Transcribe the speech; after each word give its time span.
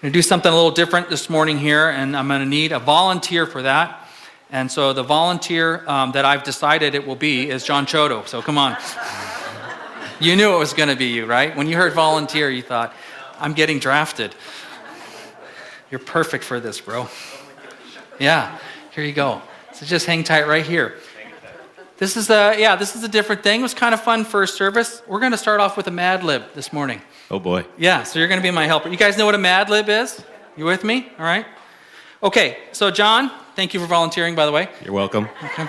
going 0.00 0.14
to 0.14 0.18
do 0.18 0.22
something 0.22 0.50
a 0.50 0.54
little 0.54 0.70
different 0.70 1.10
this 1.10 1.28
morning 1.28 1.58
here, 1.58 1.90
and 1.90 2.16
I'm 2.16 2.26
going 2.26 2.40
to 2.40 2.46
need 2.46 2.72
a 2.72 2.78
volunteer 2.78 3.44
for 3.44 3.60
that. 3.62 4.08
And 4.50 4.72
so 4.72 4.94
the 4.94 5.02
volunteer 5.02 5.86
um, 5.86 6.12
that 6.12 6.24
I've 6.24 6.42
decided 6.42 6.94
it 6.94 7.06
will 7.06 7.16
be 7.16 7.50
is 7.50 7.64
John 7.64 7.84
Chodo. 7.84 8.26
So 8.26 8.40
come 8.40 8.56
on. 8.56 8.78
you 10.20 10.36
knew 10.36 10.54
it 10.54 10.58
was 10.58 10.72
going 10.72 10.88
to 10.88 10.96
be 10.96 11.08
you, 11.08 11.26
right? 11.26 11.54
When 11.54 11.68
you 11.68 11.76
heard 11.76 11.92
volunteer, 11.92 12.48
you 12.48 12.62
thought, 12.62 12.94
I'm 13.38 13.52
getting 13.52 13.78
drafted. 13.78 14.34
You're 15.90 16.00
perfect 16.00 16.44
for 16.44 16.60
this, 16.60 16.80
bro. 16.80 17.06
Yeah, 18.18 18.58
here 18.92 19.04
you 19.04 19.12
go. 19.12 19.42
So 19.74 19.84
just 19.84 20.06
hang 20.06 20.24
tight 20.24 20.46
right 20.46 20.64
here. 20.64 20.94
This 22.00 22.16
is 22.16 22.30
a 22.30 22.56
yeah, 22.58 22.76
this 22.76 22.96
is 22.96 23.04
a 23.04 23.08
different 23.08 23.42
thing. 23.42 23.60
It 23.60 23.62
was 23.62 23.74
kind 23.74 23.92
of 23.92 24.00
fun 24.00 24.24
first 24.24 24.54
service. 24.54 25.02
We're 25.06 25.20
going 25.20 25.32
to 25.32 25.38
start 25.38 25.60
off 25.60 25.76
with 25.76 25.86
a 25.86 25.90
Mad 25.90 26.24
Lib 26.24 26.42
this 26.54 26.72
morning. 26.72 27.02
Oh 27.30 27.38
boy. 27.38 27.66
Yeah, 27.76 28.04
so 28.04 28.18
you're 28.18 28.26
going 28.26 28.40
to 28.40 28.42
be 28.42 28.50
my 28.50 28.66
helper. 28.66 28.88
You 28.88 28.96
guys 28.96 29.18
know 29.18 29.26
what 29.26 29.34
a 29.34 29.38
Mad 29.38 29.68
Lib 29.68 29.86
is? 29.90 30.24
You 30.56 30.64
with 30.64 30.82
me? 30.82 31.12
All 31.18 31.26
right. 31.26 31.44
Okay, 32.22 32.56
so 32.72 32.90
John, 32.90 33.30
thank 33.54 33.74
you 33.74 33.80
for 33.80 33.86
volunteering, 33.86 34.34
by 34.34 34.46
the 34.46 34.52
way. 34.52 34.70
You're 34.82 34.94
welcome. 34.94 35.28
Okay. 35.44 35.68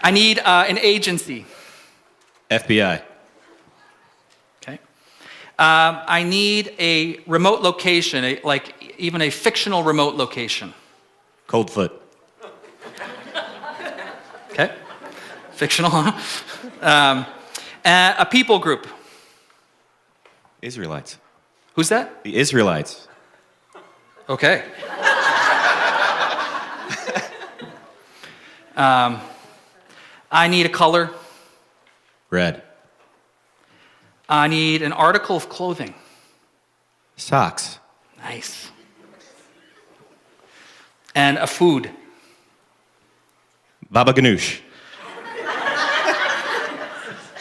I 0.00 0.12
need 0.12 0.38
uh, 0.38 0.64
an 0.68 0.78
agency. 0.78 1.44
FBI. 2.52 3.02
Okay. 4.62 4.74
Um, 5.58 5.98
I 6.06 6.22
need 6.22 6.72
a 6.78 7.18
remote 7.26 7.62
location, 7.62 8.22
a, 8.22 8.40
like 8.44 8.94
even 8.96 9.22
a 9.22 9.30
fictional 9.30 9.82
remote 9.82 10.14
location. 10.14 10.72
Coldfoot. 11.48 12.00
Okay. 14.52 14.72
Fictional, 15.58 15.90
huh? 15.90 16.12
Um, 16.80 17.26
uh, 17.84 18.14
a 18.18 18.24
people 18.24 18.60
group. 18.60 18.86
Israelites. 20.62 21.18
Who's 21.74 21.88
that? 21.88 22.22
The 22.22 22.36
Israelites. 22.36 23.08
Okay. 24.28 24.62
um, 28.76 29.20
I 30.30 30.46
need 30.46 30.66
a 30.66 30.68
color. 30.68 31.10
Red. 32.30 32.62
I 34.28 34.46
need 34.46 34.82
an 34.82 34.92
article 34.92 35.34
of 35.34 35.48
clothing. 35.48 35.94
Socks. 37.16 37.80
Nice. 38.18 38.70
And 41.16 41.36
a 41.38 41.48
food. 41.48 41.90
Baba 43.90 44.12
Ganoush. 44.12 44.60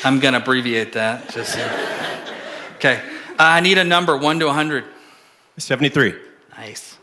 I'm 0.08 0.22
going 0.22 0.34
to 0.34 0.40
abbreviate 0.40 0.94
that. 0.94 1.30
Just 1.30 1.54
so. 1.54 1.60
okay. 2.76 3.02
I 3.38 3.60
need 3.60 3.78
a 3.78 3.84
number, 3.84 4.16
one 4.16 4.40
to 4.40 4.46
100. 4.46 4.86
73. 5.58 6.16
Nice. 6.58 6.98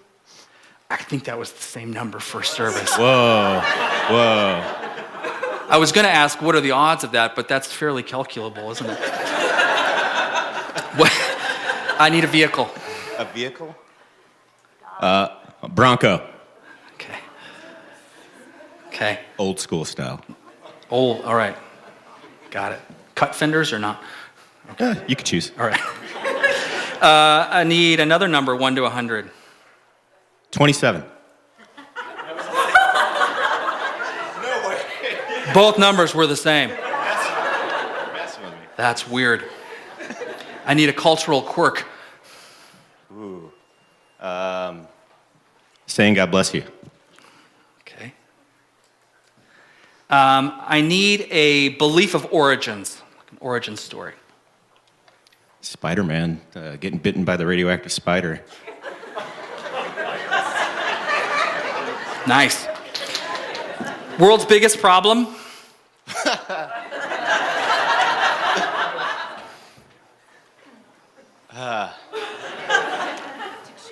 I 0.88 0.96
think 0.96 1.24
that 1.24 1.38
was 1.38 1.52
the 1.52 1.60
same 1.62 1.92
number 1.92 2.18
for 2.18 2.42
service. 2.42 2.96
Whoa. 2.96 3.60
Whoa. 4.08 4.62
I 5.68 5.76
was 5.78 5.92
going 5.92 6.06
to 6.06 6.10
ask 6.10 6.40
what 6.40 6.54
are 6.54 6.62
the 6.62 6.70
odds 6.70 7.04
of 7.04 7.12
that, 7.12 7.36
but 7.36 7.46
that's 7.46 7.70
fairly 7.70 8.02
calculable, 8.02 8.70
isn't 8.70 8.88
it? 8.88 8.98
What- 10.96 11.12
I 11.98 12.08
need 12.10 12.24
a 12.24 12.28
vehicle. 12.28 12.70
A 13.18 13.26
vehicle? 13.26 13.76
Uh, 14.98 15.28
a 15.62 15.68
Bronco. 15.68 16.26
Okay. 16.94 17.18
Okay. 18.88 19.20
Old 19.36 19.60
school 19.60 19.84
style. 19.84 20.22
Oh, 20.90 21.20
all 21.22 21.34
right. 21.34 21.56
Got 22.50 22.72
it. 22.72 22.80
Cut 23.14 23.34
fenders 23.34 23.72
or 23.72 23.78
not? 23.78 24.02
Eh, 24.78 24.94
you 25.06 25.16
could 25.16 25.26
choose. 25.26 25.52
All 25.58 25.66
right. 25.66 25.80
Uh, 26.94 27.46
I 27.50 27.64
need 27.64 28.00
another 28.00 28.28
number, 28.28 28.56
1 28.56 28.76
to 28.76 28.82
100. 28.82 29.30
27. 30.52 31.02
no 31.02 31.08
way. 34.68 34.80
Both 35.52 35.78
numbers 35.78 36.14
were 36.14 36.26
the 36.26 36.36
same. 36.36 36.70
That's 38.76 39.06
weird. 39.06 39.44
I 40.64 40.72
need 40.72 40.88
a 40.88 40.94
cultural 40.94 41.42
quirk. 41.42 41.86
Um, 44.20 44.88
saying 45.86 46.14
God 46.14 46.30
bless 46.30 46.54
you. 46.54 46.62
Okay. 47.82 48.14
Um, 50.08 50.58
I 50.64 50.80
need 50.80 51.26
a 51.30 51.68
belief 51.70 52.14
of 52.14 52.32
origins, 52.32 52.86
like 52.86 52.94
an 52.94 53.00
origin 53.44 53.76
story. 53.76 54.14
Spider 55.60 56.02
Man 56.02 56.40
uh, 56.56 56.76
getting 56.76 56.98
bitten 56.98 57.24
by 57.24 57.36
the 57.36 57.46
radioactive 57.46 57.92
spider. 57.92 58.40
Nice. 62.26 62.66
World's 64.18 64.46
biggest 64.46 64.78
problem? 64.80 65.26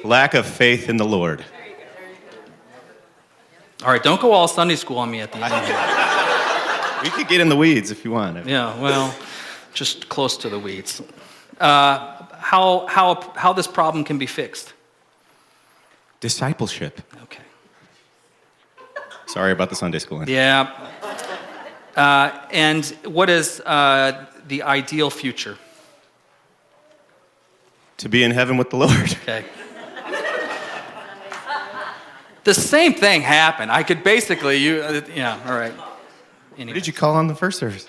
Lack 0.05 0.35
of 0.35 0.47
faith 0.47 0.89
in 0.89 0.97
the 0.97 1.05
Lord. 1.05 1.45
All 3.85 3.91
right, 3.91 4.03
don't 4.03 4.21
go 4.21 4.33
all 4.33 4.49
Sunday 4.49 4.77
school 4.77 4.99
on 4.99 5.11
me 5.11 5.21
at 5.21 5.31
the 5.31 5.39
end. 5.39 6.09
We 7.03 7.11
could 7.11 7.29
get 7.29 7.41
in 7.41 7.49
the 7.49 7.57
weeds 7.57 7.91
if 7.91 8.05
you 8.05 8.13
want. 8.13 8.47
Yeah, 8.47 8.79
well, 8.81 9.15
just 9.75 10.09
close 10.09 10.37
to 10.39 10.49
the 10.49 10.59
weeds. 10.59 11.03
Uh, 11.61 12.27
how, 12.39 12.87
how, 12.87 13.33
how 13.37 13.53
this 13.53 13.67
problem 13.67 14.05
can 14.05 14.19
be 14.19 14.27
fixed? 14.27 14.73
Discipleship. 16.21 17.01
Okay. 17.23 17.43
Sorry 19.27 19.53
about 19.53 19.71
the 19.71 19.77
Sunday 19.77 19.99
school. 19.99 20.29
Yeah. 20.29 20.71
Uh, 21.97 22.31
and 22.51 22.87
what 23.05 23.29
is 23.29 23.61
uh, 23.61 24.27
the 24.49 24.63
ideal 24.63 25.11
future? 25.11 25.59
To 27.99 28.09
be 28.09 28.25
in 28.25 28.31
heaven 28.31 28.57
with 28.57 28.71
the 28.71 28.77
Lord. 28.77 29.17
Okay. 29.23 29.45
the 32.45 32.55
same 32.55 32.93
thing 32.95 33.23
happened. 33.23 33.71
I 33.71 33.85
could 33.85 34.03
basically, 34.03 34.57
you, 34.57 34.83
uh, 34.83 35.01
yeah, 35.15 35.39
all 35.47 35.55
right. 35.55 35.73
Anyway. 36.59 36.75
did 36.75 36.87
you 36.87 36.93
call 36.93 37.15
on 37.15 37.27
the 37.27 37.35
first 37.35 37.59
service? 37.59 37.89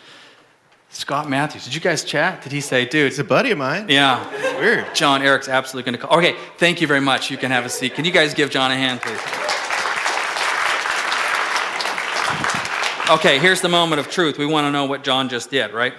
Scott 0.90 1.28
Matthews. 1.28 1.66
Did 1.66 1.74
you 1.74 1.81
guys 1.81 2.03
chat? 2.03 2.44
Did 2.44 2.51
he 2.51 2.62
say, 2.62 2.85
dude? 2.85 3.12
He's 3.12 3.19
a 3.19 3.24
buddy 3.24 3.50
of 3.50 3.57
mine. 3.57 3.90
Yeah. 3.90 4.29
Weird. 4.59 4.94
John 4.94 5.24
Eric's 5.24 5.50
absolutely 5.50 5.91
going 5.91 6.00
to 6.00 6.07
call. 6.07 6.18
Okay, 6.19 6.35
thank 6.57 6.81
you 6.81 6.88
very 6.88 7.01
much. 7.01 7.31
You 7.31 7.38
can 7.38 7.50
have 7.50 7.66
a 7.66 7.69
seat. 7.69 7.96
Can 7.96 8.06
you 8.06 8.12
guys 8.12 8.35
give 8.35 8.51
John 8.51 8.72
a 8.72 8.75
hand, 8.75 9.01
please? 9.01 9.19
Okay, 13.09 13.40
here's 13.40 13.59
the 13.59 13.69
moment 13.69 14.00
of 14.00 14.09
truth. 14.09 14.38
We 14.38 14.46
want 14.46 14.66
to 14.66 14.72
know 14.72 14.85
what 14.85 15.03
John 15.03 15.30
just 15.30 15.50
did, 15.50 15.74
right? 15.74 15.94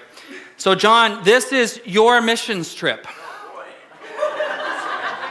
So, 0.56 0.74
John, 0.74 1.22
this 1.24 1.52
is 1.52 1.80
your 1.84 2.22
missions 2.22 2.72
trip. 2.72 3.06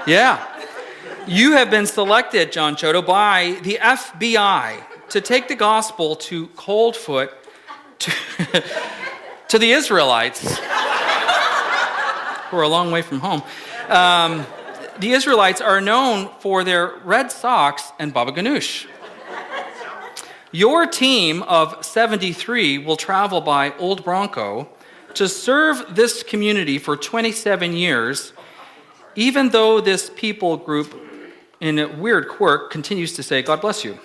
Yeah. 0.06 0.46
You 1.26 1.54
have 1.54 1.72
been 1.72 1.86
selected, 1.86 2.52
John 2.52 2.76
Chodo, 2.76 3.06
by 3.06 3.60
the 3.64 3.80
FBI 3.82 4.84
to 5.14 5.22
take 5.22 5.48
the 5.48 5.56
gospel 5.56 6.16
to 6.16 6.48
Coldfoot, 6.56 7.30
to, 8.00 8.12
to 9.48 9.60
the 9.60 9.72
Israelites, 9.72 10.58
who 12.48 12.58
are 12.58 12.64
a 12.64 12.68
long 12.68 12.90
way 12.90 13.04
from 13.04 13.20
home. 13.20 13.44
Um, 13.90 14.44
the 14.98 15.12
Israelites 15.12 15.62
are 15.62 15.80
known 15.80 16.32
for 16.40 16.64
their 16.64 16.96
red 17.04 17.32
socks 17.32 17.92
and 18.00 18.12
baba 18.12 18.32
ganoush. 18.32 18.88
Your 20.52 20.88
team 20.88 21.44
of 21.44 21.86
73 21.86 22.80
will 22.80 22.98
travel 22.98 23.40
by 23.40 23.72
Old 23.78 24.04
Bronco 24.04 24.68
to 25.14 25.30
serve 25.30 25.94
this 25.94 26.24
community 26.24 26.80
for 26.80 26.98
27 26.98 27.74
years, 27.74 28.34
even 29.16 29.50
though 29.50 29.80
this 29.80 30.10
people 30.16 30.58
group, 30.58 31.00
in 31.62 31.78
a 31.78 31.88
weird 31.88 32.30
quirk, 32.30 32.72
continues 32.72 33.14
to 33.14 33.22
say, 33.22 33.44
God 33.44 33.62
bless 33.62 33.86
you. 33.86 34.00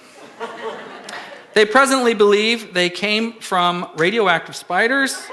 They 1.54 1.64
presently 1.64 2.14
believe 2.14 2.74
they 2.74 2.90
came 2.90 3.32
from 3.40 3.90
radioactive 3.96 4.54
spiders, 4.54 5.26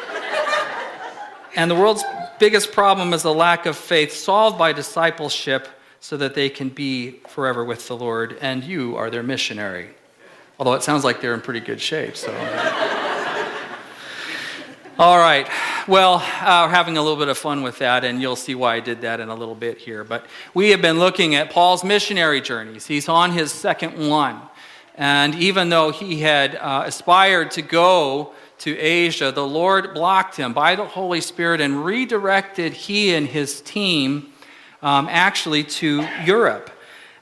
and 1.55 1.69
the 1.69 1.75
world's 1.75 2.03
biggest 2.39 2.71
problem 2.71 3.13
is 3.13 3.21
the 3.21 3.33
lack 3.33 3.65
of 3.65 3.77
faith 3.77 4.13
solved 4.13 4.57
by 4.57 4.73
discipleship 4.73 5.67
so 5.99 6.17
that 6.17 6.35
they 6.35 6.49
can 6.49 6.69
be 6.69 7.19
forever 7.27 7.63
with 7.63 7.87
the 7.87 7.95
Lord, 7.95 8.37
and 8.41 8.63
you 8.63 8.95
are 8.95 9.09
their 9.09 9.23
missionary. 9.23 9.89
Although 10.57 10.73
it 10.73 10.83
sounds 10.83 11.03
like 11.03 11.21
they're 11.21 11.33
in 11.33 11.41
pretty 11.41 11.59
good 11.59 11.81
shape, 11.81 12.15
so. 12.15 12.31
All 14.97 15.17
right. 15.17 15.49
Well, 15.89 16.15
uh, 16.15 16.65
we're 16.65 16.73
having 16.73 16.95
a 16.95 17.01
little 17.01 17.17
bit 17.17 17.27
of 17.27 17.37
fun 17.37 17.61
with 17.61 17.79
that, 17.79 18.05
and 18.05 18.21
you'll 18.21 18.37
see 18.37 18.55
why 18.55 18.75
I 18.75 18.79
did 18.79 19.01
that 19.01 19.19
in 19.19 19.27
a 19.27 19.35
little 19.35 19.53
bit 19.53 19.77
here. 19.77 20.05
But 20.05 20.25
we 20.53 20.69
have 20.69 20.81
been 20.81 20.99
looking 20.99 21.35
at 21.35 21.49
Paul's 21.49 21.83
missionary 21.83 22.39
journeys. 22.39 22.87
He's 22.87 23.09
on 23.09 23.31
his 23.31 23.51
second 23.51 24.07
one. 24.07 24.41
And 24.95 25.35
even 25.35 25.69
though 25.69 25.91
he 25.91 26.21
had 26.21 26.55
uh, 26.55 26.83
aspired 26.85 27.51
to 27.51 27.61
go 27.61 28.33
to 28.59 28.77
Asia, 28.77 29.31
the 29.31 29.45
Lord 29.45 29.93
blocked 29.93 30.37
him 30.37 30.53
by 30.53 30.75
the 30.75 30.85
Holy 30.85 31.19
Spirit 31.19 31.59
and 31.59 31.83
redirected 31.83 32.73
he 32.73 33.13
and 33.13 33.27
his 33.27 33.61
team 33.61 34.31
um, 34.81 35.07
actually 35.09 35.63
to 35.63 36.07
Europe. 36.23 36.71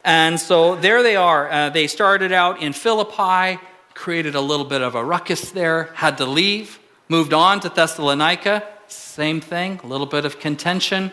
And 0.04 0.40
so 0.40 0.76
there 0.76 1.02
they 1.02 1.16
are. 1.16 1.50
Uh, 1.50 1.70
they 1.70 1.88
started 1.88 2.32
out 2.32 2.62
in 2.62 2.74
Philippi, 2.74 3.60
created 3.96 4.36
a 4.36 4.42
little 4.42 4.66
bit 4.66 4.82
of 4.82 4.96
a 4.96 5.04
ruckus 5.04 5.52
there, 5.52 5.86
had 5.96 6.18
to 6.18 6.26
leave, 6.26 6.80
moved 7.10 7.34
on 7.34 7.60
to 7.62 7.70
Thessalonica, 7.70 8.68
same 8.88 9.42
thing, 9.42 9.80
a 9.84 9.88
little 9.88 10.06
bit 10.06 10.26
of 10.26 10.40
contention, 10.40 11.12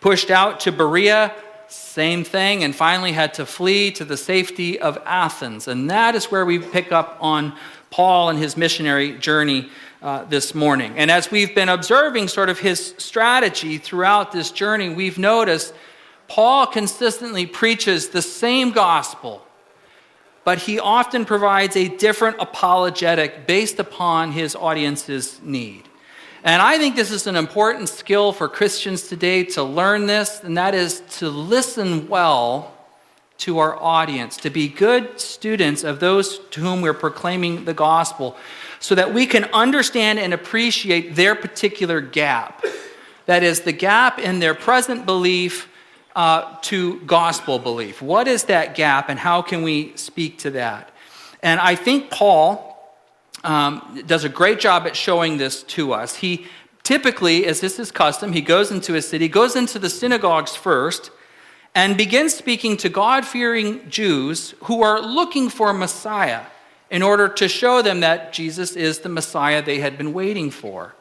pushed 0.00 0.30
out 0.30 0.60
to 0.60 0.72
Berea, 0.72 1.32
same 1.68 2.24
thing, 2.24 2.64
and 2.64 2.74
finally 2.74 3.12
had 3.12 3.34
to 3.34 3.46
flee 3.46 3.90
to 3.92 4.04
the 4.04 4.16
safety 4.16 4.78
of 4.78 4.98
Athens. 5.06 5.68
And 5.68 5.90
that 5.90 6.14
is 6.14 6.30
where 6.30 6.44
we 6.44 6.58
pick 6.58 6.92
up 6.92 7.16
on 7.20 7.54
Paul 7.90 8.30
and 8.30 8.38
his 8.38 8.56
missionary 8.56 9.12
journey 9.18 9.68
uh, 10.02 10.24
this 10.24 10.54
morning. 10.54 10.94
And 10.96 11.10
as 11.10 11.30
we've 11.30 11.54
been 11.54 11.68
observing 11.68 12.28
sort 12.28 12.48
of 12.48 12.58
his 12.58 12.94
strategy 12.98 13.78
throughout 13.78 14.32
this 14.32 14.50
journey, 14.50 14.88
we've 14.88 15.18
noticed 15.18 15.72
Paul 16.28 16.66
consistently 16.66 17.46
preaches 17.46 18.08
the 18.08 18.22
same 18.22 18.72
gospel, 18.72 19.46
but 20.44 20.58
he 20.58 20.80
often 20.80 21.24
provides 21.24 21.76
a 21.76 21.88
different 21.88 22.36
apologetic 22.40 23.46
based 23.46 23.78
upon 23.78 24.32
his 24.32 24.56
audience's 24.56 25.40
need. 25.42 25.88
And 26.44 26.60
I 26.60 26.76
think 26.76 26.96
this 26.96 27.12
is 27.12 27.28
an 27.28 27.36
important 27.36 27.88
skill 27.88 28.32
for 28.32 28.48
Christians 28.48 29.06
today 29.06 29.44
to 29.44 29.62
learn 29.62 30.06
this, 30.06 30.40
and 30.42 30.56
that 30.56 30.74
is 30.74 31.00
to 31.18 31.28
listen 31.28 32.08
well 32.08 32.74
to 33.38 33.60
our 33.60 33.80
audience, 33.80 34.36
to 34.38 34.50
be 34.50 34.66
good 34.66 35.20
students 35.20 35.84
of 35.84 36.00
those 36.00 36.40
to 36.50 36.60
whom 36.60 36.80
we're 36.80 36.94
proclaiming 36.94 37.64
the 37.64 37.74
gospel, 37.74 38.36
so 38.80 38.96
that 38.96 39.14
we 39.14 39.24
can 39.24 39.44
understand 39.52 40.18
and 40.18 40.34
appreciate 40.34 41.14
their 41.14 41.36
particular 41.36 42.00
gap. 42.00 42.64
That 43.26 43.44
is, 43.44 43.60
the 43.60 43.70
gap 43.70 44.18
in 44.18 44.40
their 44.40 44.54
present 44.54 45.06
belief 45.06 45.68
uh, 46.16 46.56
to 46.62 46.98
gospel 47.02 47.60
belief. 47.60 48.02
What 48.02 48.26
is 48.26 48.44
that 48.44 48.74
gap, 48.74 49.08
and 49.08 49.18
how 49.18 49.42
can 49.42 49.62
we 49.62 49.96
speak 49.96 50.38
to 50.38 50.50
that? 50.50 50.90
And 51.40 51.60
I 51.60 51.76
think 51.76 52.10
Paul 52.10 52.71
um, 53.44 54.02
does 54.06 54.24
a 54.24 54.28
great 54.28 54.60
job 54.60 54.86
at 54.86 54.96
showing 54.96 55.36
this 55.36 55.62
to 55.64 55.92
us. 55.92 56.16
He 56.16 56.46
typically, 56.82 57.46
as 57.46 57.60
this 57.60 57.78
is 57.78 57.90
custom, 57.90 58.32
he 58.32 58.40
goes 58.40 58.70
into 58.70 58.94
a 58.94 59.02
city, 59.02 59.28
goes 59.28 59.56
into 59.56 59.78
the 59.78 59.90
synagogues 59.90 60.54
first, 60.54 61.10
and 61.74 61.96
begins 61.96 62.34
speaking 62.34 62.76
to 62.78 62.88
God 62.88 63.26
fearing 63.26 63.88
Jews 63.88 64.54
who 64.64 64.82
are 64.82 65.00
looking 65.00 65.48
for 65.48 65.72
Messiah 65.72 66.42
in 66.90 67.02
order 67.02 67.28
to 67.28 67.48
show 67.48 67.80
them 67.80 68.00
that 68.00 68.32
Jesus 68.32 68.76
is 68.76 68.98
the 68.98 69.08
Messiah 69.08 69.62
they 69.62 69.78
had 69.78 69.96
been 69.96 70.12
waiting 70.12 70.50
for. 70.50 70.94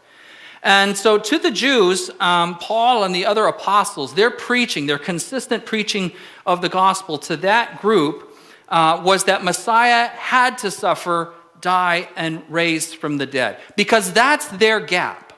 And 0.63 0.95
so, 0.95 1.17
to 1.17 1.39
the 1.39 1.49
Jews, 1.49 2.11
um, 2.19 2.55
Paul 2.59 3.03
and 3.03 3.15
the 3.15 3.25
other 3.25 3.45
apostles, 3.47 4.13
their 4.13 4.29
preaching, 4.29 4.85
their 4.85 4.99
consistent 4.99 5.65
preaching 5.65 6.11
of 6.45 6.61
the 6.61 6.69
gospel 6.69 7.17
to 7.19 7.35
that 7.37 7.81
group 7.81 8.37
uh, 8.69 9.01
was 9.03 9.23
that 9.23 9.43
Messiah 9.43 10.07
had 10.09 10.59
to 10.59 10.69
suffer 10.69 11.33
die, 11.61 12.09
and 12.15 12.43
raised 12.49 12.95
from 12.95 13.17
the 13.17 13.25
dead. 13.25 13.59
Because 13.75 14.11
that's 14.11 14.47
their 14.47 14.79
gap. 14.79 15.31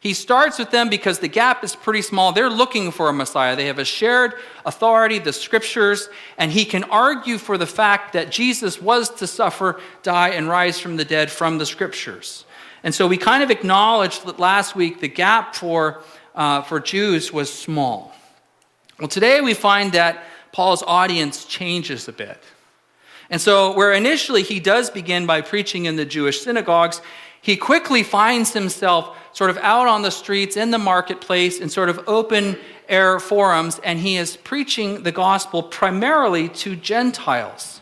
He 0.00 0.14
starts 0.14 0.58
with 0.58 0.70
them 0.70 0.88
because 0.88 1.18
the 1.18 1.28
gap 1.28 1.62
is 1.62 1.76
pretty 1.76 2.00
small. 2.00 2.32
They're 2.32 2.48
looking 2.48 2.90
for 2.90 3.10
a 3.10 3.12
Messiah. 3.12 3.54
They 3.54 3.66
have 3.66 3.78
a 3.78 3.84
shared 3.84 4.32
authority, 4.64 5.18
the 5.18 5.32
scriptures, 5.32 6.08
and 6.38 6.50
he 6.50 6.64
can 6.64 6.84
argue 6.84 7.36
for 7.36 7.58
the 7.58 7.66
fact 7.66 8.14
that 8.14 8.30
Jesus 8.30 8.80
was 8.80 9.10
to 9.16 9.26
suffer, 9.26 9.78
die, 10.02 10.30
and 10.30 10.48
rise 10.48 10.80
from 10.80 10.96
the 10.96 11.04
dead 11.04 11.30
from 11.30 11.58
the 11.58 11.66
scriptures. 11.66 12.46
And 12.82 12.94
so 12.94 13.06
we 13.06 13.18
kind 13.18 13.42
of 13.42 13.50
acknowledged 13.50 14.24
that 14.24 14.40
last 14.40 14.74
week 14.74 15.00
the 15.00 15.08
gap 15.08 15.54
for, 15.54 16.00
uh, 16.34 16.62
for 16.62 16.80
Jews 16.80 17.30
was 17.30 17.52
small. 17.52 18.14
Well, 18.98 19.08
today 19.08 19.42
we 19.42 19.52
find 19.52 19.92
that 19.92 20.24
Paul's 20.52 20.82
audience 20.86 21.44
changes 21.44 22.08
a 22.08 22.12
bit. 22.12 22.42
And 23.30 23.40
so, 23.40 23.72
where 23.72 23.92
initially 23.92 24.42
he 24.42 24.58
does 24.60 24.90
begin 24.90 25.24
by 25.24 25.40
preaching 25.40 25.84
in 25.84 25.96
the 25.96 26.04
Jewish 26.04 26.40
synagogues, 26.40 27.00
he 27.40 27.56
quickly 27.56 28.02
finds 28.02 28.52
himself 28.52 29.16
sort 29.32 29.50
of 29.50 29.56
out 29.58 29.86
on 29.86 30.02
the 30.02 30.10
streets, 30.10 30.56
in 30.56 30.72
the 30.72 30.78
marketplace, 30.78 31.60
in 31.60 31.68
sort 31.68 31.88
of 31.88 32.00
open 32.06 32.58
air 32.88 33.20
forums, 33.20 33.80
and 33.84 34.00
he 34.00 34.16
is 34.16 34.36
preaching 34.36 35.04
the 35.04 35.12
gospel 35.12 35.62
primarily 35.62 36.48
to 36.48 36.74
Gentiles. 36.74 37.80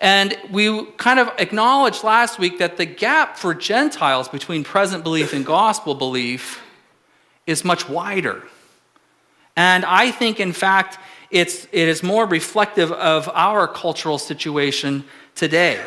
And 0.00 0.36
we 0.50 0.84
kind 0.96 1.20
of 1.20 1.30
acknowledged 1.38 2.02
last 2.02 2.38
week 2.38 2.58
that 2.58 2.76
the 2.76 2.84
gap 2.84 3.38
for 3.38 3.54
Gentiles 3.54 4.28
between 4.28 4.64
present 4.64 5.04
belief 5.04 5.32
and 5.32 5.46
gospel 5.46 5.94
belief 5.94 6.60
is 7.46 7.64
much 7.64 7.88
wider. 7.88 8.42
And 9.56 9.84
I 9.84 10.10
think, 10.10 10.40
in 10.40 10.52
fact, 10.52 10.98
it's, 11.34 11.64
it 11.72 11.88
is 11.88 12.04
more 12.04 12.26
reflective 12.26 12.92
of 12.92 13.28
our 13.34 13.66
cultural 13.66 14.18
situation 14.18 15.02
today. 15.34 15.84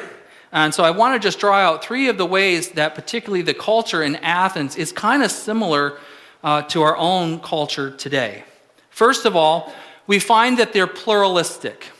And 0.51 0.73
so 0.73 0.83
I 0.83 0.91
want 0.91 1.19
to 1.19 1.25
just 1.25 1.39
draw 1.39 1.55
out 1.55 1.85
three 1.85 2.09
of 2.09 2.17
the 2.17 2.25
ways 2.25 2.71
that, 2.71 2.95
particularly 2.95 3.43
the 3.43 3.53
culture 3.53 4.03
in 4.03 4.17
Athens, 4.17 4.75
is 4.75 4.91
kind 4.91 5.23
of 5.23 5.31
similar 5.31 5.99
uh, 6.43 6.63
to 6.63 6.81
our 6.81 6.97
own 6.97 7.39
culture 7.39 7.91
today. 7.91 8.43
First 8.89 9.25
of 9.25 9.37
all, 9.37 9.73
we 10.05 10.19
find 10.19 10.59
that 10.59 10.73
they're 10.73 10.85
pluralistic, 10.85 11.91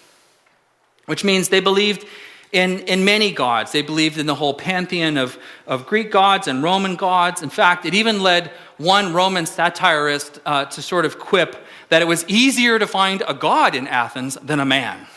which 1.06 1.24
means 1.24 1.48
they 1.48 1.62
believed 1.62 2.06
in, 2.52 2.80
in 2.80 3.06
many 3.06 3.32
gods. 3.32 3.72
They 3.72 3.82
believed 3.82 4.18
in 4.18 4.26
the 4.26 4.36
whole 4.36 4.56
pantheon 4.56 5.16
of, 5.16 5.40
of 5.66 5.86
Greek 5.86 6.12
gods 6.12 6.50
and 6.50 6.62
Roman 6.62 6.98
gods. 6.98 7.42
In 7.42 7.50
fact, 7.50 7.86
it 7.86 7.94
even 7.94 8.22
led 8.22 8.52
one 8.78 9.14
Roman 9.14 9.46
satirist 9.46 10.42
uh, 10.46 10.66
to 10.66 10.82
sort 10.82 11.06
of 11.06 11.18
quip 11.18 11.56
that 11.90 12.02
it 12.02 12.06
was 12.06 12.26
easier 12.28 12.80
to 12.80 12.88
find 12.88 13.24
a 13.28 13.34
god 13.34 13.76
in 13.76 13.88
Athens 13.88 14.36
than 14.42 14.60
a 14.60 14.66
man. 14.66 15.08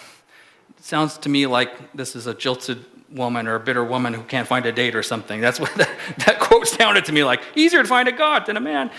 It 0.79 0.85
sounds 0.85 1.19
to 1.19 1.29
me 1.29 1.47
like 1.47 1.93
this 1.93 2.15
is 2.15 2.27
a 2.27 2.35
jilted 2.35 2.85
woman 3.13 3.49
or 3.49 3.57
a 3.57 3.61
bitter 3.61 3.85
woman 3.85 4.15
who 4.15 4.23
can't 4.23 4.47
find 4.47 4.65
a 4.67 4.73
date 4.73 4.95
or 4.95 5.03
something. 5.03 5.41
That's 5.41 5.59
what 5.59 5.75
that, 5.77 5.91
that 6.27 6.41
quote 6.41 6.67
sounded 6.67 7.05
to 7.07 7.13
me 7.13 7.25
like 7.25 7.43
easier 7.55 7.83
to 7.83 7.89
find 7.89 8.09
a 8.09 8.13
god 8.13 8.47
than 8.47 8.57
a 8.57 8.61
man. 8.61 8.91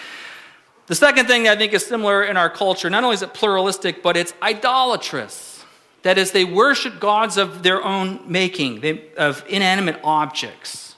The 0.88 0.95
second 0.95 1.27
thing 1.27 1.47
I 1.47 1.56
think 1.56 1.73
is 1.73 1.85
similar 1.85 2.23
in 2.23 2.35
our 2.35 2.50
culture, 2.50 2.89
not 2.89 3.03
only 3.03 3.13
is 3.13 3.21
it 3.21 3.33
pluralistic, 3.33 4.03
but 4.03 4.18
it's 4.18 4.33
idolatrous. 4.41 5.63
That 6.03 6.18
is, 6.18 6.31
they 6.31 6.44
worship 6.44 7.00
gods 7.00 7.38
of 7.38 7.63
their 7.63 7.83
own 7.83 8.19
making, 8.25 8.81
they, 8.81 9.13
of 9.15 9.45
inanimate 9.47 10.00
objects. 10.03 10.95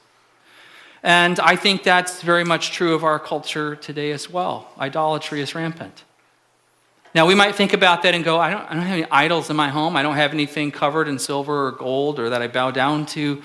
And 1.04 1.40
I 1.42 1.58
think 1.58 1.84
that's 1.84 2.22
very 2.22 2.46
much 2.46 2.72
true 2.72 2.96
of 2.96 3.04
our 3.04 3.20
culture 3.20 3.75
today 3.75 4.12
as 4.12 4.30
well. 4.30 4.70
Idolatry 4.80 5.42
is 5.42 5.54
rampant. 5.54 6.06
Now, 7.15 7.27
we 7.27 7.36
might 7.36 7.54
think 7.54 7.74
about 7.74 8.01
that 8.04 8.15
and 8.15 8.24
go, 8.24 8.39
I 8.39 8.50
don't, 8.50 8.63
I 8.63 8.74
don't 8.74 8.83
have 8.83 8.98
any 8.98 9.07
idols 9.12 9.50
in 9.50 9.56
my 9.56 9.69
home. 9.69 9.96
I 9.96 10.01
don't 10.01 10.15
have 10.15 10.34
anything 10.34 10.72
covered 10.72 11.08
in 11.08 11.20
silver 11.20 11.67
or 11.67 11.72
gold 11.72 12.20
or 12.20 12.29
that 12.32 12.41
I 12.41 12.48
bow 12.48 12.72
down 12.72 13.05
to. 13.08 13.41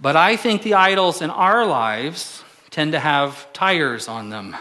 But 0.00 0.16
I 0.16 0.36
think 0.36 0.62
the 0.62 0.74
idols 0.74 1.22
in 1.22 1.30
our 1.30 1.66
lives 1.66 2.42
tend 2.70 2.92
to 2.92 2.98
have 3.00 3.52
tires 3.52 4.08
on 4.08 4.30
them, 4.30 4.56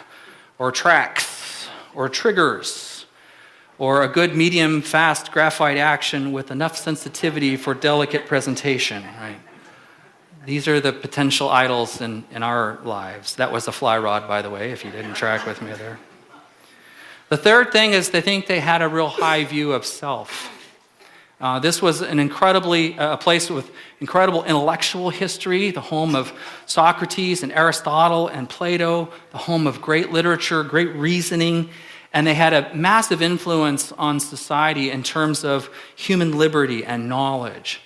or 0.58 0.72
tracks, 0.72 1.70
or 1.96 2.10
triggers, 2.10 3.06
or 3.78 4.04
a 4.04 4.08
good 4.08 4.36
medium 4.36 4.82
fast 4.82 5.32
graphite 5.32 5.78
action 5.78 6.32
with 6.32 6.52
enough 6.52 6.76
sensitivity 6.76 7.56
for 7.56 7.74
delicate 7.74 8.26
presentation, 8.26 9.04
right? 9.22 9.40
These 10.46 10.68
are 10.68 10.80
the 10.80 10.92
potential 10.92 11.50
idols 11.50 12.02
in, 12.02 12.26
in 12.32 12.44
our 12.44 12.80
lives. 12.84 13.36
That 13.36 13.52
was 13.52 13.68
a 13.68 13.72
fly 13.72 13.98
rod, 13.98 14.28
by 14.28 14.42
the 14.42 14.50
way, 14.50 14.72
if 14.72 14.84
you 14.84 14.92
didn't 14.92 15.14
track 15.14 15.46
with 15.46 15.62
me 15.62 15.72
there. 15.74 16.00
The 17.30 17.38
third 17.38 17.72
thing 17.72 17.94
is 17.94 18.10
they 18.10 18.22
think 18.22 18.48
they 18.48 18.60
had 18.60 18.82
a 18.82 18.88
real 18.88 19.08
high 19.08 19.44
view 19.46 19.72
of 19.74 19.86
self. 19.86 20.50
Uh, 21.40 21.60
this 21.60 21.80
was 21.80 22.02
an 22.02 22.20
incredibly 22.20 22.98
uh, 22.98 23.14
a 23.14 23.18
place 23.18 23.52
with 23.52 23.70
incredible 24.00 24.44
intellectual 24.46 25.12
history, 25.12 25.70
the 25.70 25.80
home 25.80 26.16
of 26.16 26.34
Socrates 26.66 27.44
and 27.44 27.52
Aristotle 27.52 28.28
and 28.30 28.50
Plato, 28.50 29.10
the 29.32 29.38
home 29.38 29.68
of 29.68 29.80
great 29.80 30.12
literature, 30.12 30.64
great 30.64 30.94
reasoning, 30.96 31.70
and 32.14 32.26
they 32.26 32.34
had 32.34 32.52
a 32.52 32.74
massive 32.74 33.22
influence 33.22 33.92
on 33.92 34.20
society 34.20 34.90
in 34.90 35.04
terms 35.04 35.44
of 35.44 35.70
human 35.96 36.36
liberty 36.36 36.84
and 36.84 37.08
knowledge. 37.08 37.80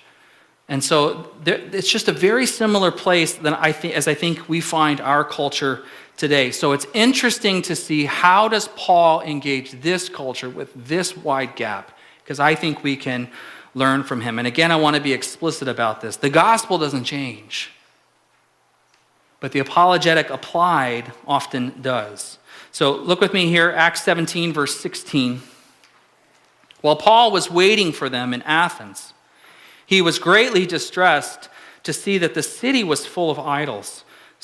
And 0.68 0.82
so 0.82 1.32
there, 1.42 1.60
it's 1.70 1.90
just 1.90 2.08
a 2.08 2.12
very 2.12 2.46
similar 2.46 2.90
place 2.90 3.34
than 3.34 3.52
I 3.52 3.72
think, 3.72 3.94
as 3.94 4.08
I 4.08 4.14
think 4.14 4.48
we 4.48 4.62
find 4.62 5.02
our 5.02 5.22
culture 5.22 5.84
today. 6.16 6.50
So 6.50 6.72
it's 6.72 6.86
interesting 6.94 7.62
to 7.62 7.76
see 7.76 8.04
how 8.04 8.48
does 8.48 8.68
Paul 8.76 9.20
engage 9.22 9.72
this 9.72 10.08
culture 10.08 10.48
with 10.48 10.72
this 10.74 11.16
wide 11.16 11.56
gap 11.56 11.90
because 12.22 12.40
I 12.40 12.54
think 12.54 12.82
we 12.82 12.96
can 12.96 13.28
learn 13.74 14.02
from 14.02 14.20
him. 14.20 14.38
And 14.38 14.46
again, 14.48 14.70
I 14.70 14.76
want 14.76 14.96
to 14.96 15.02
be 15.02 15.12
explicit 15.12 15.68
about 15.68 16.00
this. 16.00 16.16
The 16.16 16.30
gospel 16.30 16.78
doesn't 16.78 17.04
change. 17.04 17.70
But 19.40 19.52
the 19.52 19.58
apologetic 19.58 20.30
applied 20.30 21.12
often 21.26 21.82
does. 21.82 22.38
So 22.72 22.96
look 22.96 23.20
with 23.20 23.34
me 23.34 23.48
here, 23.48 23.70
Acts 23.70 24.02
17, 24.02 24.52
verse 24.52 24.80
16. 24.80 25.42
While 26.80 26.96
Paul 26.96 27.30
was 27.30 27.50
waiting 27.50 27.92
for 27.92 28.08
them 28.08 28.32
in 28.32 28.42
Athens, 28.42 29.12
he 29.86 30.00
was 30.00 30.18
greatly 30.18 30.66
distressed 30.66 31.48
to 31.82 31.92
see 31.92 32.16
that 32.18 32.34
the 32.34 32.42
city 32.42 32.82
was 32.82 33.04
full 33.04 33.30
of 33.30 33.38
idols. 33.38 34.04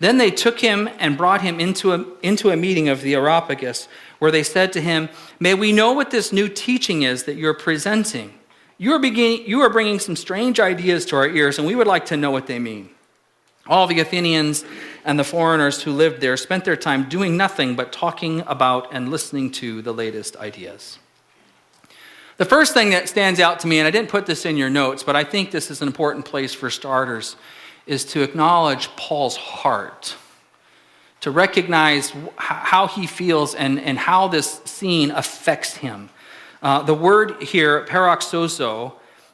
Then 0.00 0.18
they 0.18 0.30
took 0.30 0.60
him 0.60 0.88
and 0.98 1.16
brought 1.16 1.42
him 1.42 1.60
into 1.60 1.92
a, 1.92 2.04
into 2.22 2.50
a 2.50 2.56
meeting 2.56 2.88
of 2.88 3.02
the 3.02 3.14
Areopagus, 3.14 3.88
where 4.18 4.30
they 4.30 4.42
said 4.42 4.72
to 4.72 4.80
him, 4.80 5.08
May 5.38 5.54
we 5.54 5.72
know 5.72 5.92
what 5.92 6.10
this 6.10 6.32
new 6.32 6.48
teaching 6.48 7.02
is 7.02 7.24
that 7.24 7.36
you're 7.36 7.54
presenting. 7.54 8.34
You 8.76 8.92
are, 8.92 8.98
beginning, 8.98 9.46
you 9.46 9.60
are 9.60 9.70
bringing 9.70 10.00
some 10.00 10.16
strange 10.16 10.58
ideas 10.58 11.06
to 11.06 11.16
our 11.16 11.28
ears, 11.28 11.58
and 11.58 11.66
we 11.66 11.76
would 11.76 11.86
like 11.86 12.06
to 12.06 12.16
know 12.16 12.32
what 12.32 12.46
they 12.46 12.58
mean. 12.58 12.90
All 13.66 13.86
the 13.86 14.00
Athenians 14.00 14.64
and 15.04 15.18
the 15.18 15.24
foreigners 15.24 15.82
who 15.82 15.92
lived 15.92 16.20
there 16.20 16.36
spent 16.36 16.64
their 16.64 16.76
time 16.76 17.08
doing 17.08 17.36
nothing 17.36 17.76
but 17.76 17.92
talking 17.92 18.42
about 18.46 18.92
and 18.92 19.10
listening 19.10 19.50
to 19.52 19.80
the 19.80 19.92
latest 19.92 20.36
ideas. 20.36 20.98
The 22.36 22.44
first 22.44 22.74
thing 22.74 22.90
that 22.90 23.08
stands 23.08 23.38
out 23.38 23.60
to 23.60 23.68
me, 23.68 23.78
and 23.78 23.86
I 23.86 23.92
didn't 23.92 24.10
put 24.10 24.26
this 24.26 24.44
in 24.44 24.56
your 24.56 24.68
notes, 24.68 25.04
but 25.04 25.14
I 25.14 25.22
think 25.22 25.50
this 25.50 25.70
is 25.70 25.80
an 25.80 25.86
important 25.86 26.24
place 26.24 26.52
for 26.52 26.68
starters, 26.68 27.36
is 27.86 28.04
to 28.04 28.22
acknowledge 28.22 28.88
Paul's 28.96 29.36
heart, 29.36 30.16
to 31.20 31.30
recognize 31.30 32.12
how 32.36 32.86
he 32.86 33.06
feels 33.06 33.54
and, 33.54 33.80
and 33.80 33.98
how 33.98 34.28
this 34.28 34.60
scene 34.64 35.10
affects 35.10 35.76
him. 35.76 36.10
Uh, 36.62 36.82
the 36.82 36.94
word 36.94 37.42
here, 37.42 37.84
paroxozo, 37.84 38.92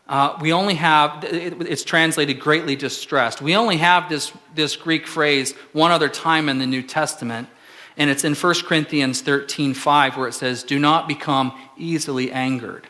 uh, 0.08 0.36
we 0.40 0.52
only 0.52 0.74
have, 0.74 1.22
it, 1.22 1.62
it's 1.62 1.84
translated 1.84 2.40
greatly 2.40 2.74
distressed. 2.74 3.40
We 3.40 3.54
only 3.54 3.76
have 3.76 4.08
this, 4.08 4.32
this 4.56 4.74
Greek 4.74 5.06
phrase 5.06 5.54
one 5.72 5.92
other 5.92 6.08
time 6.08 6.48
in 6.48 6.58
the 6.58 6.66
New 6.66 6.82
Testament, 6.82 7.48
and 7.96 8.10
it's 8.10 8.24
in 8.24 8.34
1 8.34 8.54
Corinthians 8.64 9.20
13 9.20 9.74
5, 9.74 10.16
where 10.16 10.26
it 10.26 10.32
says, 10.32 10.64
Do 10.64 10.80
not 10.80 11.06
become 11.06 11.56
easily 11.76 12.32
angered. 12.32 12.88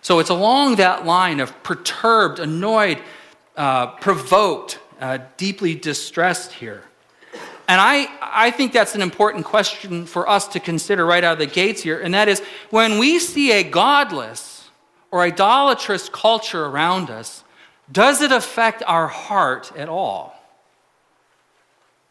So 0.00 0.20
it's 0.20 0.30
along 0.30 0.76
that 0.76 1.04
line 1.04 1.40
of 1.40 1.60
perturbed, 1.64 2.38
annoyed, 2.38 3.00
uh, 3.56 3.88
provoked, 3.96 4.78
uh, 5.00 5.18
deeply 5.36 5.74
distressed 5.74 6.52
here. 6.52 6.84
And 7.68 7.80
I, 7.80 8.08
I 8.20 8.50
think 8.50 8.72
that's 8.72 8.94
an 8.94 9.02
important 9.02 9.44
question 9.44 10.04
for 10.04 10.28
us 10.28 10.48
to 10.48 10.60
consider 10.60 11.06
right 11.06 11.22
out 11.22 11.34
of 11.34 11.38
the 11.38 11.46
gates 11.46 11.82
here. 11.82 12.00
And 12.00 12.12
that 12.14 12.28
is 12.28 12.40
when 12.70 12.98
we 12.98 13.18
see 13.18 13.52
a 13.52 13.62
godless 13.62 14.68
or 15.10 15.22
idolatrous 15.22 16.08
culture 16.08 16.64
around 16.66 17.10
us, 17.10 17.44
does 17.90 18.20
it 18.20 18.32
affect 18.32 18.82
our 18.86 19.06
heart 19.08 19.72
at 19.76 19.88
all? 19.88 20.34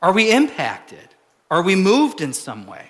Are 0.01 0.13
we 0.13 0.31
impacted? 0.31 1.09
Are 1.49 1.61
we 1.61 1.75
moved 1.75 2.21
in 2.21 2.33
some 2.33 2.65
way? 2.65 2.87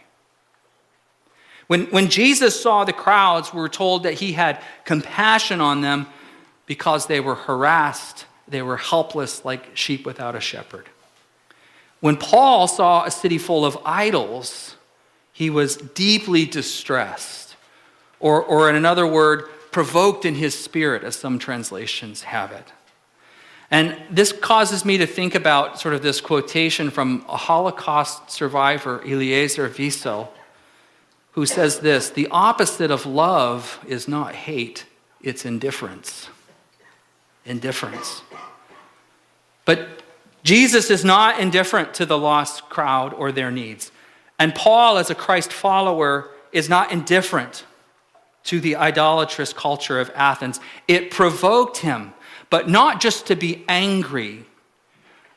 When, 1.68 1.86
when 1.86 2.10
Jesus 2.10 2.62
saw 2.62 2.84
the 2.84 2.94
crowds, 2.94 3.54
we're 3.54 3.70
told 3.70 4.04
that 4.04 4.16
he 4.16 4.34
had 4.34 4.62
compassion 4.84 5.62
on 5.62 5.82
them 5.82 6.08
because 6.66 7.06
they 7.06 7.20
were 7.20 7.36
harassed 7.36 8.26
they 8.52 8.62
were 8.62 8.78
helpless 8.78 9.44
like 9.44 9.76
sheep 9.76 10.06
without 10.06 10.36
a 10.36 10.42
shepherd. 10.42 10.88
When 12.02 12.18
Paul 12.18 12.68
saw 12.68 13.06
a 13.06 13.12
city 13.12 13.38
full 13.38 13.66
of 13.66 13.78
idols, 13.86 14.76
he 15.32 15.50
was 15.50 15.78
deeply 15.78 16.46
distressed, 16.46 17.56
or, 18.20 18.44
or 18.44 18.70
in 18.70 18.76
another 18.76 19.08
word, 19.08 19.46
provoked 19.72 20.26
in 20.26 20.36
his 20.36 20.58
spirit, 20.58 21.04
as 21.04 21.16
some 21.16 21.40
translations 21.40 22.24
have 22.24 22.52
it. 22.52 22.74
And 23.72 23.96
this 24.10 24.34
causes 24.34 24.84
me 24.84 24.98
to 24.98 25.08
think 25.08 25.34
about 25.34 25.80
sort 25.80 25.94
of 25.94 26.04
this 26.04 26.20
quotation 26.20 26.90
from 26.90 27.24
a 27.30 27.38
Holocaust 27.38 28.30
survivor, 28.30 29.02
Eliezer 29.06 29.70
Wiesel, 29.70 30.28
who 31.32 31.46
says 31.46 31.80
this 31.80 32.10
The 32.10 32.28
opposite 32.30 32.92
of 32.92 33.06
love 33.06 33.80
is 33.88 34.10
not 34.10 34.36
hate, 34.36 34.86
it's 35.22 35.46
indifference. 35.46 36.28
Indifference. 37.46 38.22
But 39.66 40.04
Jesus 40.44 40.90
is 40.90 41.06
not 41.06 41.40
indifferent 41.40 41.94
to 41.96 42.06
the 42.06 42.18
lost 42.18 42.70
crowd 42.70 43.14
or 43.14 43.32
their 43.32 43.52
needs. 43.52 43.92
And 44.40 44.56
Paul, 44.56 44.98
as 44.98 45.10
a 45.10 45.16
Christ 45.16 45.54
follower, 45.54 46.32
is 46.52 46.68
not 46.68 46.92
indifferent 46.92 47.66
to 48.46 48.60
the 48.60 48.76
idolatrous 48.76 49.54
culture 49.54 50.00
of 50.00 50.12
Athens. 50.16 50.60
It 50.88 51.12
provoked 51.12 51.78
him, 51.78 52.14
but 52.50 52.68
not 52.68 53.00
just 53.00 53.28
to 53.28 53.36
be 53.36 53.64
angry. 53.68 54.46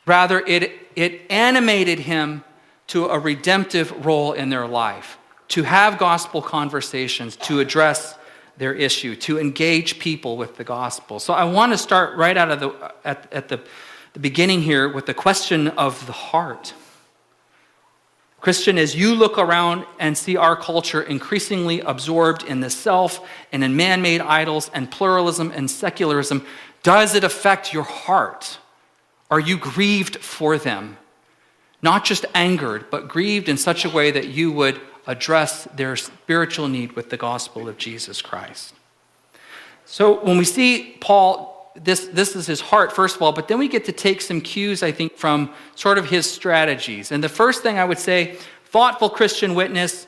Rather, 0.06 0.40
it, 0.40 0.72
it 0.96 1.22
animated 1.30 2.00
him 2.00 2.44
to 2.88 3.06
a 3.06 3.18
redemptive 3.18 4.04
role 4.04 4.32
in 4.32 4.48
their 4.50 4.66
life, 4.66 5.18
to 5.48 5.62
have 5.62 5.98
gospel 5.98 6.42
conversations, 6.42 7.36
to 7.36 7.60
address 7.60 8.16
their 8.56 8.72
issue, 8.72 9.16
to 9.16 9.38
engage 9.38 9.98
people 9.98 10.36
with 10.36 10.56
the 10.56 10.64
gospel. 10.64 11.18
So 11.18 11.34
I 11.34 11.44
want 11.44 11.72
to 11.72 11.78
start 11.78 12.16
right 12.16 12.36
out 12.36 12.50
of 12.50 12.60
the, 12.60 12.92
at, 13.04 13.32
at 13.32 13.48
the 13.48 13.60
the 14.14 14.20
beginning 14.20 14.62
here 14.62 14.88
with 14.88 15.06
the 15.06 15.14
question 15.14 15.68
of 15.68 16.06
the 16.06 16.12
heart. 16.12 16.72
Christian, 18.40 18.78
as 18.78 18.94
you 18.94 19.14
look 19.14 19.38
around 19.38 19.86
and 19.98 20.16
see 20.16 20.36
our 20.36 20.54
culture 20.54 21.02
increasingly 21.02 21.80
absorbed 21.80 22.44
in 22.44 22.60
the 22.60 22.70
self 22.70 23.26
and 23.50 23.64
in 23.64 23.74
man 23.74 24.02
made 24.02 24.20
idols 24.20 24.70
and 24.72 24.88
pluralism 24.88 25.50
and 25.50 25.68
secularism, 25.68 26.46
does 26.84 27.16
it 27.16 27.24
affect 27.24 27.72
your 27.72 27.82
heart? 27.82 28.58
Are 29.30 29.40
you 29.40 29.58
grieved 29.58 30.18
for 30.18 30.58
them? 30.58 30.96
Not 31.82 32.04
just 32.04 32.24
angered, 32.34 32.90
but 32.90 33.08
grieved 33.08 33.48
in 33.48 33.56
such 33.56 33.84
a 33.84 33.90
way 33.90 34.12
that 34.12 34.28
you 34.28 34.52
would 34.52 34.80
address 35.06 35.64
their 35.76 35.96
spiritual 35.96 36.68
need 36.68 36.92
with 36.92 37.10
the 37.10 37.16
gospel 37.16 37.68
of 37.68 37.76
Jesus 37.76 38.22
Christ. 38.22 38.74
So 39.84 40.24
when 40.24 40.38
we 40.38 40.44
see 40.44 40.96
Paul 41.00 41.54
this, 41.74 42.06
this 42.06 42.36
is 42.36 42.46
his 42.46 42.60
heart, 42.60 42.92
first 42.92 43.16
of 43.16 43.22
all, 43.22 43.32
but 43.32 43.48
then 43.48 43.58
we 43.58 43.68
get 43.68 43.84
to 43.86 43.92
take 43.92 44.20
some 44.20 44.40
cues, 44.40 44.82
I 44.82 44.92
think, 44.92 45.16
from 45.16 45.52
sort 45.74 45.98
of 45.98 46.08
his 46.08 46.30
strategies. 46.30 47.10
And 47.10 47.22
the 47.22 47.28
first 47.28 47.62
thing 47.62 47.78
I 47.78 47.84
would 47.84 47.98
say 47.98 48.38
thoughtful 48.66 49.10
Christian 49.10 49.54
witness 49.54 50.06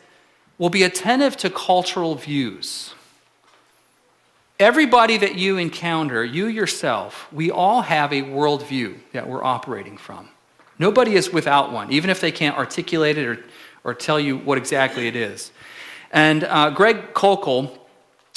will 0.59 0.71
be 0.71 0.85
attentive 0.85 1.37
to 1.39 1.51
cultural 1.51 2.15
views. 2.15 2.95
Everybody 4.59 5.19
that 5.19 5.35
you 5.35 5.59
encounter, 5.59 6.25
you 6.25 6.47
yourself, 6.47 7.31
we 7.33 7.51
all 7.51 7.83
have 7.83 8.13
a 8.13 8.23
worldview 8.23 8.97
that 9.13 9.29
we're 9.29 9.45
operating 9.45 9.99
from. 9.99 10.29
Nobody 10.79 11.15
is 11.15 11.31
without 11.31 11.73
one, 11.73 11.91
even 11.93 12.11
if 12.11 12.21
they 12.21 12.33
can't 12.33 12.57
articulate 12.57 13.19
it 13.19 13.27
or, 13.27 13.45
or 13.87 13.95
tell 13.95 14.19
you 14.19 14.37
what 14.37 14.59
exactly 14.59 15.07
it 15.07 15.15
is. 15.15 15.53
And 16.11 16.43
uh, 16.43 16.71
Greg 16.71 17.15
Koukl, 17.15 17.79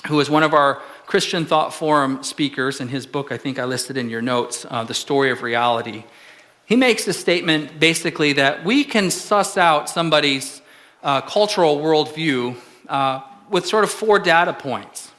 who 0.07 0.19
is 0.19 0.29
one 0.29 0.43
of 0.43 0.53
our 0.53 0.81
Christian 1.07 1.43
Thought 1.43 1.73
Forum 1.73 2.21
speakers 2.21 2.79
in 2.79 2.87
his 2.87 3.07
book, 3.07 3.31
I 3.31 3.37
think 3.37 3.57
I 3.57 3.65
listed 3.65 3.97
in 3.97 4.11
your 4.11 4.21
notes, 4.21 4.63
uh, 4.69 4.83
The 4.83 4.93
Story 4.93 5.31
of 5.31 5.41
Reality. 5.41 6.03
He 6.67 6.75
makes 6.75 7.07
a 7.07 7.13
statement 7.13 7.79
basically 7.79 8.33
that 8.33 8.63
we 8.63 8.83
can 8.83 9.09
suss 9.09 9.57
out 9.57 9.89
somebody's 9.89 10.61
uh, 11.01 11.21
cultural 11.21 11.79
worldview 11.79 12.55
uh, 12.87 13.21
with 13.49 13.65
sort 13.65 13.83
of 13.83 13.89
four 13.89 14.19
data 14.19 14.53
points. 14.53 15.11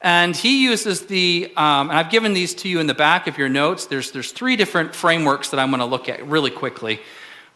And 0.00 0.34
he 0.34 0.64
uses 0.64 1.06
the, 1.06 1.52
um, 1.58 1.90
and 1.90 1.98
I've 1.98 2.10
given 2.10 2.32
these 2.32 2.54
to 2.54 2.70
you 2.70 2.80
in 2.80 2.86
the 2.86 2.94
back 2.94 3.26
of 3.26 3.36
your 3.36 3.50
notes. 3.50 3.84
There's, 3.84 4.12
there's 4.12 4.32
three 4.32 4.56
different 4.56 4.94
frameworks 4.94 5.50
that 5.50 5.60
I'm 5.60 5.68
going 5.68 5.80
to 5.80 5.86
look 5.86 6.08
at 6.08 6.26
really 6.26 6.50
quickly. 6.50 7.00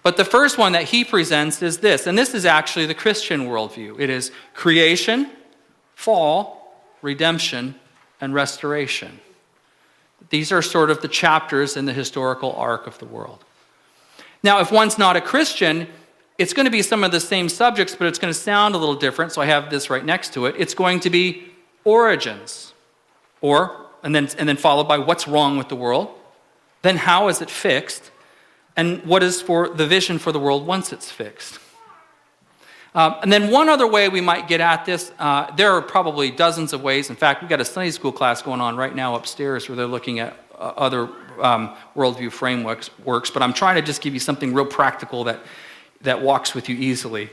But 0.07 0.17
the 0.17 0.25
first 0.25 0.57
one 0.57 0.71
that 0.71 0.85
he 0.85 1.05
presents 1.05 1.61
is 1.63 1.79
this, 1.79 2.07
and 2.07 2.17
this 2.17 2.33
is 2.33 2.47
actually 2.47 2.87
the 2.87 2.95
Christian 2.95 3.49
worldview 3.49 3.99
it 3.99 4.09
is 4.09 4.31
creation, 4.55 5.33
fall, 5.97 6.77
redemption, 7.03 7.75
and 8.21 8.33
restoration. 8.33 9.19
These 10.31 10.53
are 10.53 10.63
sort 10.63 10.91
of 10.91 11.03
the 11.03 11.09
chapters 11.09 11.77
in 11.77 11.87
the 11.87 11.93
historical 11.93 12.53
arc 12.53 12.87
of 12.87 12.97
the 12.99 13.05
world. 13.05 13.45
Now, 14.45 14.61
if 14.61 14.71
one's 14.71 14.97
not 14.97 15.17
a 15.17 15.21
Christian, 15.21 15.89
it's 16.39 16.53
going 16.53 16.67
to 16.67 16.71
be 16.71 16.83
some 16.83 17.03
of 17.03 17.11
the 17.11 17.19
same 17.19 17.49
subjects, 17.49 17.97
but 17.97 18.07
it's 18.07 18.21
going 18.21 18.33
to 18.33 18.39
sound 18.39 18.77
a 18.77 18.79
little 18.79 18.95
different. 18.95 19.33
So 19.33 19.43
I 19.43 19.47
have 19.47 19.71
this 19.71 19.91
right 19.91 20.05
next 20.05 20.33
to 20.35 20.47
it. 20.47 20.55
It's 20.57 20.75
going 20.75 21.01
to 21.01 21.11
be 21.11 21.49
origins, 21.83 22.75
or, 23.41 23.89
and 24.05 24.15
then, 24.15 24.29
and 24.39 24.49
then 24.49 24.57
followed 24.57 24.87
by 24.87 24.99
what's 24.99 25.27
wrong 25.27 25.59
with 25.59 25.69
the 25.69 25.75
world, 25.75 26.11
then 26.83 26.97
how 26.97 27.27
is 27.27 27.43
it 27.43 27.51
fixed, 27.51 28.13
and 28.77 29.03
what 29.05 29.23
is 29.23 29.41
for 29.41 29.69
the 29.69 29.87
vision 29.87 30.19
for 30.19 30.33
the 30.33 30.41
world 30.41 30.67
once 30.67 30.93
it's 30.93 31.11
fixed. 31.11 31.59
Um, 32.95 33.17
and 33.23 33.31
then 33.31 33.51
one 33.51 33.69
other 33.69 33.87
way 33.87 34.09
we 34.09 34.23
might 34.23 34.49
get 34.49 34.61
at 34.61 34.87
this, 34.87 35.13
uh, 35.19 35.55
there 35.55 35.73
are 35.73 35.83
probably 35.83 36.31
dozens 36.31 36.73
of 36.73 36.83
ways. 36.83 37.11
In 37.11 37.17
fact, 37.17 37.43
we've 37.43 37.51
got 37.51 37.61
a 37.61 37.65
Sunday 37.65 37.91
school 37.91 38.11
class 38.11 38.41
going 38.41 38.61
on 38.61 38.77
right 38.77 38.95
now 38.95 39.15
upstairs 39.17 39.69
where 39.69 39.77
they're 39.77 39.87
looking 39.87 40.19
at 40.19 40.35
uh, 40.55 40.73
other 40.77 41.11
um, 41.43 41.77
worldview 41.95 42.33
frameworks. 42.33 42.89
Works, 43.05 43.31
but 43.31 43.43
I'm 43.43 43.53
trying 43.53 43.77
to 43.77 43.83
just 43.83 44.01
give 44.01 44.15
you 44.15 44.21
something 44.21 44.55
real 44.55 44.65
practical 44.65 45.25
that, 45.25 45.41
that 46.01 46.23
walks 46.23 46.55
with 46.55 46.71
you 46.71 46.77
easily. 46.77 47.29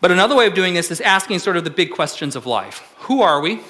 But 0.00 0.10
another 0.10 0.34
way 0.34 0.46
of 0.46 0.54
doing 0.54 0.72
this 0.72 0.90
is 0.90 1.02
asking 1.02 1.40
sort 1.40 1.58
of 1.58 1.64
the 1.64 1.70
big 1.70 1.90
questions 1.90 2.34
of 2.34 2.46
life 2.46 2.82
Who 3.00 3.20
are 3.20 3.40
we? 3.40 3.60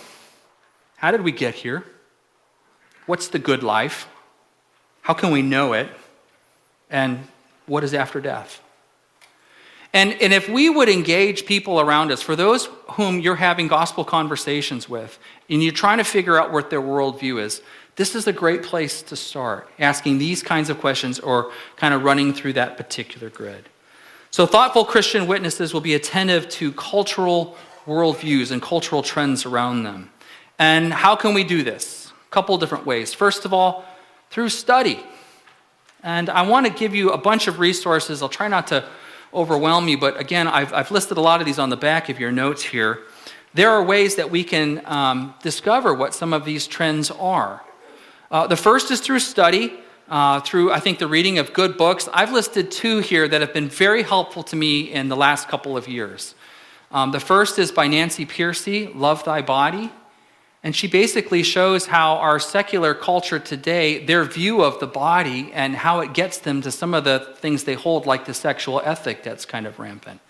How 0.98 1.10
did 1.10 1.22
we 1.22 1.32
get 1.32 1.54
here? 1.54 1.84
What's 3.06 3.26
the 3.28 3.38
good 3.40 3.64
life? 3.64 4.06
How 5.02 5.14
can 5.14 5.32
we 5.32 5.42
know 5.42 5.72
it? 5.72 5.88
And 6.90 7.26
what 7.66 7.84
is 7.84 7.94
after 7.94 8.20
death? 8.20 8.62
And, 9.94 10.12
and 10.20 10.32
if 10.32 10.48
we 10.48 10.68
would 10.68 10.88
engage 10.88 11.46
people 11.46 11.80
around 11.80 12.12
us, 12.12 12.20
for 12.20 12.36
those 12.36 12.66
whom 12.92 13.20
you're 13.20 13.36
having 13.36 13.68
gospel 13.68 14.04
conversations 14.04 14.88
with, 14.88 15.18
and 15.48 15.62
you're 15.62 15.72
trying 15.72 15.98
to 15.98 16.04
figure 16.04 16.38
out 16.38 16.52
what 16.52 16.68
their 16.68 16.82
worldview 16.82 17.40
is, 17.40 17.62
this 17.96 18.14
is 18.14 18.26
a 18.26 18.32
great 18.32 18.62
place 18.62 19.02
to 19.02 19.16
start, 19.16 19.68
asking 19.78 20.18
these 20.18 20.42
kinds 20.42 20.70
of 20.70 20.78
questions 20.78 21.18
or 21.18 21.50
kind 21.76 21.94
of 21.94 22.04
running 22.04 22.32
through 22.32 22.52
that 22.52 22.76
particular 22.76 23.30
grid. 23.30 23.68
So, 24.30 24.46
thoughtful 24.46 24.84
Christian 24.84 25.26
witnesses 25.26 25.72
will 25.72 25.80
be 25.80 25.94
attentive 25.94 26.48
to 26.50 26.70
cultural 26.72 27.56
worldviews 27.86 28.52
and 28.52 28.60
cultural 28.60 29.02
trends 29.02 29.46
around 29.46 29.82
them. 29.82 30.10
And 30.58 30.92
how 30.92 31.16
can 31.16 31.32
we 31.32 31.44
do 31.44 31.62
this? 31.62 32.12
A 32.28 32.30
couple 32.30 32.56
different 32.58 32.84
ways. 32.84 33.14
First 33.14 33.44
of 33.44 33.54
all, 33.54 33.84
through 34.30 34.50
study. 34.50 35.02
And 36.02 36.30
I 36.30 36.42
want 36.42 36.66
to 36.66 36.72
give 36.72 36.94
you 36.94 37.10
a 37.10 37.18
bunch 37.18 37.48
of 37.48 37.58
resources. 37.58 38.22
I'll 38.22 38.28
try 38.28 38.48
not 38.48 38.68
to 38.68 38.88
overwhelm 39.34 39.88
you, 39.88 39.98
but 39.98 40.18
again, 40.18 40.46
I've, 40.48 40.72
I've 40.72 40.90
listed 40.90 41.18
a 41.18 41.20
lot 41.20 41.40
of 41.40 41.46
these 41.46 41.58
on 41.58 41.70
the 41.70 41.76
back 41.76 42.08
of 42.08 42.18
your 42.18 42.32
notes 42.32 42.62
here. 42.62 43.00
There 43.54 43.70
are 43.70 43.82
ways 43.82 44.16
that 44.16 44.30
we 44.30 44.44
can 44.44 44.82
um, 44.86 45.34
discover 45.42 45.92
what 45.92 46.14
some 46.14 46.32
of 46.32 46.44
these 46.44 46.66
trends 46.66 47.10
are. 47.10 47.64
Uh, 48.30 48.46
the 48.46 48.56
first 48.56 48.90
is 48.90 49.00
through 49.00 49.20
study, 49.20 49.72
uh, 50.08 50.40
through, 50.40 50.72
I 50.72 50.80
think, 50.80 50.98
the 50.98 51.06
reading 51.06 51.38
of 51.38 51.52
good 51.52 51.76
books. 51.76 52.08
I've 52.12 52.32
listed 52.32 52.70
two 52.70 53.00
here 53.00 53.26
that 53.26 53.40
have 53.40 53.52
been 53.52 53.68
very 53.68 54.02
helpful 54.02 54.42
to 54.44 54.56
me 54.56 54.92
in 54.92 55.08
the 55.08 55.16
last 55.16 55.48
couple 55.48 55.76
of 55.76 55.88
years. 55.88 56.34
Um, 56.90 57.10
the 57.10 57.20
first 57.20 57.58
is 57.58 57.72
by 57.72 57.88
Nancy 57.88 58.24
Pearcey, 58.24 58.94
Love 58.94 59.24
Thy 59.24 59.42
Body. 59.42 59.90
And 60.62 60.74
she 60.74 60.88
basically 60.88 61.42
shows 61.44 61.86
how 61.86 62.16
our 62.16 62.40
secular 62.40 62.92
culture 62.92 63.38
today, 63.38 64.04
their 64.04 64.24
view 64.24 64.62
of 64.62 64.80
the 64.80 64.88
body 64.88 65.50
and 65.52 65.76
how 65.76 66.00
it 66.00 66.14
gets 66.14 66.38
them 66.38 66.62
to 66.62 66.72
some 66.72 66.94
of 66.94 67.04
the 67.04 67.34
things 67.36 67.64
they 67.64 67.74
hold, 67.74 68.06
like 68.06 68.24
the 68.24 68.34
sexual 68.34 68.80
ethic 68.84 69.22
that's 69.22 69.44
kind 69.44 69.66
of 69.66 69.78
rampant. 69.78 70.20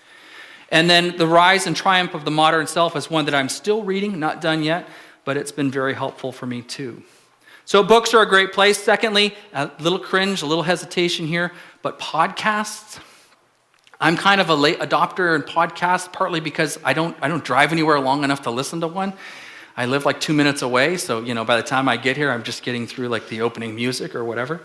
And 0.70 0.90
then 0.90 1.16
The 1.16 1.26
Rise 1.26 1.66
and 1.66 1.75
Triumph 1.75 2.12
of 2.12 2.26
the 2.26 2.30
Modern 2.30 2.66
Self 2.66 2.94
is 2.94 3.11
one 3.11 3.25
that 3.25 3.35
I'm 3.35 3.49
still 3.49 3.82
reading, 3.82 4.20
not 4.20 4.42
done 4.42 4.62
yet, 4.62 4.87
but 5.25 5.38
it's 5.38 5.52
been 5.52 5.70
very 5.70 5.94
helpful 5.94 6.30
for 6.30 6.44
me 6.44 6.61
too. 6.61 7.02
So, 7.64 7.82
books 7.82 8.14
are 8.14 8.23
a 8.23 8.28
great 8.28 8.52
place. 8.52 8.82
Secondly, 8.82 9.35
a 9.52 9.70
little 9.78 9.99
cringe, 9.99 10.40
a 10.40 10.47
little 10.47 10.62
hesitation 10.62 11.26
here, 11.26 11.52
but 11.82 11.99
podcasts. 11.99 12.99
I'm 14.00 14.16
kind 14.16 14.40
of 14.40 14.49
a 14.49 14.54
late 14.54 14.78
adopter 14.78 15.35
in 15.35 15.42
podcasts, 15.42 16.11
partly 16.11 16.40
because 16.40 16.78
I 16.85 16.92
don't, 16.92 17.16
I 17.20 17.28
don't 17.28 17.44
drive 17.44 17.73
anywhere 17.73 17.99
long 18.00 18.25
enough 18.25 18.42
to 18.42 18.50
listen 18.50 18.80
to 18.80 18.88
one. 18.88 19.12
I 19.78 19.87
live 19.87 20.04
like 20.04 20.20
two 20.20 20.32
minutes 20.32 20.62
away, 20.62 20.97
so 20.97 21.20
you 21.20 21.35
know, 21.35 21.44
by 21.44 21.56
the 21.56 21.62
time 21.62 21.88
I 21.88 21.97
get 21.97 22.16
here, 22.16 22.32
I'm 22.32 22.42
just 22.42 22.64
getting 22.64 22.85
through 22.85 23.11
like 23.11 23.28
the 23.28 23.42
opening 23.42 23.76
music 23.76 24.16
or 24.16 24.25
whatever. 24.25 24.61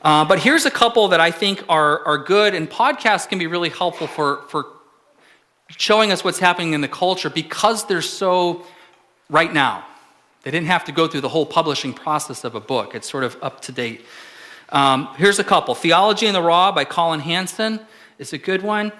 Uh, 0.00 0.24
but 0.24 0.38
here's 0.38 0.64
a 0.64 0.70
couple 0.70 1.08
that 1.08 1.20
I 1.20 1.30
think 1.30 1.62
are, 1.68 2.02
are 2.06 2.16
good, 2.16 2.54
and 2.54 2.68
podcasts 2.70 3.28
can 3.28 3.38
be 3.38 3.46
really 3.46 3.68
helpful 3.68 4.06
for, 4.06 4.44
for 4.48 4.64
showing 5.68 6.12
us 6.12 6.24
what's 6.24 6.38
happening 6.38 6.72
in 6.72 6.80
the 6.80 6.88
culture 6.88 7.28
because 7.28 7.84
they're 7.84 8.00
so 8.00 8.64
right 9.28 9.52
now. 9.52 9.84
They 10.44 10.50
didn't 10.50 10.68
have 10.68 10.86
to 10.86 10.92
go 10.92 11.06
through 11.08 11.20
the 11.20 11.28
whole 11.28 11.44
publishing 11.44 11.92
process 11.92 12.42
of 12.42 12.54
a 12.54 12.60
book, 12.60 12.94
it's 12.94 13.06
sort 13.06 13.24
of 13.24 13.36
up 13.42 13.60
to 13.62 13.72
date. 13.72 14.06
Um, 14.70 15.10
here's 15.18 15.38
a 15.38 15.44
couple 15.44 15.74
Theology 15.74 16.24
in 16.24 16.32
the 16.32 16.40
Raw 16.40 16.72
by 16.72 16.86
Colin 16.86 17.20
Hansen 17.20 17.80
is 18.18 18.32
a 18.32 18.38
good 18.38 18.62
one. 18.62 18.92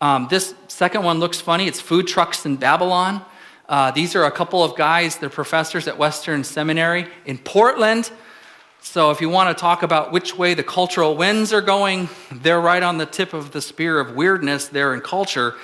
Um, 0.00 0.28
this 0.30 0.54
second 0.68 1.02
one 1.02 1.18
looks 1.18 1.40
funny. 1.40 1.66
It's 1.66 1.80
Food 1.80 2.06
Trucks 2.06 2.46
in 2.46 2.54
Babylon. 2.54 3.24
Uh, 3.68 3.90
these 3.90 4.14
are 4.14 4.24
a 4.24 4.30
couple 4.30 4.62
of 4.62 4.76
guys, 4.76 5.16
they're 5.16 5.30
professors 5.30 5.88
at 5.88 5.96
Western 5.96 6.44
Seminary 6.44 7.06
in 7.24 7.38
Portland. 7.38 8.10
So, 8.80 9.12
if 9.12 9.20
you 9.20 9.28
want 9.28 9.56
to 9.56 9.60
talk 9.60 9.84
about 9.84 10.10
which 10.10 10.36
way 10.36 10.54
the 10.54 10.64
cultural 10.64 11.16
winds 11.16 11.52
are 11.52 11.60
going, 11.60 12.08
they're 12.32 12.60
right 12.60 12.82
on 12.82 12.98
the 12.98 13.06
tip 13.06 13.32
of 13.32 13.52
the 13.52 13.62
spear 13.62 14.00
of 14.00 14.16
weirdness 14.16 14.66
there 14.66 14.92
in 14.92 15.00
culture. 15.00 15.54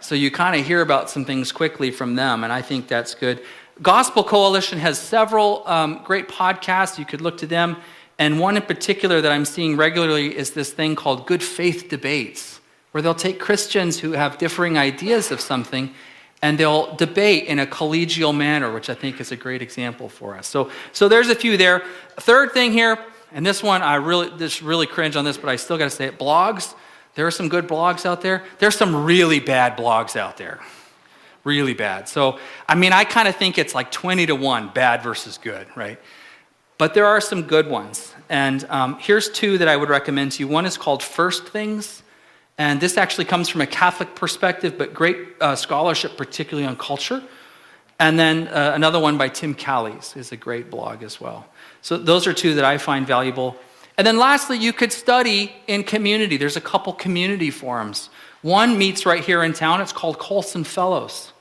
So, 0.00 0.16
you 0.16 0.32
kind 0.32 0.60
of 0.60 0.66
hear 0.66 0.80
about 0.80 1.08
some 1.08 1.24
things 1.24 1.52
quickly 1.52 1.92
from 1.92 2.16
them, 2.16 2.42
and 2.42 2.52
I 2.52 2.62
think 2.62 2.88
that's 2.88 3.14
good. 3.14 3.42
Gospel 3.82 4.24
Coalition 4.24 4.78
has 4.78 4.98
several 4.98 5.62
um, 5.66 6.00
great 6.02 6.28
podcasts. 6.28 6.98
You 6.98 7.04
could 7.04 7.20
look 7.20 7.38
to 7.38 7.46
them. 7.46 7.76
And 8.18 8.40
one 8.40 8.56
in 8.56 8.62
particular 8.62 9.20
that 9.20 9.30
I'm 9.30 9.44
seeing 9.44 9.76
regularly 9.76 10.36
is 10.36 10.52
this 10.52 10.72
thing 10.72 10.96
called 10.96 11.26
Good 11.26 11.42
Faith 11.42 11.88
Debates, 11.88 12.60
where 12.92 13.02
they'll 13.02 13.14
take 13.14 13.38
Christians 13.38 14.00
who 14.00 14.12
have 14.12 14.38
differing 14.38 14.78
ideas 14.78 15.30
of 15.30 15.40
something 15.40 15.94
and 16.42 16.58
they'll 16.58 16.94
debate 16.96 17.44
in 17.44 17.58
a 17.58 17.66
collegial 17.66 18.36
manner, 18.36 18.72
which 18.72 18.90
I 18.90 18.94
think 18.94 19.20
is 19.20 19.32
a 19.32 19.36
great 19.36 19.62
example 19.62 20.08
for 20.08 20.36
us. 20.36 20.46
So, 20.46 20.70
so 20.92 21.08
there's 21.08 21.28
a 21.28 21.34
few 21.34 21.56
there. 21.56 21.82
Third 22.18 22.52
thing 22.52 22.72
here, 22.72 22.98
and 23.32 23.44
this 23.44 23.62
one 23.62 23.82
I 23.82 23.96
really 23.96 24.30
just 24.38 24.62
really 24.62 24.86
cringe 24.86 25.16
on 25.16 25.24
this, 25.24 25.36
but 25.36 25.48
I 25.48 25.56
still 25.56 25.78
got 25.78 25.84
to 25.84 25.90
say 25.90 26.06
it. 26.06 26.18
Blogs. 26.18 26.74
There 27.14 27.26
are 27.26 27.30
some 27.30 27.48
good 27.48 27.66
blogs 27.66 28.04
out 28.04 28.20
there. 28.20 28.44
There's 28.58 28.76
some 28.76 29.04
really 29.04 29.40
bad 29.40 29.76
blogs 29.78 30.16
out 30.16 30.36
there. 30.36 30.60
Really 31.44 31.72
bad. 31.72 32.08
So, 32.08 32.38
I 32.68 32.74
mean, 32.74 32.92
I 32.92 33.04
kind 33.04 33.26
of 33.26 33.36
think 33.36 33.56
it's 33.56 33.74
like 33.74 33.90
20 33.90 34.26
to 34.26 34.34
1, 34.34 34.70
bad 34.74 35.02
versus 35.02 35.38
good, 35.38 35.66
right? 35.74 35.98
But 36.76 36.92
there 36.92 37.06
are 37.06 37.20
some 37.22 37.44
good 37.44 37.68
ones. 37.68 38.12
And 38.28 38.64
um, 38.68 38.98
here's 38.98 39.30
two 39.30 39.56
that 39.58 39.68
I 39.68 39.76
would 39.76 39.88
recommend 39.88 40.32
to 40.32 40.40
you. 40.40 40.48
One 40.48 40.66
is 40.66 40.76
called 40.76 41.02
First 41.02 41.48
Things. 41.48 42.02
And 42.58 42.80
this 42.80 42.96
actually 42.96 43.26
comes 43.26 43.48
from 43.48 43.60
a 43.60 43.66
Catholic 43.66 44.14
perspective, 44.14 44.78
but 44.78 44.94
great 44.94 45.18
uh, 45.40 45.56
scholarship, 45.56 46.16
particularly 46.16 46.66
on 46.66 46.76
culture. 46.76 47.22
And 47.98 48.18
then 48.18 48.48
uh, 48.48 48.72
another 48.74 48.98
one 48.98 49.18
by 49.18 49.28
Tim 49.28 49.54
Challies 49.54 50.16
is 50.16 50.32
a 50.32 50.36
great 50.36 50.70
blog 50.70 51.02
as 51.02 51.20
well. 51.20 51.46
So 51.82 51.96
those 51.96 52.26
are 52.26 52.32
two 52.32 52.54
that 52.54 52.64
I 52.64 52.78
find 52.78 53.06
valuable. 53.06 53.56
And 53.98 54.06
then 54.06 54.18
lastly, 54.18 54.58
you 54.58 54.72
could 54.72 54.92
study 54.92 55.54
in 55.66 55.82
community. 55.82 56.36
There's 56.36 56.56
a 56.56 56.60
couple 56.62 56.92
community 56.92 57.50
forums. 57.50 58.10
One 58.42 58.78
meets 58.78 59.06
right 59.06 59.24
here 59.24 59.42
in 59.42 59.52
town. 59.52 59.80
It's 59.80 59.92
called 59.92 60.18
Colson 60.18 60.64
Fellows. 60.64 61.32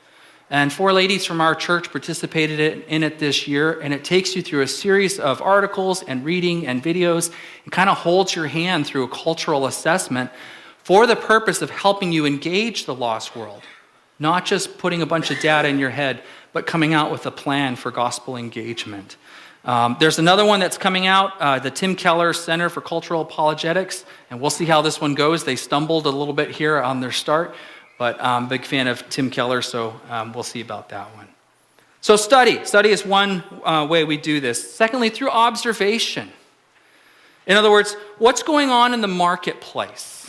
And 0.49 0.71
four 0.71 0.93
ladies 0.93 1.25
from 1.25 1.41
our 1.41 1.55
church 1.55 1.91
participated 1.91 2.85
in 2.87 3.03
it 3.03 3.17
this 3.17 3.47
year, 3.47 3.79
and 3.81 3.93
it 3.93 4.05
takes 4.05 4.35
you 4.35 4.43
through 4.43 4.61
a 4.61 4.67
series 4.67 5.19
of 5.19 5.41
articles 5.41 6.03
and 6.03 6.23
reading 6.23 6.67
and 6.67 6.83
videos. 6.83 7.31
It 7.65 7.71
kind 7.71 7.89
of 7.89 7.97
holds 7.97 8.35
your 8.35 8.45
hand 8.45 8.85
through 8.85 9.03
a 9.05 9.07
cultural 9.07 9.65
assessment 9.65 10.29
for 10.85 11.07
the 11.07 11.15
purpose 11.15 11.63
of 11.63 11.71
helping 11.71 12.11
you 12.11 12.27
engage 12.27 12.85
the 12.85 12.93
lost 12.93 13.35
world, 13.35 13.63
not 14.19 14.45
just 14.45 14.77
putting 14.77 15.01
a 15.01 15.05
bunch 15.07 15.31
of 15.31 15.39
data 15.39 15.67
in 15.67 15.79
your 15.79 15.89
head, 15.89 16.21
but 16.53 16.67
coming 16.67 16.93
out 16.93 17.11
with 17.11 17.25
a 17.25 17.31
plan 17.31 17.75
for 17.75 17.89
gospel 17.89 18.37
engagement. 18.37 19.17
Um, 19.63 19.97
there's 19.99 20.19
another 20.19 20.45
one 20.45 20.59
that's 20.59 20.77
coming 20.77 21.07
out, 21.07 21.31
uh, 21.41 21.57
the 21.57 21.71
Tim 21.71 21.95
Keller 21.95 22.33
Center 22.33 22.69
for 22.69 22.81
Cultural 22.81 23.21
Apologetics, 23.21 24.05
and 24.29 24.39
we'll 24.39 24.51
see 24.51 24.65
how 24.65 24.83
this 24.83 25.01
one 25.01 25.15
goes. 25.15 25.43
They 25.43 25.55
stumbled 25.55 26.05
a 26.05 26.11
little 26.11 26.35
bit 26.35 26.51
here 26.51 26.79
on 26.79 27.01
their 27.01 27.11
start, 27.11 27.55
but 27.97 28.21
I'm 28.21 28.43
um, 28.43 28.45
a 28.45 28.49
big 28.49 28.63
fan 28.63 28.87
of 28.87 29.09
Tim 29.09 29.31
Keller, 29.31 29.63
so 29.63 29.99
um, 30.11 30.33
we'll 30.33 30.43
see 30.43 30.61
about 30.61 30.89
that 30.89 31.07
one. 31.15 31.27
So, 32.01 32.15
study. 32.15 32.63
Study 32.63 32.89
is 32.89 33.03
one 33.03 33.43
uh, 33.63 33.87
way 33.89 34.03
we 34.03 34.17
do 34.17 34.39
this. 34.39 34.75
Secondly, 34.75 35.09
through 35.09 35.31
observation. 35.31 36.31
In 37.47 37.57
other 37.57 37.71
words, 37.71 37.95
what's 38.19 38.43
going 38.43 38.69
on 38.69 38.93
in 38.93 39.01
the 39.01 39.07
marketplace? 39.07 40.24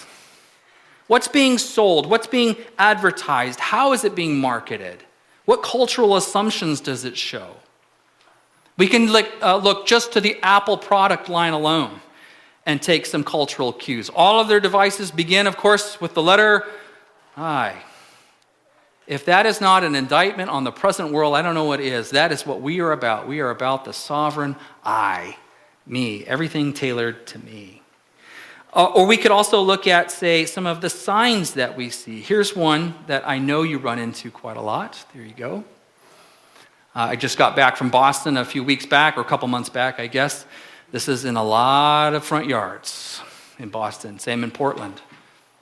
What's 1.06 1.28
being 1.28 1.58
sold? 1.58 2.06
What's 2.06 2.26
being 2.26 2.56
advertised? 2.78 3.60
How 3.60 3.92
is 3.92 4.04
it 4.04 4.14
being 4.14 4.38
marketed? 4.38 5.04
What 5.44 5.62
cultural 5.62 6.16
assumptions 6.16 6.80
does 6.80 7.04
it 7.04 7.16
show? 7.16 7.56
We 8.76 8.88
can 8.88 9.10
look, 9.10 9.26
uh, 9.40 9.56
look 9.56 9.86
just 9.86 10.12
to 10.12 10.20
the 10.20 10.38
Apple 10.42 10.76
product 10.76 11.28
line 11.28 11.52
alone 11.52 12.00
and 12.66 12.82
take 12.82 13.06
some 13.06 13.22
cultural 13.22 13.72
cues. 13.72 14.10
All 14.10 14.40
of 14.40 14.48
their 14.48 14.60
devices 14.60 15.10
begin, 15.10 15.46
of 15.46 15.56
course, 15.56 16.00
with 16.00 16.14
the 16.14 16.22
letter 16.22 16.64
I. 17.36 17.74
If 19.06 19.24
that 19.26 19.46
is 19.46 19.60
not 19.60 19.84
an 19.84 19.94
indictment 19.94 20.50
on 20.50 20.64
the 20.64 20.72
present 20.72 21.12
world, 21.12 21.36
I 21.36 21.42
don't 21.42 21.54
know 21.54 21.64
what 21.64 21.80
is. 21.80 22.10
That 22.10 22.32
is 22.32 22.44
what 22.44 22.60
we 22.60 22.80
are 22.80 22.90
about. 22.90 23.28
We 23.28 23.38
are 23.38 23.50
about 23.50 23.84
the 23.84 23.92
sovereign 23.92 24.56
I, 24.84 25.36
me, 25.86 26.24
everything 26.24 26.72
tailored 26.72 27.24
to 27.28 27.38
me. 27.38 27.82
Uh, 28.76 28.92
or 28.94 29.06
we 29.06 29.16
could 29.16 29.30
also 29.30 29.62
look 29.62 29.86
at, 29.86 30.10
say, 30.10 30.44
some 30.44 30.66
of 30.66 30.82
the 30.82 30.90
signs 30.90 31.54
that 31.54 31.78
we 31.78 31.88
see. 31.88 32.20
Here's 32.20 32.54
one 32.54 32.94
that 33.06 33.26
I 33.26 33.38
know 33.38 33.62
you 33.62 33.78
run 33.78 33.98
into 33.98 34.30
quite 34.30 34.58
a 34.58 34.60
lot. 34.60 35.02
There 35.14 35.22
you 35.22 35.32
go. 35.32 35.64
Uh, 36.94 37.08
I 37.12 37.16
just 37.16 37.38
got 37.38 37.56
back 37.56 37.78
from 37.78 37.88
Boston 37.88 38.36
a 38.36 38.44
few 38.44 38.62
weeks 38.62 38.84
back, 38.84 39.16
or 39.16 39.22
a 39.22 39.24
couple 39.24 39.48
months 39.48 39.70
back, 39.70 39.98
I 39.98 40.08
guess. 40.08 40.44
This 40.92 41.08
is 41.08 41.24
in 41.24 41.36
a 41.36 41.42
lot 41.42 42.12
of 42.12 42.22
front 42.22 42.48
yards 42.48 43.22
in 43.58 43.70
Boston, 43.70 44.18
same 44.18 44.44
in 44.44 44.50
Portland. 44.50 45.00